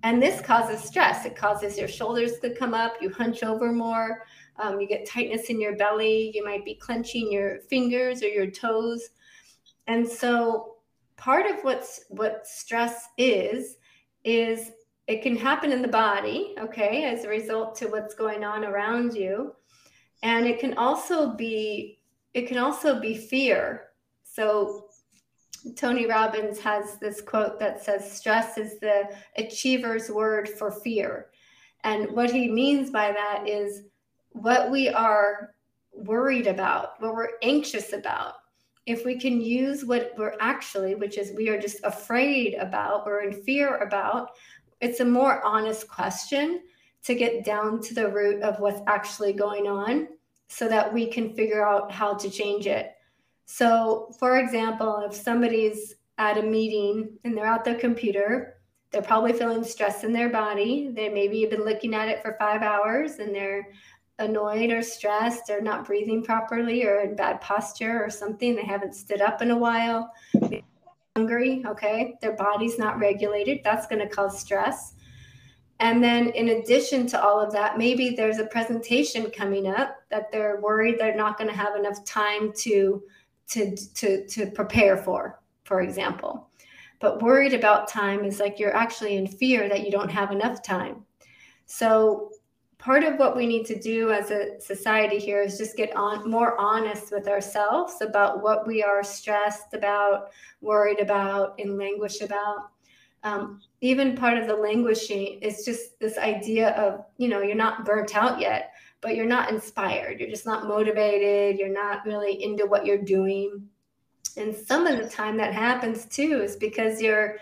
and 0.03 0.21
this 0.21 0.39
causes 0.41 0.81
stress 0.81 1.25
it 1.25 1.35
causes 1.35 1.77
your 1.77 1.87
shoulders 1.87 2.39
to 2.39 2.53
come 2.55 2.73
up 2.73 2.93
you 3.01 3.09
hunch 3.11 3.43
over 3.43 3.71
more 3.71 4.25
um, 4.59 4.79
you 4.79 4.87
get 4.87 5.07
tightness 5.07 5.49
in 5.49 5.59
your 5.59 5.75
belly. 5.75 6.31
You 6.33 6.43
might 6.43 6.65
be 6.65 6.75
clenching 6.75 7.31
your 7.31 7.59
fingers 7.61 8.21
or 8.21 8.27
your 8.27 8.51
toes. 8.51 9.09
And 9.87 10.07
so 10.07 10.75
part 11.15 11.45
of 11.45 11.63
what's 11.63 12.05
what 12.09 12.45
stress 12.45 13.07
is 13.17 13.77
is 14.23 14.71
it 15.09 15.23
can 15.23 15.35
happen 15.35 15.71
in 15.71 15.81
the 15.81 15.87
body, 15.87 16.53
okay, 16.59 17.05
as 17.05 17.23
a 17.23 17.29
result 17.29 17.73
to 17.77 17.87
what's 17.87 18.13
going 18.13 18.43
on 18.43 18.63
around 18.63 19.15
you. 19.15 19.55
And 20.21 20.45
it 20.45 20.59
can 20.59 20.75
also 20.75 21.31
be 21.35 21.99
it 22.35 22.47
can 22.47 22.59
also 22.59 22.99
be 22.99 23.17
fear. 23.17 23.87
So 24.23 24.85
Tony 25.75 26.05
Robbins 26.05 26.59
has 26.59 26.99
this 26.99 27.21
quote 27.21 27.59
that 27.59 27.83
says 27.83 28.09
stress 28.09 28.59
is 28.59 28.79
the 28.79 29.09
achiever's 29.35 30.11
word 30.11 30.47
for 30.47 30.71
fear. 30.71 31.31
And 31.83 32.11
what 32.11 32.29
he 32.29 32.47
means 32.47 32.91
by 32.91 33.11
that 33.11 33.49
is 33.49 33.85
what 34.33 34.69
we 34.69 34.89
are 34.89 35.55
worried 35.91 36.45
about, 36.45 37.01
what 37.01 37.15
we're 37.15 37.31
anxious 37.41 37.93
about, 37.93 38.35
if 38.89 39.05
we 39.05 39.19
can 39.19 39.39
use 39.39 39.85
what 39.85 40.13
we're 40.17 40.35
actually, 40.39 40.95
which 40.95 41.17
is 41.17 41.31
we 41.35 41.49
are 41.49 41.59
just 41.59 41.77
afraid 41.83 42.55
about, 42.55 43.05
we're 43.05 43.21
in 43.21 43.43
fear 43.43 43.77
about, 43.77 44.31
it's 44.81 44.99
a 44.99 45.05
more 45.05 45.43
honest 45.43 45.87
question 45.87 46.61
to 47.03 47.15
get 47.15 47.43
down 47.43 47.81
to 47.81 47.93
the 47.93 48.09
root 48.09 48.41
of 48.41 48.59
what's 48.59 48.81
actually 48.87 49.33
going 49.33 49.67
on 49.67 50.07
so 50.47 50.67
that 50.67 50.93
we 50.93 51.07
can 51.07 51.33
figure 51.33 51.65
out 51.65 51.91
how 51.91 52.13
to 52.13 52.29
change 52.29 52.67
it. 52.67 52.93
So, 53.45 54.11
for 54.19 54.37
example, 54.37 55.03
if 55.09 55.15
somebody's 55.15 55.95
at 56.17 56.37
a 56.37 56.43
meeting 56.43 57.17
and 57.23 57.35
they're 57.35 57.45
at 57.45 57.63
their 57.63 57.79
computer, 57.79 58.57
they're 58.91 59.01
probably 59.01 59.33
feeling 59.33 59.63
stress 59.63 60.03
in 60.03 60.11
their 60.11 60.29
body. 60.29 60.91
They 60.93 61.09
maybe 61.09 61.41
have 61.41 61.51
been 61.51 61.65
looking 61.65 61.93
at 61.93 62.09
it 62.09 62.21
for 62.21 62.35
five 62.39 62.61
hours 62.61 63.19
and 63.19 63.33
they're 63.33 63.69
annoyed 64.17 64.71
or 64.71 64.81
stressed 64.81 65.49
or 65.49 65.61
not 65.61 65.85
breathing 65.85 66.23
properly 66.23 66.85
or 66.85 66.99
in 67.01 67.15
bad 67.15 67.39
posture 67.39 68.03
or 68.03 68.09
something. 68.09 68.55
They 68.55 68.65
haven't 68.65 68.95
stood 68.95 69.21
up 69.21 69.41
in 69.41 69.51
a 69.51 69.57
while. 69.57 70.11
Hungry, 71.19 71.63
okay? 71.65 72.15
Their 72.21 72.35
body's 72.35 72.79
not 72.79 72.97
regulated. 72.97 73.59
That's 73.63 73.87
going 73.87 73.99
to 73.99 74.07
cause 74.07 74.39
stress. 74.39 74.93
And 75.81 76.03
then, 76.03 76.29
in 76.29 76.49
addition 76.49 77.07
to 77.07 77.23
all 77.23 77.39
of 77.39 77.51
that, 77.53 77.77
maybe 77.77 78.11
there's 78.11 78.39
a 78.39 78.45
presentation 78.45 79.31
coming 79.31 79.67
up 79.67 79.97
that 80.09 80.31
they're 80.31 80.59
worried 80.61 80.95
they're 80.97 81.15
not 81.15 81.37
going 81.37 81.49
to 81.49 81.55
have 81.55 81.75
enough 81.75 82.03
time 82.05 82.51
to, 82.59 83.01
to, 83.49 83.75
to, 83.95 84.27
to 84.27 84.51
prepare 84.51 84.97
for, 84.97 85.39
for 85.63 85.81
example. 85.81 86.49
But 86.99 87.21
worried 87.21 87.53
about 87.53 87.87
time 87.87 88.25
is 88.25 88.39
like 88.41 88.59
you're 88.59 88.75
actually 88.75 89.15
in 89.15 89.25
fear 89.25 89.69
that 89.69 89.85
you 89.85 89.91
don't 89.91 90.11
have 90.11 90.31
enough 90.31 90.61
time. 90.61 91.05
So, 91.65 92.31
part 92.79 93.03
of 93.03 93.19
what 93.19 93.35
we 93.35 93.45
need 93.45 93.65
to 93.65 93.77
do 93.77 94.11
as 94.11 94.31
a 94.31 94.59
society 94.59 95.19
here 95.19 95.41
is 95.41 95.57
just 95.57 95.75
get 95.75 95.95
on 95.95 96.29
more 96.29 96.57
honest 96.57 97.11
with 97.11 97.27
ourselves 97.27 97.95
about 98.01 98.41
what 98.41 98.65
we 98.65 98.81
are 98.81 99.03
stressed 99.03 99.73
about, 99.73 100.29
worried 100.61 101.01
about, 101.01 101.59
and 101.59 101.77
languish 101.77 102.21
about. 102.21 102.71
Um, 103.23 103.59
even 103.81 104.15
part 104.15 104.37
of 104.37 104.47
the 104.47 104.55
languishing 104.55 105.39
is 105.41 105.65
just 105.65 105.99
this 105.99 106.17
idea 106.17 106.69
of, 106.69 107.03
you 107.17 107.27
know, 107.27 107.41
you're 107.41 107.53
not 107.53 107.83
burnt 107.83 108.15
out 108.15 108.39
yet, 108.39 108.71
but 109.01 109.13
you're 109.13 109.25
not 109.25 109.51
inspired. 109.51 110.21
You're 110.21 110.29
just 110.29 110.45
not 110.45 110.65
motivated. 110.65 111.59
You're 111.59 111.67
not 111.67 112.05
really 112.05 112.41
into 112.41 112.65
what 112.65 112.85
you're 112.85 112.97
doing. 112.97 113.67
And 114.37 114.55
some 114.55 114.87
of 114.87 114.97
the 114.97 115.09
time 115.09 115.35
that 115.35 115.53
happens 115.53 116.05
too 116.05 116.41
is 116.41 116.55
because 116.55 117.01
you're 117.01 117.39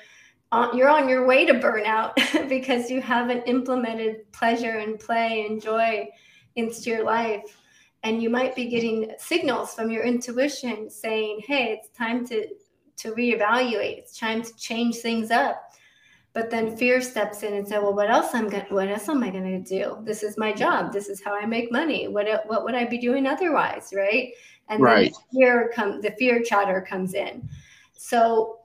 on, 0.51 0.77
you're 0.77 0.89
on 0.89 1.09
your 1.09 1.25
way 1.25 1.45
to 1.45 1.53
burnout 1.53 2.13
because 2.49 2.89
you 2.89 3.01
haven't 3.01 3.43
implemented 3.47 4.31
pleasure 4.31 4.77
and 4.77 4.99
play 4.99 5.45
and 5.45 5.61
joy 5.61 6.07
into 6.55 6.89
your 6.89 7.03
life. 7.03 7.57
And 8.03 8.21
you 8.21 8.29
might 8.29 8.55
be 8.55 8.67
getting 8.67 9.11
signals 9.17 9.73
from 9.73 9.89
your 9.89 10.03
intuition 10.03 10.89
saying 10.89 11.41
hey 11.45 11.73
it's 11.73 11.89
time 11.97 12.25
to 12.27 12.47
to 12.97 13.11
reevaluate. 13.11 13.97
It's 13.97 14.17
time 14.17 14.41
to 14.41 14.55
change 14.55 14.97
things 14.97 15.29
up. 15.29 15.63
But 16.33 16.49
then 16.49 16.77
fear 16.77 17.01
steps 17.01 17.43
in 17.43 17.53
and 17.53 17.67
says 17.67 17.81
well 17.81 17.95
what 17.95 18.09
else 18.09 18.33
i'm 18.33 18.47
going 18.47 18.65
what 18.69 18.87
else 18.87 19.09
am 19.09 19.23
i 19.23 19.29
going 19.29 19.63
to 19.63 19.69
do? 19.69 19.97
This 20.03 20.23
is 20.23 20.37
my 20.37 20.53
job. 20.53 20.93
This 20.93 21.09
is 21.09 21.21
how 21.21 21.35
i 21.35 21.45
make 21.45 21.71
money. 21.71 22.07
What 22.07 22.27
what 22.45 22.63
would 22.63 22.75
i 22.75 22.85
be 22.85 22.97
doing 22.97 23.25
otherwise 23.25 23.91
right? 23.93 24.31
And 24.69 24.81
right. 24.81 25.11
then 25.11 25.41
fear 25.41 25.71
come 25.73 26.01
the 26.01 26.11
fear 26.11 26.41
chatter 26.43 26.85
comes 26.87 27.13
in. 27.13 27.49
So 27.93 28.59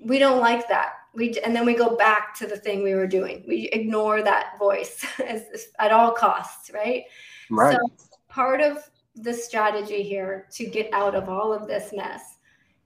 we 0.00 0.18
don't 0.18 0.40
like 0.40 0.68
that. 0.68 0.94
We 1.14 1.38
and 1.44 1.54
then 1.54 1.66
we 1.66 1.74
go 1.74 1.96
back 1.96 2.34
to 2.36 2.46
the 2.46 2.56
thing 2.56 2.82
we 2.82 2.94
were 2.94 3.06
doing. 3.06 3.44
We 3.46 3.68
ignore 3.72 4.22
that 4.22 4.58
voice 4.58 5.04
as, 5.26 5.44
at 5.78 5.92
all 5.92 6.12
costs 6.12 6.70
right? 6.72 7.04
Right. 7.50 7.76
So 7.76 8.08
part 8.28 8.60
of 8.60 8.78
the 9.16 9.32
strategy 9.32 10.02
here 10.02 10.46
to 10.52 10.66
get 10.66 10.92
out 10.92 11.14
of 11.14 11.28
all 11.28 11.52
of 11.52 11.66
this 11.66 11.92
mess 11.92 12.36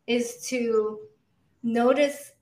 is 0.07 0.47
to 0.49 1.01
notice 1.63 2.33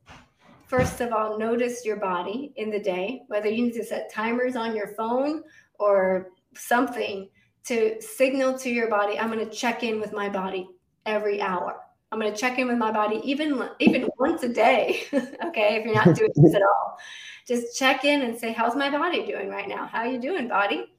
first 0.66 1.00
of 1.00 1.12
all 1.12 1.38
notice 1.38 1.84
your 1.84 1.96
body 1.96 2.52
in 2.56 2.70
the 2.70 2.78
day 2.78 3.22
whether 3.26 3.48
you 3.48 3.64
need 3.64 3.74
to 3.74 3.84
set 3.84 4.12
timers 4.12 4.54
on 4.54 4.76
your 4.76 4.88
phone 4.94 5.42
or 5.78 6.30
something 6.54 7.28
to 7.64 8.00
signal 8.00 8.58
to 8.58 8.70
your 8.70 8.88
body, 8.88 9.18
I'm 9.18 9.30
going 9.30 9.44
to 9.44 9.54
check 9.54 9.82
in 9.82 10.00
with 10.00 10.12
my 10.12 10.28
body 10.28 10.68
every 11.06 11.40
hour. 11.40 11.80
I'm 12.12 12.18
going 12.18 12.32
to 12.32 12.38
check 12.38 12.58
in 12.58 12.66
with 12.66 12.78
my 12.78 12.90
body 12.90 13.20
even 13.24 13.68
even 13.78 14.08
once 14.18 14.42
a 14.42 14.48
day. 14.48 15.02
okay, 15.12 15.76
if 15.76 15.84
you're 15.84 15.94
not 15.94 16.16
doing 16.16 16.32
this 16.34 16.54
at 16.54 16.62
all, 16.62 16.98
just 17.46 17.78
check 17.78 18.04
in 18.04 18.22
and 18.22 18.36
say, 18.36 18.52
"How's 18.52 18.74
my 18.74 18.90
body 18.90 19.24
doing 19.24 19.48
right 19.48 19.68
now? 19.68 19.86
How 19.86 20.00
are 20.00 20.08
you 20.08 20.20
doing, 20.20 20.48
body?" 20.48 20.92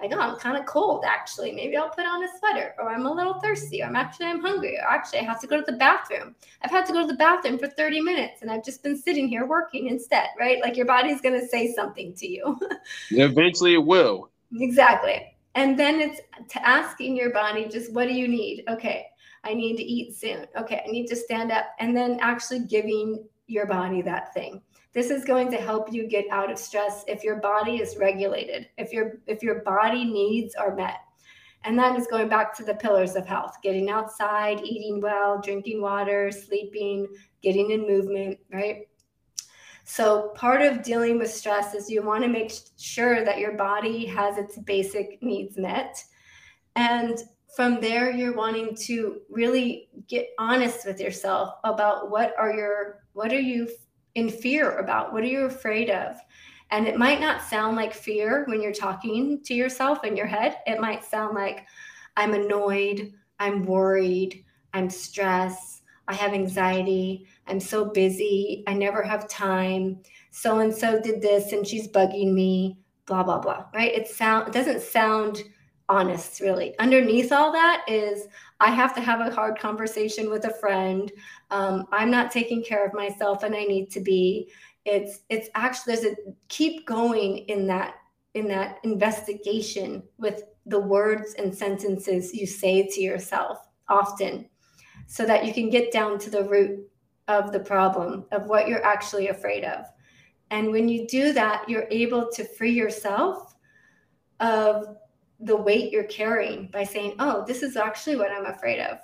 Like, 0.00 0.12
oh, 0.14 0.20
I'm 0.20 0.36
kind 0.36 0.56
of 0.56 0.66
cold 0.66 1.04
actually. 1.06 1.52
Maybe 1.52 1.76
I'll 1.76 1.88
put 1.88 2.06
on 2.06 2.24
a 2.24 2.28
sweater, 2.38 2.74
or 2.78 2.90
I'm 2.90 3.06
a 3.06 3.12
little 3.12 3.34
thirsty, 3.34 3.82
or 3.82 3.86
I'm 3.86 3.96
actually 3.96 4.26
I'm 4.26 4.40
hungry, 4.40 4.76
or 4.76 4.88
actually 4.88 5.20
I 5.20 5.24
have 5.24 5.40
to 5.40 5.46
go 5.46 5.56
to 5.56 5.64
the 5.64 5.78
bathroom. 5.78 6.34
I've 6.62 6.70
had 6.70 6.86
to 6.86 6.92
go 6.92 7.02
to 7.02 7.06
the 7.06 7.14
bathroom 7.14 7.58
for 7.58 7.68
30 7.68 8.00
minutes, 8.00 8.42
and 8.42 8.50
I've 8.50 8.64
just 8.64 8.82
been 8.82 8.96
sitting 8.96 9.28
here 9.28 9.46
working 9.46 9.88
instead. 9.88 10.28
Right? 10.38 10.60
Like 10.60 10.76
your 10.76 10.86
body's 10.86 11.20
going 11.20 11.38
to 11.38 11.46
say 11.46 11.72
something 11.72 12.14
to 12.14 12.26
you. 12.26 12.58
Eventually, 13.10 13.74
it 13.74 13.84
will. 13.84 14.30
Exactly. 14.58 15.36
And 15.54 15.78
then 15.78 16.00
it's 16.00 16.20
to 16.48 16.66
asking 16.66 17.16
your 17.16 17.30
body 17.30 17.66
just 17.68 17.92
what 17.92 18.08
do 18.08 18.14
you 18.14 18.26
need? 18.26 18.64
Okay, 18.68 19.06
I 19.44 19.54
need 19.54 19.76
to 19.76 19.82
eat 19.82 20.14
soon. 20.14 20.46
Okay, 20.56 20.82
I 20.86 20.90
need 20.90 21.06
to 21.08 21.16
stand 21.16 21.50
up. 21.50 21.66
And 21.78 21.96
then 21.96 22.18
actually 22.20 22.60
giving 22.60 23.24
your 23.46 23.66
body 23.66 24.02
that 24.02 24.32
thing. 24.32 24.62
This 24.92 25.10
is 25.10 25.24
going 25.24 25.50
to 25.50 25.56
help 25.56 25.92
you 25.92 26.06
get 26.06 26.26
out 26.30 26.50
of 26.50 26.58
stress 26.58 27.04
if 27.08 27.24
your 27.24 27.36
body 27.36 27.76
is 27.80 27.96
regulated, 27.96 28.68
if 28.76 28.92
your 28.92 29.20
if 29.26 29.42
your 29.42 29.62
body 29.62 30.04
needs 30.04 30.54
are 30.54 30.74
met. 30.74 31.00
And 31.64 31.78
that 31.78 31.96
is 31.96 32.06
going 32.08 32.28
back 32.28 32.54
to 32.56 32.64
the 32.64 32.74
pillars 32.74 33.14
of 33.14 33.26
health 33.26 33.56
getting 33.62 33.88
outside, 33.88 34.60
eating 34.64 35.00
well, 35.00 35.40
drinking 35.40 35.80
water, 35.80 36.30
sleeping, 36.30 37.06
getting 37.42 37.70
in 37.70 37.86
movement, 37.86 38.38
right? 38.52 38.88
So, 39.84 40.30
part 40.34 40.62
of 40.62 40.82
dealing 40.82 41.18
with 41.18 41.30
stress 41.30 41.74
is 41.74 41.90
you 41.90 42.02
want 42.02 42.22
to 42.22 42.28
make 42.28 42.52
sure 42.78 43.24
that 43.24 43.38
your 43.38 43.52
body 43.52 44.06
has 44.06 44.38
its 44.38 44.58
basic 44.58 45.22
needs 45.22 45.56
met. 45.56 46.02
And 46.76 47.18
from 47.54 47.80
there 47.80 48.10
you're 48.10 48.34
wanting 48.34 48.74
to 48.74 49.20
really 49.28 49.88
get 50.08 50.28
honest 50.38 50.86
with 50.86 51.00
yourself 51.00 51.54
about 51.64 52.10
what 52.10 52.34
are 52.38 52.52
your 52.52 53.04
what 53.12 53.32
are 53.32 53.40
you 53.40 53.68
in 54.14 54.28
fear 54.28 54.78
about? 54.78 55.12
What 55.12 55.22
are 55.22 55.26
you 55.26 55.44
afraid 55.44 55.90
of? 55.90 56.16
And 56.70 56.86
it 56.86 56.98
might 56.98 57.20
not 57.20 57.42
sound 57.42 57.76
like 57.76 57.92
fear 57.92 58.44
when 58.46 58.62
you're 58.62 58.72
talking 58.72 59.42
to 59.44 59.54
yourself 59.54 60.04
in 60.04 60.16
your 60.16 60.26
head. 60.26 60.58
It 60.66 60.80
might 60.80 61.04
sound 61.04 61.34
like 61.34 61.66
i'm 62.16 62.34
annoyed 62.34 63.12
i'm 63.38 63.64
worried 63.64 64.44
i'm 64.74 64.90
stressed 64.90 65.82
i 66.08 66.14
have 66.14 66.34
anxiety 66.34 67.26
i'm 67.46 67.60
so 67.60 67.84
busy 67.84 68.62
i 68.66 68.72
never 68.72 69.02
have 69.02 69.28
time 69.28 69.98
so 70.30 70.60
and 70.60 70.74
so 70.74 71.00
did 71.00 71.20
this 71.20 71.52
and 71.52 71.66
she's 71.66 71.88
bugging 71.88 72.32
me 72.32 72.78
blah 73.06 73.22
blah 73.22 73.38
blah 73.38 73.64
right? 73.74 73.92
It 73.92 74.08
sound 74.08 74.48
it 74.48 74.54
doesn't 74.54 74.80
sound 74.80 75.42
honest 75.88 76.40
really. 76.40 76.78
Underneath 76.78 77.32
all 77.32 77.52
that 77.52 77.84
is 77.88 78.26
i 78.60 78.70
have 78.70 78.94
to 78.94 79.00
have 79.00 79.20
a 79.20 79.34
hard 79.34 79.58
conversation 79.58 80.30
with 80.30 80.44
a 80.44 80.54
friend. 80.54 81.10
Um, 81.50 81.86
i'm 81.92 82.10
not 82.10 82.30
taking 82.30 82.62
care 82.62 82.86
of 82.86 82.94
myself 82.94 83.42
and 83.42 83.54
i 83.54 83.64
need 83.64 83.90
to 83.92 84.00
be. 84.00 84.50
It's 84.84 85.20
it's 85.28 85.48
actually 85.54 85.94
there's 85.94 86.06
a 86.06 86.16
keep 86.48 86.86
going 86.86 87.38
in 87.48 87.66
that 87.68 87.94
in 88.34 88.48
that 88.48 88.78
investigation 88.82 90.02
with 90.18 90.44
the 90.66 90.78
words 90.78 91.34
and 91.34 91.54
sentences 91.54 92.32
you 92.32 92.46
say 92.46 92.86
to 92.86 93.00
yourself 93.00 93.58
often 93.88 94.48
so 95.06 95.26
that 95.26 95.44
you 95.44 95.52
can 95.52 95.68
get 95.68 95.92
down 95.92 96.18
to 96.18 96.30
the 96.30 96.44
root 96.44 96.80
of 97.28 97.52
the 97.52 97.60
problem 97.60 98.24
of 98.32 98.46
what 98.46 98.68
you're 98.68 98.84
actually 98.84 99.28
afraid 99.28 99.64
of. 99.64 99.84
And 100.50 100.70
when 100.70 100.88
you 100.88 101.06
do 101.06 101.32
that 101.32 101.68
you're 101.68 101.88
able 101.90 102.30
to 102.32 102.44
free 102.44 102.72
yourself 102.72 103.54
of 104.40 104.96
the 105.42 105.56
weight 105.56 105.92
you're 105.92 106.04
carrying 106.04 106.68
by 106.68 106.84
saying, 106.84 107.16
oh, 107.18 107.44
this 107.46 107.62
is 107.62 107.76
actually 107.76 108.16
what 108.16 108.30
I'm 108.30 108.46
afraid 108.46 108.80
of. 108.80 108.98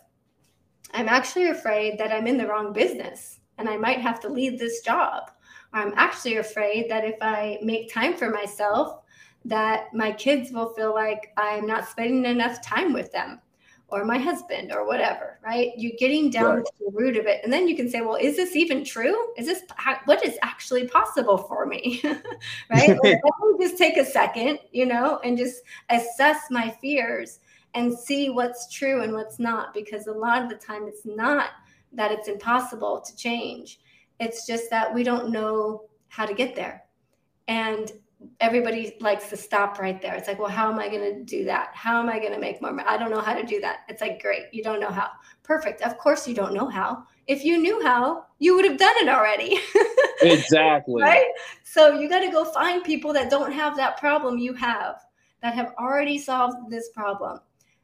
I'm 0.94 1.08
actually 1.08 1.48
afraid 1.48 1.98
that 1.98 2.12
I'm 2.12 2.26
in 2.26 2.38
the 2.38 2.46
wrong 2.46 2.72
business 2.72 3.40
and 3.58 3.68
I 3.68 3.76
might 3.76 4.00
have 4.00 4.20
to 4.20 4.28
leave 4.28 4.58
this 4.58 4.80
job. 4.80 5.30
I'm 5.72 5.92
actually 5.96 6.36
afraid 6.36 6.90
that 6.90 7.04
if 7.04 7.16
I 7.20 7.58
make 7.62 7.92
time 7.92 8.16
for 8.16 8.30
myself, 8.30 9.02
that 9.44 9.92
my 9.92 10.12
kids 10.12 10.52
will 10.52 10.72
feel 10.74 10.94
like 10.94 11.32
I'm 11.36 11.66
not 11.66 11.88
spending 11.88 12.24
enough 12.24 12.62
time 12.62 12.92
with 12.92 13.12
them 13.12 13.40
or 13.90 14.04
my 14.04 14.18
husband 14.18 14.70
or 14.70 14.86
whatever, 14.86 15.38
right? 15.42 15.72
You're 15.76 15.96
getting 15.98 16.28
down 16.30 16.56
right. 16.56 16.64
to 16.64 16.72
the 16.80 16.90
root 16.92 17.16
of 17.16 17.26
it. 17.26 17.40
And 17.42 17.50
then 17.52 17.66
you 17.66 17.74
can 17.74 17.88
say, 17.88 18.02
well, 18.02 18.16
is 18.16 18.36
this 18.36 18.54
even 18.54 18.84
true? 18.84 19.32
Is 19.36 19.46
this 19.46 19.62
what 20.04 20.24
is 20.24 20.36
actually 20.42 20.86
possible 20.88 21.38
for 21.38 21.64
me? 21.64 22.02
right? 22.70 22.98
like, 23.02 23.20
just 23.60 23.78
take 23.78 23.96
a 23.96 24.04
second, 24.04 24.58
you 24.72 24.84
know, 24.84 25.20
and 25.24 25.38
just 25.38 25.62
assess 25.88 26.42
my 26.50 26.70
fears 26.82 27.40
and 27.74 27.96
see 27.96 28.28
what's 28.28 28.70
true 28.70 29.02
and 29.02 29.14
what's 29.14 29.38
not. 29.38 29.72
Because 29.72 30.06
a 30.06 30.12
lot 30.12 30.42
of 30.42 30.50
the 30.50 30.56
time 30.56 30.86
it's 30.86 31.06
not 31.06 31.50
that 31.92 32.12
it's 32.12 32.28
impossible 32.28 33.00
to 33.00 33.16
change. 33.16 33.80
It's 34.20 34.46
just 34.46 34.68
that 34.68 34.92
we 34.92 35.02
don't 35.02 35.30
know 35.30 35.84
how 36.08 36.26
to 36.26 36.34
get 36.34 36.54
there. 36.54 36.84
And 37.46 37.90
everybody 38.40 38.96
likes 39.00 39.28
to 39.30 39.36
stop 39.36 39.78
right 39.78 40.00
there. 40.00 40.14
It's 40.14 40.26
like, 40.26 40.38
well, 40.38 40.48
how 40.48 40.70
am 40.70 40.78
I 40.78 40.88
going 40.88 41.02
to 41.02 41.24
do 41.24 41.44
that? 41.44 41.70
How 41.74 42.00
am 42.00 42.08
I 42.08 42.18
going 42.18 42.32
to 42.32 42.38
make 42.38 42.60
more? 42.60 42.72
Money? 42.72 42.88
I 42.88 42.96
don't 42.96 43.10
know 43.10 43.20
how 43.20 43.34
to 43.34 43.44
do 43.44 43.60
that. 43.60 43.80
It's 43.88 44.00
like, 44.00 44.20
great, 44.20 44.44
you 44.52 44.62
don't 44.62 44.80
know 44.80 44.90
how. 44.90 45.10
Perfect. 45.42 45.82
Of 45.82 45.98
course, 45.98 46.26
you 46.26 46.34
don't 46.34 46.54
know 46.54 46.68
how. 46.68 47.04
If 47.26 47.44
you 47.44 47.58
knew 47.58 47.82
how, 47.82 48.26
you 48.38 48.56
would 48.56 48.64
have 48.64 48.78
done 48.78 48.94
it 48.96 49.08
already. 49.08 49.60
exactly. 50.22 51.02
Right. 51.02 51.26
So 51.62 51.98
you 51.98 52.08
got 52.08 52.20
to 52.20 52.30
go 52.30 52.44
find 52.44 52.82
people 52.82 53.12
that 53.12 53.30
don't 53.30 53.52
have 53.52 53.76
that 53.76 53.98
problem 53.98 54.38
you 54.38 54.52
have, 54.54 54.96
that 55.42 55.54
have 55.54 55.74
already 55.78 56.18
solved 56.18 56.70
this 56.70 56.88
problem. 56.90 57.40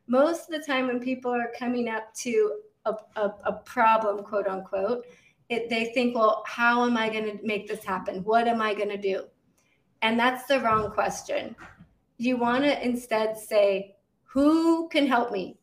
Most 0.07 0.49
of 0.51 0.61
the 0.61 0.66
time, 0.66 0.89
when 0.89 1.01
people 1.01 1.30
are 1.30 1.53
coming 1.59 1.89
up 1.89 2.12
to 2.16 2.59
a, 2.87 2.95
a, 3.16 3.35
a 3.45 3.53
problem, 3.64 4.24
quote 4.24 4.47
unquote, 4.47 5.07
it, 5.49 5.68
they 5.68 5.87
think, 5.87 6.14
well, 6.14 6.43
how 6.47 6.85
am 6.85 6.97
I 6.97 7.09
going 7.09 7.24
to 7.24 7.47
make 7.47 7.68
this 7.68 7.85
happen? 7.85 8.24
What 8.24 8.49
am 8.49 8.61
I 8.61 8.74
going 8.74 8.89
to 8.89 8.97
do? 8.97 9.24
And 10.05 10.21
that's 10.21 10.45
the 10.45 10.61
wrong 10.61 10.91
question. 10.91 11.57
You 12.19 12.37
want 12.37 12.63
to 12.65 12.87
instead 12.87 13.39
say, 13.39 13.97
Who 14.25 14.87
can 14.91 15.07
help 15.07 15.33
me? 15.33 15.57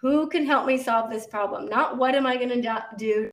Who 0.00 0.28
can 0.28 0.46
help 0.46 0.66
me 0.66 0.78
solve 0.78 1.10
this 1.10 1.26
problem? 1.26 1.68
Not 1.68 1.98
what 1.98 2.14
am 2.14 2.26
I 2.26 2.36
going 2.36 2.62
to 2.62 2.84
do? 2.96 3.30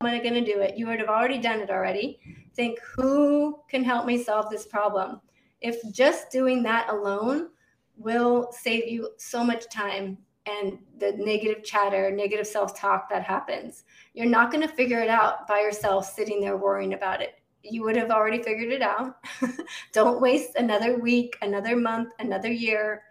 Am 0.00 0.06
I 0.06 0.20
going 0.20 0.42
to 0.42 0.52
do 0.52 0.60
it? 0.62 0.78
You 0.78 0.86
would 0.86 1.00
have 1.00 1.10
already 1.10 1.36
done 1.36 1.60
it 1.60 1.68
already. 1.68 2.18
Think, 2.54 2.78
Who 2.96 3.60
can 3.68 3.84
help 3.84 4.06
me 4.06 4.22
solve 4.22 4.48
this 4.48 4.66
problem? 4.66 5.20
If 5.60 5.76
just 5.92 6.30
doing 6.30 6.62
that 6.62 6.88
alone 6.88 7.50
will 7.98 8.50
save 8.52 8.88
you 8.88 9.10
so 9.18 9.44
much 9.44 9.68
time 9.68 10.16
and 10.46 10.78
the 10.96 11.12
negative 11.18 11.62
chatter, 11.62 12.10
negative 12.10 12.46
self 12.46 12.74
talk 12.74 13.10
that 13.10 13.22
happens. 13.22 13.84
You're 14.14 14.24
not 14.24 14.50
going 14.50 14.66
to 14.66 14.74
figure 14.74 15.00
it 15.00 15.10
out 15.10 15.46
by 15.46 15.60
yourself 15.60 16.10
sitting 16.10 16.40
there 16.40 16.56
worrying 16.56 16.94
about 16.94 17.20
it 17.20 17.41
you 17.62 17.82
would 17.82 17.96
have 17.96 18.10
already 18.10 18.42
figured 18.42 18.72
it 18.72 18.82
out. 18.82 19.16
Don't 19.92 20.20
waste 20.20 20.56
another 20.56 20.98
week, 20.98 21.36
another 21.42 21.76
month, 21.76 22.12
another 22.18 22.50
year. 22.50 23.02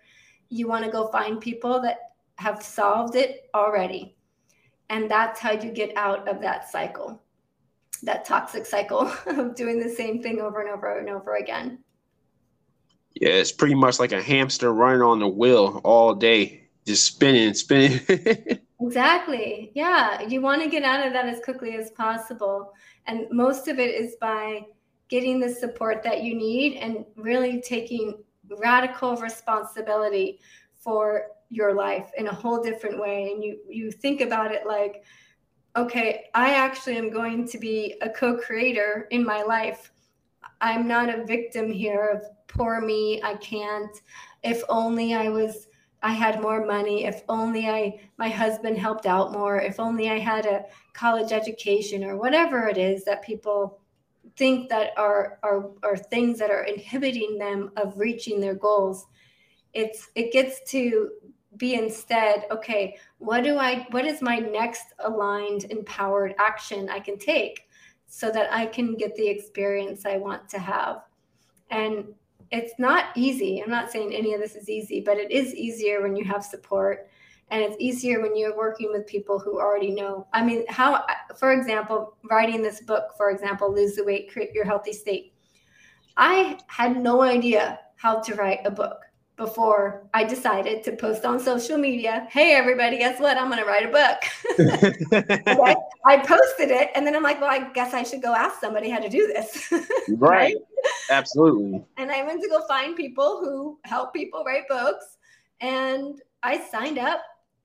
You 0.49 0.67
want 0.67 0.85
to 0.85 0.91
go 0.91 1.07
find 1.07 1.39
people 1.39 1.81
that 1.81 1.99
have 2.35 2.61
solved 2.61 3.15
it 3.15 3.49
already. 3.53 4.15
And 4.89 5.09
that's 5.09 5.39
how 5.39 5.51
you 5.51 5.71
get 5.71 5.95
out 5.95 6.27
of 6.27 6.41
that 6.41 6.69
cycle, 6.69 7.21
that 8.03 8.25
toxic 8.25 8.65
cycle 8.65 9.11
of 9.25 9.55
doing 9.55 9.79
the 9.79 9.89
same 9.89 10.21
thing 10.21 10.41
over 10.41 10.61
and 10.61 10.69
over 10.69 10.99
and 10.99 11.09
over 11.09 11.35
again. 11.35 11.79
Yeah, 13.13 13.29
it's 13.29 13.51
pretty 13.51 13.75
much 13.75 13.99
like 13.99 14.11
a 14.11 14.21
hamster 14.21 14.73
running 14.73 15.01
on 15.01 15.19
the 15.19 15.27
wheel 15.27 15.81
all 15.83 16.13
day, 16.13 16.69
just 16.85 17.05
spinning, 17.05 17.53
spinning. 17.53 17.99
exactly. 18.81 19.71
Yeah. 19.75 20.21
You 20.21 20.41
want 20.41 20.61
to 20.63 20.69
get 20.69 20.83
out 20.83 21.05
of 21.05 21.13
that 21.13 21.25
as 21.25 21.39
quickly 21.43 21.75
as 21.75 21.91
possible. 21.91 22.73
And 23.07 23.27
most 23.31 23.67
of 23.67 23.79
it 23.79 23.93
is 23.93 24.15
by 24.21 24.65
getting 25.09 25.39
the 25.39 25.49
support 25.49 26.03
that 26.03 26.23
you 26.23 26.35
need 26.35 26.77
and 26.77 27.05
really 27.15 27.61
taking 27.61 28.23
radical 28.57 29.17
responsibility 29.17 30.39
for 30.75 31.27
your 31.49 31.73
life 31.73 32.09
in 32.17 32.27
a 32.27 32.33
whole 32.33 32.63
different 32.63 32.99
way. 32.99 33.31
And 33.31 33.43
you 33.43 33.59
you 33.69 33.91
think 33.91 34.21
about 34.21 34.51
it 34.51 34.65
like, 34.65 35.03
okay, 35.75 36.25
I 36.33 36.53
actually 36.53 36.97
am 36.97 37.11
going 37.11 37.47
to 37.49 37.57
be 37.57 37.95
a 38.01 38.09
co-creator 38.09 39.07
in 39.11 39.23
my 39.23 39.43
life. 39.43 39.91
I'm 40.61 40.87
not 40.87 41.09
a 41.09 41.25
victim 41.25 41.71
here 41.71 42.07
of 42.07 42.23
poor 42.47 42.81
me, 42.81 43.21
I 43.23 43.35
can't. 43.35 43.95
If 44.43 44.63
only 44.69 45.13
I 45.13 45.29
was 45.29 45.67
I 46.03 46.13
had 46.13 46.41
more 46.41 46.65
money, 46.65 47.05
if 47.05 47.23
only 47.29 47.67
I 47.67 47.99
my 48.17 48.29
husband 48.29 48.77
helped 48.77 49.05
out 49.05 49.31
more, 49.31 49.61
if 49.61 49.79
only 49.79 50.09
I 50.09 50.17
had 50.17 50.45
a 50.45 50.65
college 50.93 51.31
education 51.31 52.03
or 52.03 52.17
whatever 52.17 52.67
it 52.67 52.77
is 52.77 53.03
that 53.05 53.21
people 53.21 53.79
think 54.35 54.69
that 54.69 54.97
are 54.97 55.39
are 55.43 55.71
are 55.83 55.97
things 55.97 56.39
that 56.39 56.49
are 56.49 56.63
inhibiting 56.63 57.37
them 57.37 57.71
of 57.77 57.97
reaching 57.97 58.39
their 58.39 58.55
goals. 58.55 59.05
It's 59.73 60.09
it 60.15 60.33
gets 60.33 60.61
to 60.71 61.11
be 61.57 61.75
instead, 61.75 62.45
okay, 62.49 62.97
what 63.17 63.43
do 63.43 63.57
I 63.57 63.85
what 63.91 64.05
is 64.05 64.21
my 64.21 64.37
next 64.37 64.85
aligned 64.99 65.65
empowered 65.65 66.33
action 66.39 66.89
I 66.89 66.99
can 66.99 67.17
take 67.17 67.67
so 68.07 68.31
that 68.31 68.51
I 68.51 68.65
can 68.65 68.95
get 68.95 69.15
the 69.15 69.27
experience 69.27 70.05
I 70.05 70.17
want 70.17 70.49
to 70.49 70.59
have? 70.59 71.03
And 71.69 72.05
it's 72.51 72.73
not 72.77 73.05
easy. 73.15 73.61
I'm 73.63 73.69
not 73.69 73.91
saying 73.91 74.13
any 74.13 74.33
of 74.33 74.41
this 74.41 74.55
is 74.55 74.69
easy, 74.69 75.01
but 75.01 75.17
it 75.17 75.31
is 75.31 75.55
easier 75.55 76.01
when 76.01 76.15
you 76.15 76.25
have 76.25 76.43
support 76.43 77.07
and 77.49 77.61
it's 77.61 77.75
easier 77.79 78.21
when 78.21 78.35
you're 78.35 78.55
working 78.55 78.91
with 78.91 79.05
people 79.07 79.37
who 79.37 79.59
already 79.59 79.91
know. 79.91 80.25
I 80.33 80.43
mean, 80.43 80.65
how, 80.69 81.05
for 81.37 81.51
example, 81.51 82.15
writing 82.29 82.61
this 82.61 82.81
book, 82.81 83.09
for 83.17 83.29
example, 83.29 83.73
Lose 83.73 83.95
the 83.95 84.05
Weight, 84.05 84.31
Create 84.31 84.53
Your 84.53 84.65
Healthy 84.65 84.93
State. 84.93 85.33
I 86.15 86.59
had 86.67 86.97
no 86.97 87.21
idea 87.21 87.79
how 87.97 88.21
to 88.21 88.35
write 88.35 88.59
a 88.65 88.71
book 88.71 88.99
before 89.37 90.07
I 90.13 90.23
decided 90.23 90.83
to 90.83 90.95
post 90.95 91.25
on 91.25 91.39
social 91.39 91.77
media. 91.77 92.27
Hey, 92.29 92.53
everybody, 92.53 92.97
guess 92.97 93.19
what? 93.19 93.37
I'm 93.37 93.47
going 93.49 93.59
to 93.59 93.65
write 93.65 93.85
a 93.85 93.91
book. 93.91 95.43
I, 95.65 95.75
I, 96.05 96.17
posted 96.17 96.69
it, 96.69 96.89
and 96.95 97.05
then 97.05 97.15
I'm 97.15 97.23
like, 97.23 97.41
well, 97.41 97.49
I 97.49 97.71
guess 97.73 97.93
I 97.93 98.03
should 98.03 98.21
go 98.21 98.35
ask 98.35 98.59
somebody 98.59 98.89
how 98.89 98.99
to 98.99 99.09
do 99.09 99.27
this. 99.27 99.71
right. 100.09 100.19
right. 100.19 100.55
Absolutely. 101.09 101.83
And 101.97 102.11
I 102.11 102.23
went 102.23 102.41
to 102.43 102.49
go 102.49 102.65
find 102.67 102.95
people 102.95 103.39
who 103.39 103.79
help 103.85 104.13
people 104.13 104.43
write 104.45 104.67
books, 104.69 105.17
and 105.59 106.21
I 106.43 106.59
signed 106.59 106.99
up 106.99 107.21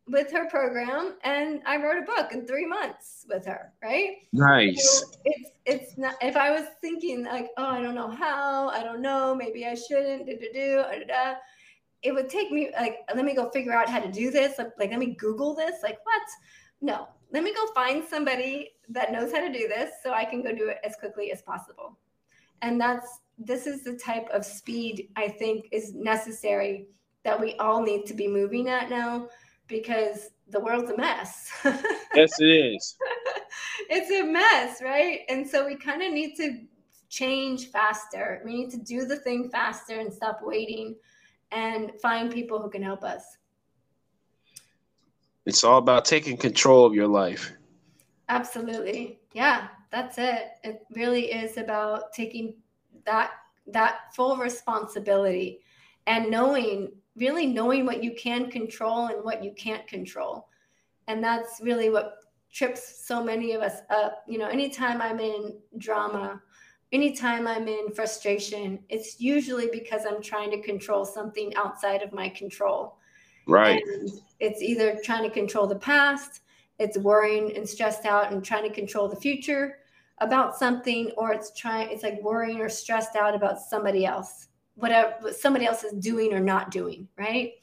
with 0.09 0.31
her 0.31 0.49
program 0.49 1.15
and 1.25 1.61
I 1.67 1.79
wrote 1.79 1.99
a 1.99 2.07
book 2.07 2.33
in 2.33 2.47
three 2.47 2.67
months 2.67 3.27
with 3.29 3.45
her, 3.47 3.73
right? 3.83 4.19
Nice. 4.33 5.01
So 5.01 5.07
it's 5.25 5.51
it's 5.65 5.99
not 5.99 6.15
if 6.23 6.37
I 6.37 6.51
was 6.51 6.69
thinking 6.81 7.25
like, 7.25 7.49
oh, 7.57 7.67
I 7.67 7.83
don't 7.83 7.97
know 7.97 8.11
how, 8.11 8.69
I 8.69 8.85
don't 8.85 9.03
know, 9.03 9.35
maybe 9.35 9.67
I 9.67 9.75
shouldn't, 9.75 10.27
do 10.27 10.39
do 10.39 10.49
do, 10.53 10.85
it 12.07 12.15
would 12.15 12.31
take 12.31 12.53
me 12.53 12.71
like 12.79 13.01
let 13.15 13.25
me 13.25 13.35
go 13.35 13.51
figure 13.51 13.73
out 13.73 13.89
how 13.89 13.99
to 13.99 14.11
do 14.11 14.31
this. 14.31 14.59
Like, 14.59 14.73
like 14.79 14.91
let 14.91 15.01
me 15.01 15.17
google 15.19 15.55
this. 15.55 15.83
Like 15.83 15.99
what? 16.05 16.23
No. 16.81 17.09
Let 17.33 17.43
me 17.43 17.53
go 17.53 17.67
find 17.75 18.05
somebody 18.05 18.71
that 18.89 19.11
knows 19.11 19.33
how 19.33 19.41
to 19.41 19.53
do 19.53 19.67
this 19.67 19.91
so 20.03 20.13
i 20.13 20.25
can 20.25 20.43
go 20.43 20.55
do 20.55 20.69
it 20.69 20.79
as 20.85 20.95
quickly 20.97 21.33
as 21.33 21.43
possible. 21.43 21.99
And 22.63 22.81
that's 22.81 23.19
this 23.39 23.67
is 23.67 23.83
the 23.83 23.97
type 23.97 24.29
of 24.31 24.47
speed 24.47 25.11
i 25.17 25.29
think 25.29 25.69
is 25.71 25.93
necessary 25.93 26.87
that 27.23 27.39
we 27.39 27.55
all 27.57 27.83
need 27.83 28.07
to 28.07 28.15
be 28.15 28.27
moving 28.27 28.69
at 28.69 28.89
now 28.89 29.29
because 29.67 30.31
the 30.49 30.61
world's 30.61 30.91
a 30.91 30.97
mess. 30.97 31.51
Yes 32.15 32.41
it 32.41 32.47
is. 32.47 32.97
It's 33.91 34.11
a 34.11 34.23
mess 34.23 34.81
right? 34.81 35.21
And 35.29 35.47
so 35.47 35.67
we 35.67 35.77
kind 35.77 36.03
of 36.03 36.13
need 36.13 36.37
to 36.37 36.63
change 37.09 37.71
faster. 37.71 38.41
We 38.45 38.55
need 38.55 38.71
to 38.71 38.79
do 38.79 39.05
the 39.05 39.17
thing 39.17 39.51
faster 39.51 39.99
and 40.01 40.13
stop 40.13 40.41
waiting 40.43 40.97
and 41.57 41.91
find 42.03 42.31
people 42.31 42.61
who 42.61 42.69
can 42.69 42.83
help 42.83 43.03
us. 43.03 43.39
It's 45.47 45.65
all 45.65 45.79
about 45.79 46.05
taking 46.05 46.37
control 46.37 46.85
of 46.85 46.95
your 46.95 47.09
life. 47.09 47.51
Absolutely. 48.29 49.21
Yeah, 49.33 49.69
that's 49.91 50.19
it. 50.19 50.51
It 50.65 50.83
really 50.91 51.33
is 51.33 51.57
about 51.57 52.13
taking 52.13 52.57
that 53.07 53.31
that 53.69 54.15
full 54.15 54.37
responsibility 54.37 55.61
and 56.07 56.31
knowing 56.31 56.93
really 57.17 57.47
knowing 57.47 57.87
what 57.87 58.05
you 58.05 58.15
can 58.15 58.51
control 58.51 59.07
and 59.07 59.25
what 59.25 59.43
you 59.43 59.53
can't 59.57 59.87
control. 59.89 60.49
And 61.09 61.25
that's 61.25 61.61
really 61.63 61.89
what 61.89 62.19
trips 62.53 63.07
so 63.07 63.25
many 63.25 63.53
of 63.53 63.63
us 63.63 63.81
up. 63.89 64.25
You 64.29 64.39
know, 64.39 64.49
anytime 64.49 65.01
I'm 65.01 65.21
in 65.21 65.57
drama 65.79 66.43
anytime 66.93 67.47
I'm 67.47 67.69
in 67.69 67.91
frustration, 67.95 68.79
it's 68.89 69.21
usually 69.21 69.69
because 69.73 70.03
I'm 70.09 70.23
trying 70.23 70.51
to 70.51 70.63
control 70.63 71.05
something 71.05 71.55
outside 71.57 72.03
of 72.03 72.13
my 72.13 72.29
control. 72.29 72.97
Right. 73.47 73.83
And 73.87 74.11
it's 74.41 74.63
either 74.63 74.99
trying 75.05 75.23
to 75.25 75.31
control 75.31 75.67
the 75.67 75.77
past, 75.77 76.43
it's 76.79 76.99
worrying 76.99 77.57
and 77.57 77.69
stressed 77.69 78.05
out 78.05 78.33
and 78.33 78.45
trying 78.45 78.69
to 78.69 78.75
control 78.75 79.09
the 79.09 79.17
future 79.17 79.79
about 80.19 80.57
something, 80.57 81.11
or 81.17 81.33
it's 81.33 81.53
trying, 81.59 81.91
it's 81.91 82.03
like 82.03 82.23
worrying 82.23 82.61
or 82.61 82.69
stressed 82.69 83.17
out 83.17 83.35
about 83.35 83.61
somebody 83.61 84.05
else, 84.07 84.49
whatever 84.75 85.33
somebody 85.33 85.67
else 85.67 85.85
is 85.85 85.93
doing 85.93 86.33
or 86.33 86.41
not 86.41 86.71
doing. 86.71 87.09
Right. 87.17 87.55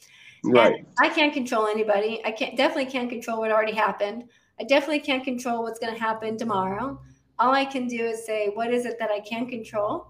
Right. 0.44 0.76
And 0.76 0.88
I 1.00 1.10
can't 1.10 1.34
control 1.34 1.68
anybody. 1.68 2.22
I 2.26 2.32
can't 2.32 2.58
definitely 2.58 2.92
can't 2.92 3.10
control 3.10 3.40
what 3.40 3.52
already 3.52 3.74
happened. 3.74 4.26
I 4.60 4.66
definitely 4.66 5.00
can't 5.00 5.24
control 5.24 5.64
what's 5.64 5.80
going 5.80 5.94
to 5.94 6.00
happen 6.00 6.38
tomorrow 6.38 7.00
all 7.44 7.54
I 7.54 7.66
can 7.66 7.88
do 7.88 8.06
is 8.06 8.26
say, 8.26 8.52
what 8.54 8.74
is 8.74 8.86
it 8.86 8.98
that 9.00 9.12
I 9.12 9.20
can 9.20 9.48
control 9.48 10.08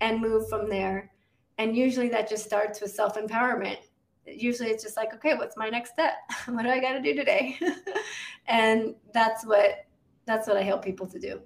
and 0.00 0.20
move 0.20 0.48
from 0.48 0.68
there. 0.68 1.10
And 1.58 1.76
usually 1.76 2.08
that 2.10 2.28
just 2.28 2.44
starts 2.44 2.80
with 2.80 2.92
self 2.92 3.16
empowerment. 3.16 3.78
Usually 4.26 4.70
it's 4.70 4.84
just 4.84 4.96
like, 4.96 5.12
okay, 5.14 5.34
what's 5.34 5.56
my 5.56 5.68
next 5.68 5.90
step? 5.90 6.12
what 6.46 6.62
do 6.62 6.68
I 6.68 6.80
got 6.80 6.92
to 6.92 7.02
do 7.02 7.14
today? 7.14 7.58
and 8.46 8.94
that's 9.12 9.44
what 9.44 9.86
that's 10.24 10.46
what 10.46 10.56
I 10.56 10.62
help 10.62 10.84
people 10.84 11.06
to 11.08 11.18
do. 11.18 11.40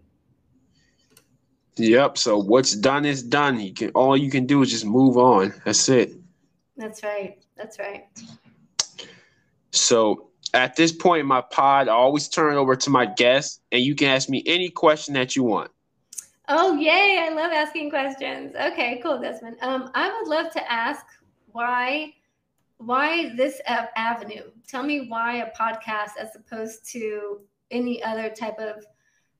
Yep. 1.76 2.18
So 2.18 2.36
what's 2.36 2.76
done 2.76 3.06
is 3.06 3.22
done. 3.22 3.58
You 3.58 3.72
can 3.72 3.88
all 3.90 4.16
you 4.16 4.30
can 4.30 4.44
do 4.44 4.60
is 4.60 4.70
just 4.70 4.84
move 4.84 5.16
on. 5.16 5.54
That's 5.64 5.88
it. 5.88 6.12
That's 6.76 7.02
right. 7.02 7.42
That's 7.56 7.78
right. 7.78 8.06
So 9.70 10.28
at 10.54 10.76
this 10.76 10.92
point 10.92 11.20
in 11.20 11.26
my 11.26 11.40
pod, 11.40 11.88
I 11.88 11.92
always 11.92 12.28
turn 12.28 12.56
over 12.56 12.76
to 12.76 12.90
my 12.90 13.06
guests, 13.06 13.60
and 13.70 13.82
you 13.82 13.94
can 13.94 14.08
ask 14.08 14.28
me 14.28 14.42
any 14.46 14.68
question 14.68 15.14
that 15.14 15.34
you 15.34 15.44
want. 15.44 15.70
Oh, 16.48 16.76
yay. 16.76 17.20
I 17.22 17.32
love 17.32 17.52
asking 17.52 17.90
questions. 17.90 18.54
Okay, 18.54 19.00
cool, 19.02 19.20
Desmond. 19.20 19.56
Um, 19.62 19.90
I 19.94 20.12
would 20.12 20.28
love 20.28 20.52
to 20.52 20.72
ask 20.72 21.06
why 21.52 22.14
why 22.78 23.32
this 23.36 23.60
avenue? 23.66 24.50
Tell 24.66 24.82
me 24.82 25.06
why 25.08 25.36
a 25.36 25.50
podcast 25.52 26.16
as 26.18 26.34
opposed 26.34 26.84
to 26.92 27.40
any 27.70 28.02
other 28.02 28.28
type 28.28 28.58
of 28.58 28.84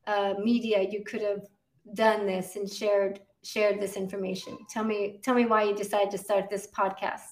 uh, 0.06 0.34
media 0.40 0.86
you 0.88 1.02
could 1.04 1.22
have 1.22 1.46
done 1.94 2.26
this 2.26 2.56
and 2.56 2.72
shared 2.72 3.20
shared 3.42 3.80
this 3.80 3.96
information. 3.96 4.56
Tell 4.70 4.84
me 4.84 5.18
tell 5.22 5.34
me 5.34 5.46
why 5.46 5.64
you 5.64 5.74
decided 5.74 6.10
to 6.12 6.18
start 6.18 6.48
this 6.48 6.68
podcast. 6.68 7.31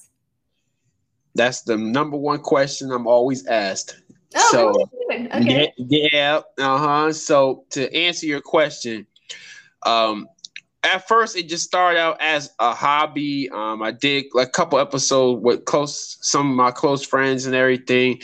That's 1.35 1.62
the 1.62 1.76
number 1.76 2.16
one 2.16 2.41
question 2.41 2.91
I'm 2.91 3.07
always 3.07 3.47
asked. 3.47 4.01
Oh, 4.35 4.49
so 4.51 4.91
okay. 5.11 5.31
yeah, 5.41 5.66
yeah 5.76 6.41
uh-huh. 6.59 7.12
So 7.12 7.64
to 7.70 7.93
answer 7.95 8.26
your 8.26 8.41
question, 8.41 9.07
um, 9.85 10.28
at 10.83 11.07
first 11.07 11.37
it 11.37 11.49
just 11.49 11.64
started 11.64 11.99
out 11.99 12.20
as 12.20 12.53
a 12.59 12.74
hobby. 12.74 13.51
Um, 13.51 13.83
I 13.83 13.93
did 13.93 14.26
like 14.33 14.49
a 14.49 14.53
couple 14.53 14.78
episodes 14.78 15.43
with 15.43 15.64
close 15.64 16.18
some 16.20 16.51
of 16.51 16.57
my 16.57 16.70
close 16.70 17.05
friends 17.05 17.47
and 17.47 17.55
everything, 17.55 18.20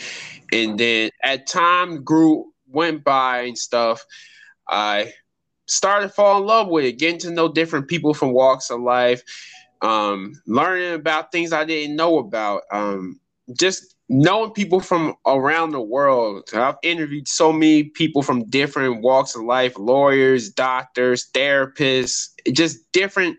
and 0.51 0.77
then 0.77 1.11
at 1.23 1.47
time 1.47 2.03
grew 2.03 2.51
went 2.69 3.03
by 3.03 3.41
and 3.41 3.57
stuff. 3.57 4.05
I 4.67 5.13
started 5.65 6.09
falling 6.09 6.43
in 6.43 6.47
love 6.47 6.67
with 6.67 6.85
it, 6.85 6.99
getting 6.99 7.19
to 7.19 7.31
know 7.31 7.47
different 7.47 7.87
people 7.87 8.13
from 8.13 8.31
walks 8.31 8.69
of 8.69 8.81
life 8.81 9.23
um, 9.81 10.41
learning 10.45 10.93
about 10.93 11.31
things 11.31 11.53
I 11.53 11.65
didn't 11.65 11.95
know 11.95 12.19
about, 12.19 12.63
um, 12.71 13.19
just 13.57 13.95
knowing 14.09 14.51
people 14.51 14.79
from 14.79 15.15
around 15.25 15.71
the 15.71 15.81
world. 15.81 16.49
I've 16.53 16.77
interviewed 16.83 17.27
so 17.27 17.51
many 17.51 17.83
people 17.83 18.21
from 18.21 18.49
different 18.49 19.01
walks 19.01 19.35
of 19.35 19.43
life 19.43 19.77
lawyers, 19.77 20.49
doctors, 20.49 21.29
therapists, 21.33 22.29
just 22.53 22.79
different 22.91 23.37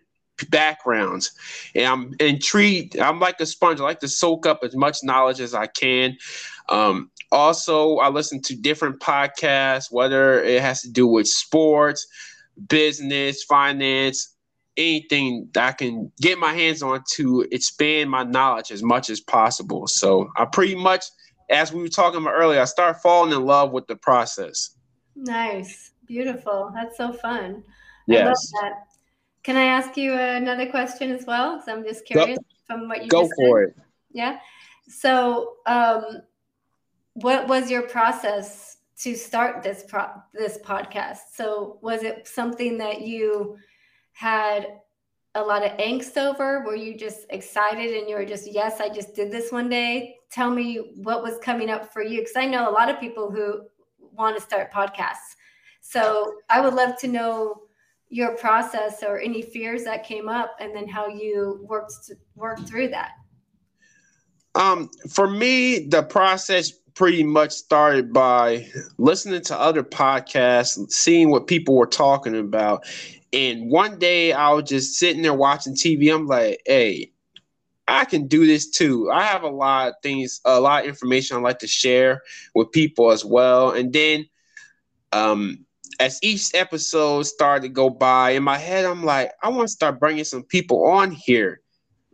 backgrounds. 0.51 1.33
And 1.75 1.87
I'm 1.87 2.15
intrigued. 2.21 2.99
I'm 2.99 3.19
like 3.19 3.41
a 3.41 3.47
sponge. 3.47 3.81
I 3.81 3.85
like 3.85 4.01
to 4.01 4.09
soak 4.09 4.47
up 4.47 4.61
as 4.63 4.77
much 4.77 4.99
knowledge 5.03 5.41
as 5.41 5.55
I 5.55 5.67
can. 5.67 6.17
Um, 6.69 7.11
also, 7.33 7.97
I 7.97 8.09
listen 8.09 8.41
to 8.43 8.57
different 8.57 9.01
podcasts, 9.01 9.91
whether 9.91 10.43
it 10.43 10.63
has 10.63 10.83
to 10.83 10.91
do 10.91 11.07
with 11.07 11.27
sports, 11.27 12.07
business, 12.69 13.43
finance, 13.45 14.35
anything 14.79 15.49
that 15.53 15.69
I 15.69 15.73
can 15.73 16.11
get 16.21 16.39
my 16.39 16.55
hands 16.55 16.83
on 16.83 17.03
to 17.15 17.47
expand 17.51 18.11
my 18.11 18.23
knowledge 18.23 18.71
as 18.71 18.83
much 18.83 19.11
as 19.11 19.21
possible. 19.21 19.87
So 19.87 20.31
I 20.37 20.45
pretty 20.47 20.77
much, 20.77 21.05
as 21.51 21.73
we 21.73 21.83
were 21.83 21.89
talking 21.89 22.23
about 22.23 22.35
earlier, 22.35 22.61
I 22.61 22.65
start 22.65 23.03
falling 23.03 23.33
in 23.33 23.45
love 23.45 23.73
with 23.73 23.87
the 23.89 23.97
process. 23.97 24.77
Nice, 25.17 25.91
beautiful. 26.07 26.71
That's 26.75 26.97
so 26.97 27.13
fun. 27.13 27.65
Yes. 28.07 28.23
I 28.23 28.25
love 28.25 28.37
that. 28.63 28.85
Can 29.43 29.57
I 29.57 29.65
ask 29.65 29.97
you 29.97 30.13
another 30.15 30.67
question 30.67 31.11
as 31.11 31.27
well? 31.27 31.61
So 31.65 31.73
I'm 31.73 31.85
just 31.85 32.05
curious 32.07 32.39
go, 32.39 32.45
from 32.67 32.89
what 32.89 33.03
you 33.03 33.09
go 33.09 33.29
for 33.37 33.65
said. 33.65 33.71
it. 33.71 33.85
Yeah. 34.13 34.39
So, 34.89 35.57
um, 35.67 36.23
what 37.15 37.49
was 37.49 37.71
your 37.71 37.83
process 37.83 38.79
to 39.01 39.15
start 39.15 39.63
this 39.63 39.85
pro- 39.87 40.23
this 40.33 40.59
podcast? 40.59 41.19
So, 41.35 41.79
was 41.83 42.03
it 42.03 42.27
something 42.27 42.79
that 42.79 43.03
you 43.03 43.59
had 44.19 44.81
a 45.37 45.41
lot 45.41 45.65
of 45.65 45.71
angst 45.79 46.17
over? 46.17 46.65
Were 46.65 46.75
you 46.75 46.97
just 46.97 47.21
excited 47.31 47.97
and 47.97 48.09
you 48.09 48.17
were 48.17 48.25
just, 48.25 48.53
yes, 48.53 48.81
I 48.81 48.89
just 48.89 49.15
did 49.15 49.31
this 49.31 49.53
one 49.53 49.69
day? 49.69 50.17
Tell 50.33 50.51
me 50.51 50.95
what 50.97 51.23
was 51.23 51.39
coming 51.39 51.71
up 51.71 51.93
for 51.93 52.03
you. 52.03 52.19
Because 52.23 52.35
I 52.35 52.45
know 52.47 52.69
a 52.69 52.73
lot 52.73 52.91
of 52.91 52.99
people 52.99 53.31
who 53.31 53.61
want 54.13 54.37
to 54.37 54.43
start 54.43 54.73
podcasts. 54.73 55.37
So 55.83 56.35
I 56.51 56.61
would 56.61 56.75
love 56.75 56.99
to 56.99 57.07
know 57.07 57.63
your 58.09 58.37
process 58.37 59.05
or 59.05 59.21
any 59.21 59.41
fears 59.41 59.85
that 59.85 60.03
came 60.03 60.29
up 60.29 60.57
and 60.59 60.75
then 60.75 60.89
how 60.89 61.07
you 61.07 61.65
worked 61.69 61.93
to 62.09 62.17
work 62.35 62.59
through 62.67 62.89
that. 62.89 63.13
Um, 64.57 64.91
for 65.09 65.31
me, 65.31 65.87
the 65.87 66.03
process 66.03 66.73
pretty 66.97 67.23
much 67.23 67.53
started 67.53 68.13
by 68.13 68.67
listening 68.99 69.43
to 69.43 69.57
other 69.57 69.85
podcasts, 69.85 70.91
seeing 70.91 71.31
what 71.31 71.47
people 71.47 71.77
were 71.77 71.87
talking 71.87 72.37
about. 72.37 72.85
And 73.33 73.71
one 73.71 73.99
day 73.99 74.33
I 74.33 74.53
was 74.53 74.65
just 74.65 74.95
sitting 74.95 75.23
there 75.23 75.35
watching 75.35 75.75
TV. 75.75 76.15
I'm 76.15 76.27
like, 76.27 76.63
hey, 76.67 77.13
I 77.87 78.05
can 78.05 78.27
do 78.27 78.47
this 78.47 78.71
too. 78.71 79.11
I 79.11 79.25
have 79.25 79.43
a 79.43 79.49
lot 79.49 79.89
of 79.89 79.95
things, 80.03 80.41
a 80.45 80.61
lot 80.61 80.83
of 80.83 80.89
information 80.89 81.37
I 81.37 81.41
like 81.41 81.59
to 81.61 81.67
share 81.67 82.23
with 82.55 82.73
people 82.73 83.11
as 83.11 83.25
well. 83.25 83.71
And 83.71 83.93
then 83.93 84.27
um 85.13 85.65
as 86.01 86.19
each 86.23 86.55
episode 86.55 87.25
started 87.25 87.63
to 87.63 87.69
go 87.69 87.91
by 87.91 88.31
in 88.31 88.43
my 88.43 88.57
head, 88.57 88.85
I'm 88.85 89.05
like, 89.05 89.33
I 89.43 89.49
want 89.49 89.69
to 89.69 89.73
start 89.73 89.99
bringing 89.99 90.25
some 90.25 90.45
people 90.45 90.87
on 90.87 91.11
here 91.11 91.61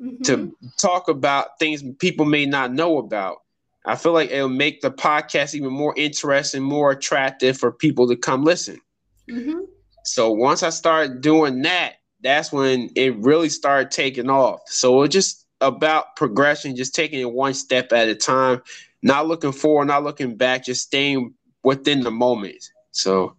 mm-hmm. 0.01 0.23
to 0.23 0.57
talk 0.79 1.09
about 1.09 1.59
things 1.59 1.83
people 1.99 2.25
may 2.25 2.47
not 2.47 2.73
know 2.73 2.99
about. 2.99 3.39
I 3.85 3.97
feel 3.97 4.13
like 4.13 4.31
it'll 4.31 4.49
make 4.49 4.81
the 4.81 4.91
podcast 4.91 5.55
even 5.55 5.71
more 5.71 5.93
interesting, 5.97 6.63
more 6.63 6.93
attractive 6.93 7.59
for 7.59 7.71
people 7.71 8.09
to 8.09 8.17
come 8.17 8.43
listen. 8.43 8.81
Mm-hmm. 9.29 9.61
So 10.05 10.31
once 10.31 10.63
I 10.63 10.71
started 10.71 11.21
doing 11.21 11.63
that, 11.63 11.95
that's 12.21 12.53
when 12.53 12.91
it 12.95 13.17
really 13.19 13.49
started 13.49 13.91
taking 13.91 14.31
off. 14.31 14.61
So 14.67 15.03
it's 15.03 15.13
just 15.13 15.47
about 15.61 16.17
progression, 16.17 16.77
just 16.77 16.95
taking 16.95 17.21
it 17.21 17.33
one 17.33 17.55
step 17.55 17.93
at 17.93 18.09
a 18.09 18.15
time, 18.15 18.63
not 19.03 19.27
looking 19.27 19.53
forward, 19.53 19.87
not 19.87 20.05
looking 20.05 20.37
back, 20.37 20.65
just 20.65 20.83
staying 20.83 21.35
within 21.63 22.01
the 22.01 22.11
moment. 22.11 22.71
So 22.93 23.37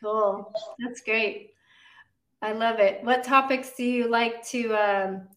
cool. 0.00 0.52
That's 0.78 1.00
great. 1.00 1.50
I 2.42 2.52
love 2.52 2.78
it. 2.78 3.04
What 3.04 3.22
topics 3.22 3.72
do 3.76 3.84
you 3.84 4.08
like 4.08 4.44
to 4.48 4.74
um, 4.74 5.28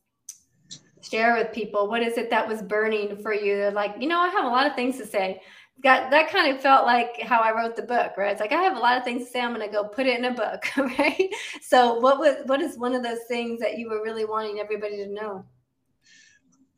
share 1.01 1.35
with 1.35 1.51
people? 1.51 1.89
What 1.89 2.01
is 2.01 2.17
it 2.17 2.29
that 2.29 2.47
was 2.47 2.61
burning 2.61 3.17
for 3.17 3.33
you? 3.33 3.57
They're 3.57 3.71
like, 3.71 3.95
you 3.99 4.07
know, 4.07 4.19
I 4.19 4.29
have 4.29 4.45
a 4.45 4.49
lot 4.49 4.67
of 4.67 4.75
things 4.75 4.97
to 4.97 5.05
say. 5.05 5.41
Got 5.83 6.11
that 6.11 6.31
kind 6.31 6.55
of 6.55 6.61
felt 6.61 6.85
like 6.85 7.19
how 7.21 7.41
I 7.41 7.53
wrote 7.53 7.75
the 7.75 7.81
book, 7.81 8.13
right? 8.15 8.31
It's 8.31 8.39
like 8.39 8.53
I 8.53 8.61
have 8.61 8.77
a 8.77 8.79
lot 8.79 8.97
of 8.97 9.03
things 9.03 9.25
to 9.25 9.31
say. 9.31 9.41
I'm 9.41 9.53
going 9.53 9.67
to 9.67 9.71
go 9.71 9.83
put 9.83 10.07
it 10.07 10.17
in 10.17 10.23
a 10.23 10.33
book, 10.33 10.65
right? 10.77 11.29
So, 11.61 11.95
what 11.99 12.19
was 12.19 12.37
what 12.45 12.61
is 12.61 12.77
one 12.77 12.95
of 12.95 13.03
those 13.03 13.23
things 13.27 13.59
that 13.59 13.77
you 13.77 13.89
were 13.89 14.01
really 14.01 14.23
wanting 14.23 14.59
everybody 14.59 14.97
to 14.97 15.07
know? 15.07 15.45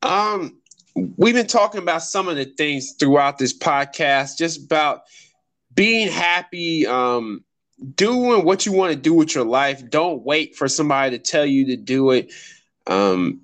Um, 0.02 0.60
we've 0.96 1.36
been 1.36 1.46
talking 1.46 1.82
about 1.82 2.02
some 2.02 2.28
of 2.28 2.36
the 2.36 2.46
things 2.46 2.96
throughout 3.00 3.38
this 3.38 3.56
podcast, 3.56 4.38
just 4.38 4.66
about 4.66 5.02
being 5.76 6.08
happy, 6.08 6.88
um, 6.88 7.44
doing 7.94 8.44
what 8.44 8.66
you 8.66 8.72
want 8.72 8.92
to 8.92 9.00
do 9.00 9.14
with 9.14 9.36
your 9.36 9.46
life. 9.46 9.88
Don't 9.88 10.24
wait 10.24 10.56
for 10.56 10.68
somebody 10.68 11.16
to 11.16 11.24
tell 11.24 11.46
you 11.46 11.68
to 11.68 11.76
do 11.76 12.10
it. 12.10 12.34
Um, 12.88 13.42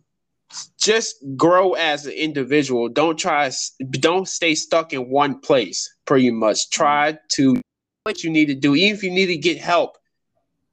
just 0.80 1.16
grow 1.36 1.74
as 1.74 2.06
an 2.06 2.14
individual. 2.14 2.90
Don't 2.90 3.18
try, 3.18 3.52
don't 3.92 4.28
stay 4.28 4.56
stuck 4.56 4.94
in 4.94 5.10
one 5.10 5.40
place. 5.40 5.94
Pretty 6.06 6.32
much, 6.32 6.70
try 6.70 7.18
to 7.34 7.62
what 8.04 8.24
you 8.24 8.30
need 8.30 8.48
to 8.48 8.56
do. 8.56 8.76
Even 8.76 8.96
if 8.96 9.04
you 9.04 9.12
need 9.12 9.28
to 9.28 9.38
get 9.38 9.58
help, 9.58 9.98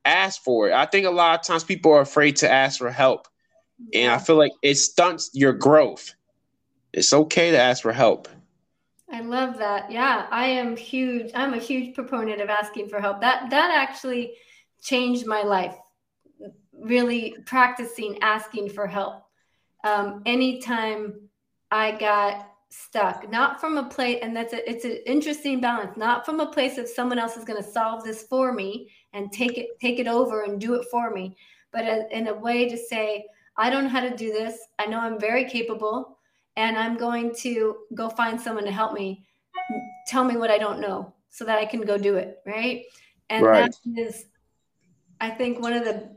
ask 0.05 0.43
for 0.43 0.69
it. 0.69 0.73
I 0.73 0.87
think 0.87 1.07
a 1.07 1.11
lot 1.11 1.39
of 1.39 1.47
times 1.47 1.65
people 1.65 1.93
are 1.93 2.01
afraid 2.01 2.37
to 2.37 2.51
ask 2.51 2.79
for 2.79 2.91
help, 2.91 3.29
and 3.95 4.11
I 4.11 4.19
feel 4.19 4.37
like 4.37 4.53
it 4.63 4.77
stunts 4.77 5.31
your 5.35 5.53
growth. 5.53 6.15
It's 6.93 7.13
okay 7.13 7.51
to 7.51 7.59
ask 7.59 7.83
for 7.83 7.93
help. 7.93 8.29
I 9.11 9.21
love 9.21 9.59
that. 9.59 9.91
Yeah, 9.91 10.27
I 10.31 10.47
am 10.47 10.77
huge. 10.77 11.31
I'm 11.35 11.55
a 11.55 11.59
huge 11.59 11.95
proponent 11.95 12.41
of 12.41 12.51
asking 12.51 12.89
for 12.89 13.01
help. 13.01 13.21
That 13.21 13.51
that 13.51 13.71
actually 13.71 14.33
changed 14.83 15.27
my 15.27 15.43
life. 15.43 15.77
Really 16.73 17.37
practicing 17.47 18.19
asking 18.23 18.71
for 18.71 18.87
help 18.87 19.28
um, 19.85 20.23
anytime 20.27 21.21
I 21.71 21.93
got 21.93 22.51
stuck, 22.71 23.31
not 23.31 23.61
from 23.61 23.79
a 23.79 23.85
place, 23.85 24.19
and 24.23 24.37
that's 24.37 24.53
a, 24.53 24.69
it's 24.69 24.85
an 24.85 24.99
interesting 25.07 25.61
balance, 25.61 25.97
not 25.97 26.25
from 26.25 26.41
a 26.41 26.47
place 26.47 26.79
of 26.79 26.89
someone 26.89 27.19
else 27.19 27.37
is 27.37 27.45
going 27.45 27.63
to 27.63 27.69
solve 27.69 28.05
this 28.05 28.25
for 28.25 28.53
me 28.53 28.91
and 29.13 29.33
take 29.33 29.57
it, 29.57 29.69
take 29.81 29.99
it 29.99 30.07
over 30.07 30.45
and 30.45 30.61
do 30.61 30.75
it 30.75 30.87
for 30.91 31.11
me, 31.11 31.37
but 31.73 31.85
a, 31.85 32.07
in 32.17 32.29
a 32.29 32.35
way 32.35 32.69
to 32.69 32.77
say, 32.77 33.25
I 33.57 33.71
don't 33.71 33.85
know 33.85 33.91
how 33.91 34.01
to 34.01 34.17
do 34.17 34.33
this. 34.33 34.59
I 34.79 34.87
know 34.87 35.01
I'm 35.01 35.19
very 35.19 35.45
capable 35.45 36.19
and 36.57 36.77
I'm 36.77 36.97
going 36.97 37.35
to 37.37 37.77
go 37.95 38.09
find 38.09 38.41
someone 38.41 38.65
to 38.65 38.71
help 38.71 38.93
me 38.93 39.25
tell 40.07 40.25
me 40.25 40.37
what 40.37 40.51
I 40.51 40.59
don't 40.59 40.81
know 40.81 41.15
so 41.31 41.45
that 41.45 41.59
I 41.59 41.65
can 41.65 41.81
go 41.81 41.99
do 41.99 42.17
it. 42.17 42.39
Right. 42.47 42.85
And 43.31 43.45
right. 43.45 43.75
that 43.85 44.01
is, 44.01 44.27
I 45.21 45.31
think 45.31 45.61
one 45.61 45.73
of 45.73 45.85
the 45.85 46.11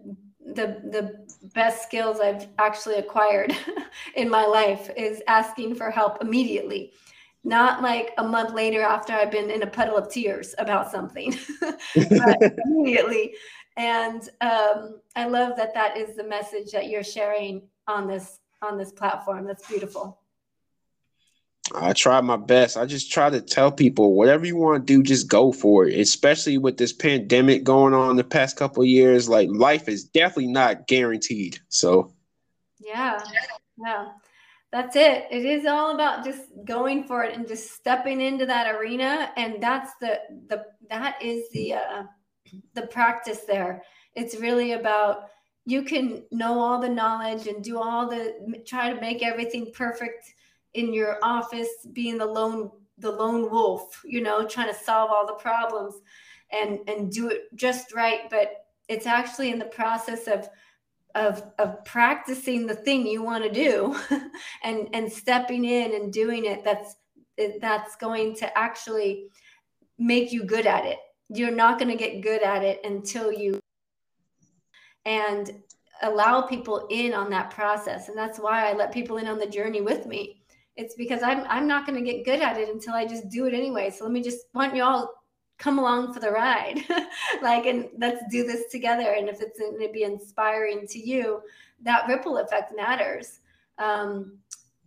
the 0.55 0.81
the 0.89 1.25
best 1.53 1.83
skills 1.83 2.19
I've 2.19 2.47
actually 2.57 2.95
acquired 2.95 3.55
in 4.15 4.29
my 4.29 4.45
life 4.45 4.89
is 4.95 5.21
asking 5.27 5.75
for 5.75 5.89
help 5.89 6.21
immediately. 6.21 6.93
Not 7.43 7.81
like 7.81 8.11
a 8.17 8.23
month 8.23 8.53
later 8.53 8.81
after 8.81 9.13
I've 9.13 9.31
been 9.31 9.49
in 9.49 9.63
a 9.63 9.67
puddle 9.67 9.97
of 9.97 10.11
tears 10.11 10.53
about 10.59 10.91
something, 10.91 11.35
but 11.95 12.37
immediately. 12.65 13.33
And 13.77 14.29
um, 14.41 14.99
I 15.15 15.25
love 15.25 15.55
that 15.57 15.73
that 15.73 15.97
is 15.97 16.15
the 16.15 16.23
message 16.23 16.71
that 16.71 16.87
you're 16.87 17.03
sharing 17.03 17.63
on 17.87 18.07
this 18.07 18.39
on 18.61 18.77
this 18.77 18.91
platform. 18.91 19.45
That's 19.45 19.67
beautiful. 19.67 20.20
I 21.75 21.93
try 21.93 22.19
my 22.21 22.37
best. 22.37 22.77
I 22.77 22.85
just 22.85 23.11
try 23.11 23.29
to 23.29 23.41
tell 23.41 23.71
people 23.71 24.13
whatever 24.13 24.45
you 24.45 24.55
want 24.55 24.85
to 24.85 24.93
do, 24.93 25.03
just 25.03 25.27
go 25.27 25.51
for 25.51 25.87
it. 25.87 25.99
Especially 25.99 26.57
with 26.57 26.77
this 26.77 26.93
pandemic 26.93 27.63
going 27.63 27.93
on 27.93 28.15
the 28.15 28.23
past 28.23 28.57
couple 28.57 28.83
years, 28.83 29.29
like 29.29 29.49
life 29.49 29.87
is 29.87 30.03
definitely 30.03 30.47
not 30.47 30.87
guaranteed. 30.87 31.59
So, 31.69 32.13
yeah, 32.79 33.19
yeah, 33.77 34.09
that's 34.71 34.95
it. 34.95 35.27
It 35.31 35.45
is 35.45 35.65
all 35.65 35.93
about 35.93 36.25
just 36.25 36.41
going 36.65 37.05
for 37.05 37.23
it 37.23 37.35
and 37.35 37.47
just 37.47 37.71
stepping 37.71 38.21
into 38.21 38.45
that 38.45 38.73
arena, 38.75 39.31
and 39.37 39.61
that's 39.61 39.91
the 40.01 40.19
the 40.47 40.65
that 40.89 41.21
is 41.21 41.49
the 41.51 41.73
uh, 41.73 42.03
the 42.73 42.87
practice 42.87 43.41
there. 43.47 43.83
It's 44.15 44.35
really 44.35 44.73
about 44.73 45.29
you 45.65 45.83
can 45.83 46.23
know 46.31 46.59
all 46.59 46.79
the 46.79 46.89
knowledge 46.89 47.47
and 47.47 47.63
do 47.63 47.79
all 47.79 48.07
the 48.07 48.61
try 48.65 48.91
to 48.91 48.99
make 48.99 49.23
everything 49.23 49.71
perfect 49.73 50.33
in 50.73 50.93
your 50.93 51.17
office 51.21 51.69
being 51.93 52.17
the 52.17 52.25
lone 52.25 52.71
the 52.97 53.11
lone 53.11 53.49
wolf 53.49 54.01
you 54.05 54.21
know 54.21 54.45
trying 54.45 54.71
to 54.71 54.79
solve 54.79 55.09
all 55.09 55.25
the 55.25 55.33
problems 55.33 56.01
and 56.51 56.79
and 56.87 57.11
do 57.11 57.29
it 57.29 57.53
just 57.55 57.93
right. 57.93 58.29
But 58.29 58.65
it's 58.87 59.05
actually 59.05 59.51
in 59.51 59.59
the 59.59 59.65
process 59.65 60.27
of 60.27 60.49
of 61.15 61.43
of 61.59 61.83
practicing 61.85 62.65
the 62.65 62.75
thing 62.75 63.05
you 63.05 63.21
want 63.21 63.43
to 63.43 63.51
do 63.51 63.97
and 64.63 64.87
and 64.93 65.11
stepping 65.11 65.65
in 65.65 65.95
and 65.95 66.13
doing 66.13 66.45
it 66.45 66.63
that's 66.63 66.95
that's 67.59 67.95
going 67.95 68.35
to 68.35 68.57
actually 68.57 69.27
make 69.97 70.31
you 70.31 70.43
good 70.43 70.65
at 70.65 70.85
it. 70.85 70.97
You're 71.29 71.51
not 71.51 71.79
going 71.79 71.91
to 71.91 71.97
get 71.97 72.21
good 72.21 72.43
at 72.43 72.63
it 72.63 72.81
until 72.83 73.31
you 73.31 73.59
and 75.05 75.51
allow 76.03 76.41
people 76.41 76.87
in 76.89 77.13
on 77.13 77.29
that 77.29 77.51
process. 77.51 78.09
And 78.09 78.17
that's 78.17 78.39
why 78.39 78.69
i 78.69 78.73
let 78.73 78.91
people 78.91 79.17
in 79.17 79.27
on 79.27 79.39
the 79.39 79.47
journey 79.47 79.81
with 79.81 80.05
me 80.05 80.40
it's 80.81 80.95
because 80.95 81.21
I'm 81.21 81.45
I'm 81.47 81.67
not 81.67 81.85
going 81.85 82.03
to 82.03 82.11
get 82.11 82.25
good 82.25 82.41
at 82.41 82.57
it 82.57 82.69
until 82.69 82.93
I 82.93 83.05
just 83.05 83.29
do 83.29 83.45
it 83.45 83.53
anyway. 83.53 83.91
So 83.91 84.03
let 84.03 84.11
me 84.11 84.23
just 84.23 84.47
want 84.53 84.75
you 84.75 84.83
all 84.83 85.13
come 85.59 85.77
along 85.77 86.11
for 86.11 86.19
the 86.19 86.31
ride, 86.31 86.83
like, 87.43 87.67
and 87.67 87.87
let's 87.99 88.23
do 88.31 88.43
this 88.43 88.71
together. 88.71 89.13
And 89.13 89.29
if 89.29 89.41
it's 89.41 89.59
going 89.59 89.79
to 89.79 89.93
be 89.93 90.03
inspiring 90.03 90.87
to 90.87 90.99
you, 90.99 91.41
that 91.83 92.07
ripple 92.07 92.39
effect 92.39 92.73
matters. 92.75 93.39
Um, 93.77 94.37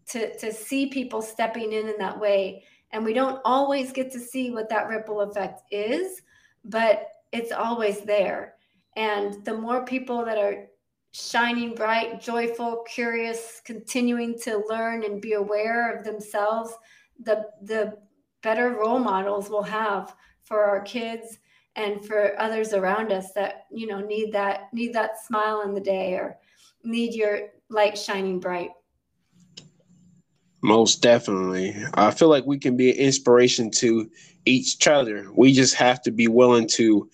to 0.07 0.37
to 0.37 0.53
see 0.53 0.87
people 0.87 1.23
stepping 1.23 1.73
in 1.73 1.89
in 1.89 1.97
that 1.99 2.19
way, 2.21 2.65
and 2.91 3.05
we 3.05 3.15
don't 3.15 3.41
always 3.45 3.93
get 3.93 4.11
to 4.13 4.21
see 4.21 4.51
what 4.51 4.69
that 4.69 4.89
ripple 4.89 5.23
effect 5.23 5.63
is, 5.71 6.21
but 6.65 7.09
it's 7.33 7.53
always 7.53 8.01
there. 8.03 8.55
And 8.97 9.45
the 9.45 9.57
more 9.57 9.85
people 9.85 10.25
that 10.25 10.39
are 10.39 10.67
shining 11.15 11.77
bright, 11.77 12.21
joyful, 12.21 12.85
curious, 12.89 13.63
continuing 13.65 14.37
to 14.41 14.65
learn 14.69 15.05
and 15.05 15.23
be 15.23 15.35
aware 15.35 15.97
of 15.97 16.05
themselves, 16.05 16.75
the 17.23 17.47
the 17.63 17.97
better 18.43 18.71
role 18.71 18.99
models 18.99 19.49
we'll 19.49 19.63
have 19.63 20.17
for 20.43 20.65
our 20.65 20.81
kids 20.83 21.39
and 21.77 22.05
for 22.05 22.39
others 22.41 22.73
around 22.73 23.13
us 23.13 23.33
that 23.33 23.67
you 23.71 23.87
know 23.87 24.01
need 24.01 24.33
that 24.33 24.73
need 24.73 24.93
that 24.93 25.25
smile 25.25 25.63
in 25.63 25.73
the 25.73 25.81
day 25.81 26.15
or 26.15 26.37
need 26.83 27.15
your 27.15 27.51
light 27.71 27.97
shining 27.97 28.41
bright. 28.41 28.71
Most 30.63 31.01
definitely. 31.01 31.77
I 31.95 32.11
feel 32.11 32.29
like 32.29 32.45
we 32.45 32.59
can 32.59 32.77
be 32.77 32.91
an 32.91 32.97
inspiration 32.97 33.71
to 33.73 34.11
each 34.47 34.89
other. 34.89 35.29
We 35.37 35.53
just 35.53 35.75
have 35.77 36.03
to 36.03 36.11
be 36.11 36.27
willing 36.27 36.67
to 36.69 37.09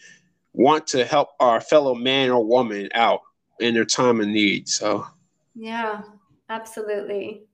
want 0.55 0.86
to 0.86 1.05
help 1.05 1.28
our 1.39 1.60
fellow 1.60 1.94
man 1.94 2.31
or 2.31 2.44
woman 2.44 2.89
out 2.94 3.20
in 3.61 3.74
their 3.74 3.85
time 3.85 4.20
of 4.20 4.27
need. 4.27 4.69
So, 4.69 5.07
yeah, 5.55 6.03
absolutely. 6.49 7.45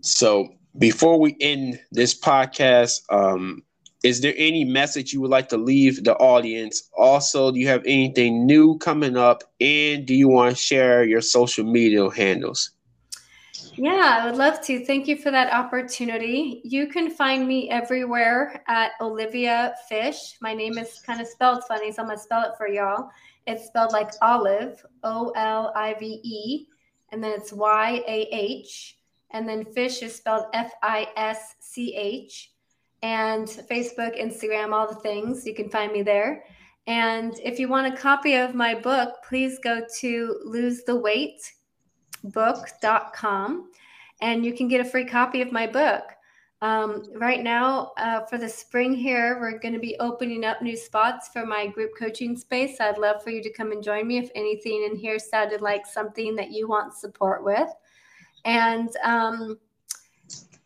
So, 0.00 0.54
before 0.78 1.18
we 1.20 1.36
end 1.40 1.80
this 1.92 2.18
podcast, 2.18 3.02
um, 3.10 3.62
is 4.02 4.20
there 4.20 4.34
any 4.36 4.64
message 4.64 5.12
you 5.12 5.20
would 5.20 5.30
like 5.30 5.48
to 5.50 5.56
leave 5.56 6.02
the 6.02 6.16
audience? 6.16 6.88
Also, 6.96 7.52
do 7.52 7.58
you 7.58 7.68
have 7.68 7.82
anything 7.86 8.46
new 8.46 8.78
coming 8.78 9.16
up? 9.16 9.44
And 9.60 10.04
do 10.06 10.14
you 10.14 10.28
want 10.28 10.56
to 10.56 10.60
share 10.60 11.04
your 11.04 11.20
social 11.20 11.64
media 11.64 12.08
handles? 12.10 12.70
Yeah, 13.76 14.18
I 14.20 14.26
would 14.26 14.36
love 14.36 14.60
to. 14.66 14.84
Thank 14.84 15.08
you 15.08 15.16
for 15.16 15.30
that 15.30 15.52
opportunity. 15.52 16.60
You 16.62 16.88
can 16.88 17.10
find 17.10 17.48
me 17.48 17.70
everywhere 17.70 18.62
at 18.68 18.92
Oliveyah 19.00 19.72
Fisch. 19.90 20.34
My 20.42 20.52
name 20.52 20.76
is 20.76 21.00
kind 21.00 21.22
of 21.22 21.26
spelled 21.26 21.64
funny, 21.64 21.90
so 21.90 22.02
I'm 22.02 22.08
going 22.08 22.18
to 22.18 22.22
spell 22.22 22.42
it 22.42 22.52
for 22.58 22.68
y'all. 22.68 23.08
It's 23.46 23.66
spelled 23.66 23.92
like 23.92 24.10
olive, 24.20 24.84
O 25.04 25.30
L 25.36 25.72
I 25.74 25.94
V 25.98 26.20
E, 26.22 26.66
and 27.12 27.24
then 27.24 27.32
it's 27.32 27.52
Y 27.52 28.02
A 28.06 28.28
H. 28.30 28.98
And 29.30 29.48
then 29.48 29.64
Fisch 29.64 30.02
is 30.02 30.14
spelled 30.14 30.44
F 30.52 30.70
I 30.82 31.08
S 31.16 31.54
C 31.60 31.94
H. 31.96 32.52
And 33.02 33.48
Facebook, 33.48 34.20
Instagram, 34.20 34.72
all 34.72 34.86
the 34.86 35.00
things. 35.00 35.46
You 35.46 35.54
can 35.54 35.70
find 35.70 35.92
me 35.92 36.02
there. 36.02 36.44
And 36.86 37.34
if 37.42 37.58
you 37.58 37.68
want 37.68 37.92
a 37.92 37.96
copy 37.96 38.34
of 38.34 38.54
my 38.54 38.74
book, 38.74 39.14
please 39.26 39.58
go 39.64 39.80
to 40.00 40.40
losetheweightbook.com 42.24 43.70
and 44.20 44.44
you 44.44 44.54
can 44.54 44.68
get 44.68 44.80
a 44.80 44.84
free 44.84 45.04
copy 45.04 45.42
of 45.42 45.52
my 45.52 45.66
book. 45.66 46.04
Um, 46.62 47.02
right 47.16 47.42
now, 47.42 47.90
uh, 47.96 48.24
for 48.26 48.38
the 48.38 48.48
spring 48.48 48.94
here, 48.94 49.40
we're 49.40 49.58
going 49.58 49.74
to 49.74 49.80
be 49.80 49.96
opening 49.98 50.44
up 50.44 50.62
new 50.62 50.76
spots 50.76 51.28
for 51.32 51.44
my 51.44 51.66
group 51.66 51.90
coaching 51.98 52.36
space. 52.36 52.80
I'd 52.80 52.98
love 52.98 53.20
for 53.24 53.30
you 53.30 53.42
to 53.42 53.52
come 53.52 53.72
and 53.72 53.82
join 53.82 54.06
me 54.06 54.18
if 54.18 54.30
anything 54.36 54.88
in 54.88 54.96
here 54.96 55.18
sounded 55.18 55.60
like 55.60 55.84
something 55.86 56.36
that 56.36 56.52
you 56.52 56.68
want 56.68 56.94
support 56.94 57.44
with. 57.44 57.68
And 58.44 58.90
um, 59.02 59.58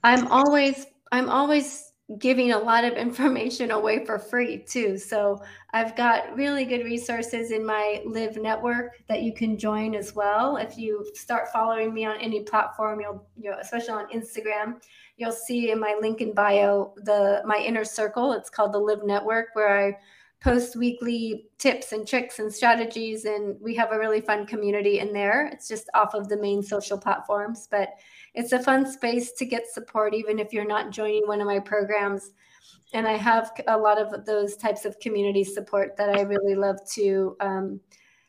I'm 0.04 0.26
always, 0.28 0.86
I'm 1.12 1.30
always 1.30 1.92
giving 2.18 2.52
a 2.52 2.58
lot 2.58 2.84
of 2.84 2.92
information 2.94 3.72
away 3.72 4.04
for 4.04 4.18
free 4.18 4.58
too. 4.58 4.96
So 4.96 5.42
I've 5.72 5.96
got 5.96 6.36
really 6.36 6.64
good 6.64 6.84
resources 6.84 7.50
in 7.50 7.66
my 7.66 8.00
Live 8.06 8.36
network 8.36 8.92
that 9.08 9.22
you 9.22 9.34
can 9.34 9.58
join 9.58 9.94
as 9.94 10.14
well. 10.14 10.56
If 10.56 10.78
you 10.78 11.04
start 11.14 11.48
following 11.52 11.92
me 11.92 12.04
on 12.04 12.20
any 12.20 12.44
platform, 12.44 13.00
you'll, 13.00 13.26
you 13.36 13.50
know, 13.50 13.56
especially 13.60 13.94
on 13.94 14.10
Instagram, 14.12 14.80
you'll 15.16 15.32
see 15.32 15.72
in 15.72 15.80
my 15.80 15.98
link 16.00 16.20
in 16.20 16.32
bio 16.32 16.94
the 16.98 17.42
my 17.44 17.56
inner 17.56 17.84
circle. 17.84 18.32
It's 18.32 18.50
called 18.50 18.72
the 18.72 18.78
Live 18.78 19.04
Network, 19.04 19.48
where 19.54 19.86
I 19.86 19.98
post 20.46 20.76
weekly 20.76 21.48
tips 21.58 21.90
and 21.90 22.06
tricks 22.06 22.38
and 22.38 22.52
strategies, 22.52 23.24
and 23.24 23.56
we 23.60 23.74
have 23.74 23.90
a 23.90 23.98
really 23.98 24.20
fun 24.20 24.46
community 24.46 25.00
in 25.00 25.12
there. 25.12 25.50
It's 25.52 25.66
just 25.66 25.90
off 25.92 26.14
of 26.14 26.28
the 26.28 26.36
main 26.36 26.62
social 26.62 26.96
platforms, 26.96 27.66
but 27.68 27.94
it's 28.32 28.52
a 28.52 28.62
fun 28.62 28.90
space 28.90 29.32
to 29.32 29.44
get 29.44 29.68
support, 29.68 30.14
even 30.14 30.38
if 30.38 30.52
you're 30.52 30.64
not 30.64 30.92
joining 30.92 31.26
one 31.26 31.40
of 31.40 31.48
my 31.48 31.58
programs. 31.58 32.30
And 32.92 33.08
I 33.08 33.16
have 33.16 33.50
a 33.66 33.76
lot 33.76 33.98
of 34.00 34.24
those 34.24 34.56
types 34.56 34.84
of 34.84 35.00
community 35.00 35.42
support 35.42 35.96
that 35.96 36.16
I 36.16 36.20
really 36.20 36.54
love 36.54 36.78
to 36.92 37.36
um, 37.40 37.80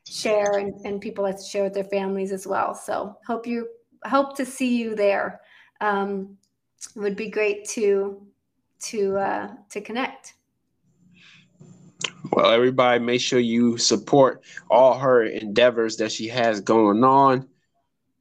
share, 0.08 0.58
and, 0.58 0.74
and 0.86 1.00
people 1.00 1.24
like 1.24 1.38
to 1.38 1.44
share 1.44 1.64
with 1.66 1.76
their 1.76 1.84
families 1.84 2.32
as 2.32 2.48
well. 2.48 2.74
So 2.74 3.16
hope 3.28 3.46
you 3.46 3.68
hope 4.06 4.36
to 4.38 4.46
see 4.46 4.76
you 4.76 4.96
there. 4.96 5.42
Um, 5.82 6.38
would 6.96 7.16
be 7.16 7.30
great 7.30 7.68
to 7.70 8.26
to 8.80 9.18
uh, 9.18 9.50
to 9.70 9.82
connect. 9.82 10.34
Well, 12.38 12.52
everybody, 12.52 13.04
make 13.04 13.20
sure 13.20 13.40
you 13.40 13.80
support 13.80 14.44
all 14.70 15.00
her 15.00 15.24
endeavors 15.24 15.98
that 15.98 16.12
she 16.12 16.28
has 16.28 16.62
going 16.62 17.04
on. 17.04 17.48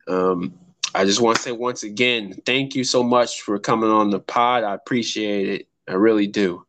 Um, 0.08 0.58
I 0.94 1.04
just 1.04 1.20
want 1.20 1.36
to 1.36 1.42
say 1.42 1.52
once 1.52 1.82
again, 1.82 2.32
thank 2.46 2.74
you 2.74 2.82
so 2.82 3.02
much 3.02 3.42
for 3.42 3.58
coming 3.58 3.90
on 3.90 4.08
the 4.08 4.18
pod. 4.18 4.64
I 4.64 4.72
appreciate 4.72 5.50
it. 5.50 5.68
I 5.86 5.96
really 5.96 6.26
do. 6.26 6.64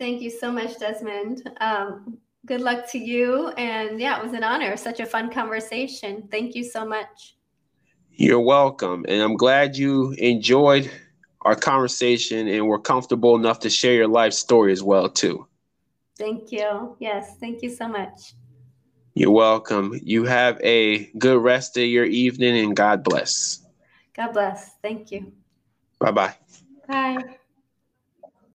Thank 0.00 0.20
you 0.20 0.30
so 0.30 0.50
much, 0.50 0.80
Desmond. 0.80 1.48
Um, 1.60 2.18
good 2.44 2.60
luck 2.60 2.90
to 2.90 2.98
you. 2.98 3.50
And 3.50 4.00
yeah, 4.00 4.18
it 4.18 4.24
was 4.24 4.32
an 4.32 4.42
honor. 4.42 4.76
Such 4.76 4.98
a 4.98 5.06
fun 5.06 5.30
conversation. 5.30 6.26
Thank 6.28 6.56
you 6.56 6.64
so 6.64 6.84
much. 6.84 7.36
You're 8.10 8.40
welcome. 8.40 9.04
And 9.06 9.22
I'm 9.22 9.36
glad 9.36 9.76
you 9.76 10.10
enjoyed 10.18 10.90
our 11.42 11.54
conversation 11.54 12.48
and 12.48 12.66
were 12.66 12.80
comfortable 12.80 13.36
enough 13.36 13.60
to 13.60 13.70
share 13.70 13.94
your 13.94 14.08
life 14.08 14.32
story 14.32 14.72
as 14.72 14.82
well, 14.82 15.08
too. 15.08 15.46
Thank 16.20 16.52
you. 16.52 16.96
Yes, 17.00 17.38
thank 17.40 17.62
you 17.62 17.70
so 17.70 17.88
much. 17.88 18.34
You're 19.14 19.30
welcome. 19.30 19.98
You 20.04 20.24
have 20.24 20.60
a 20.62 21.06
good 21.18 21.42
rest 21.42 21.78
of 21.78 21.84
your 21.84 22.04
evening 22.04 22.62
and 22.62 22.76
God 22.76 23.02
bless. 23.02 23.64
God 24.14 24.32
bless. 24.32 24.74
Thank 24.82 25.10
you. 25.10 25.32
Bye-bye. 25.98 26.34
Bye. 26.86 27.36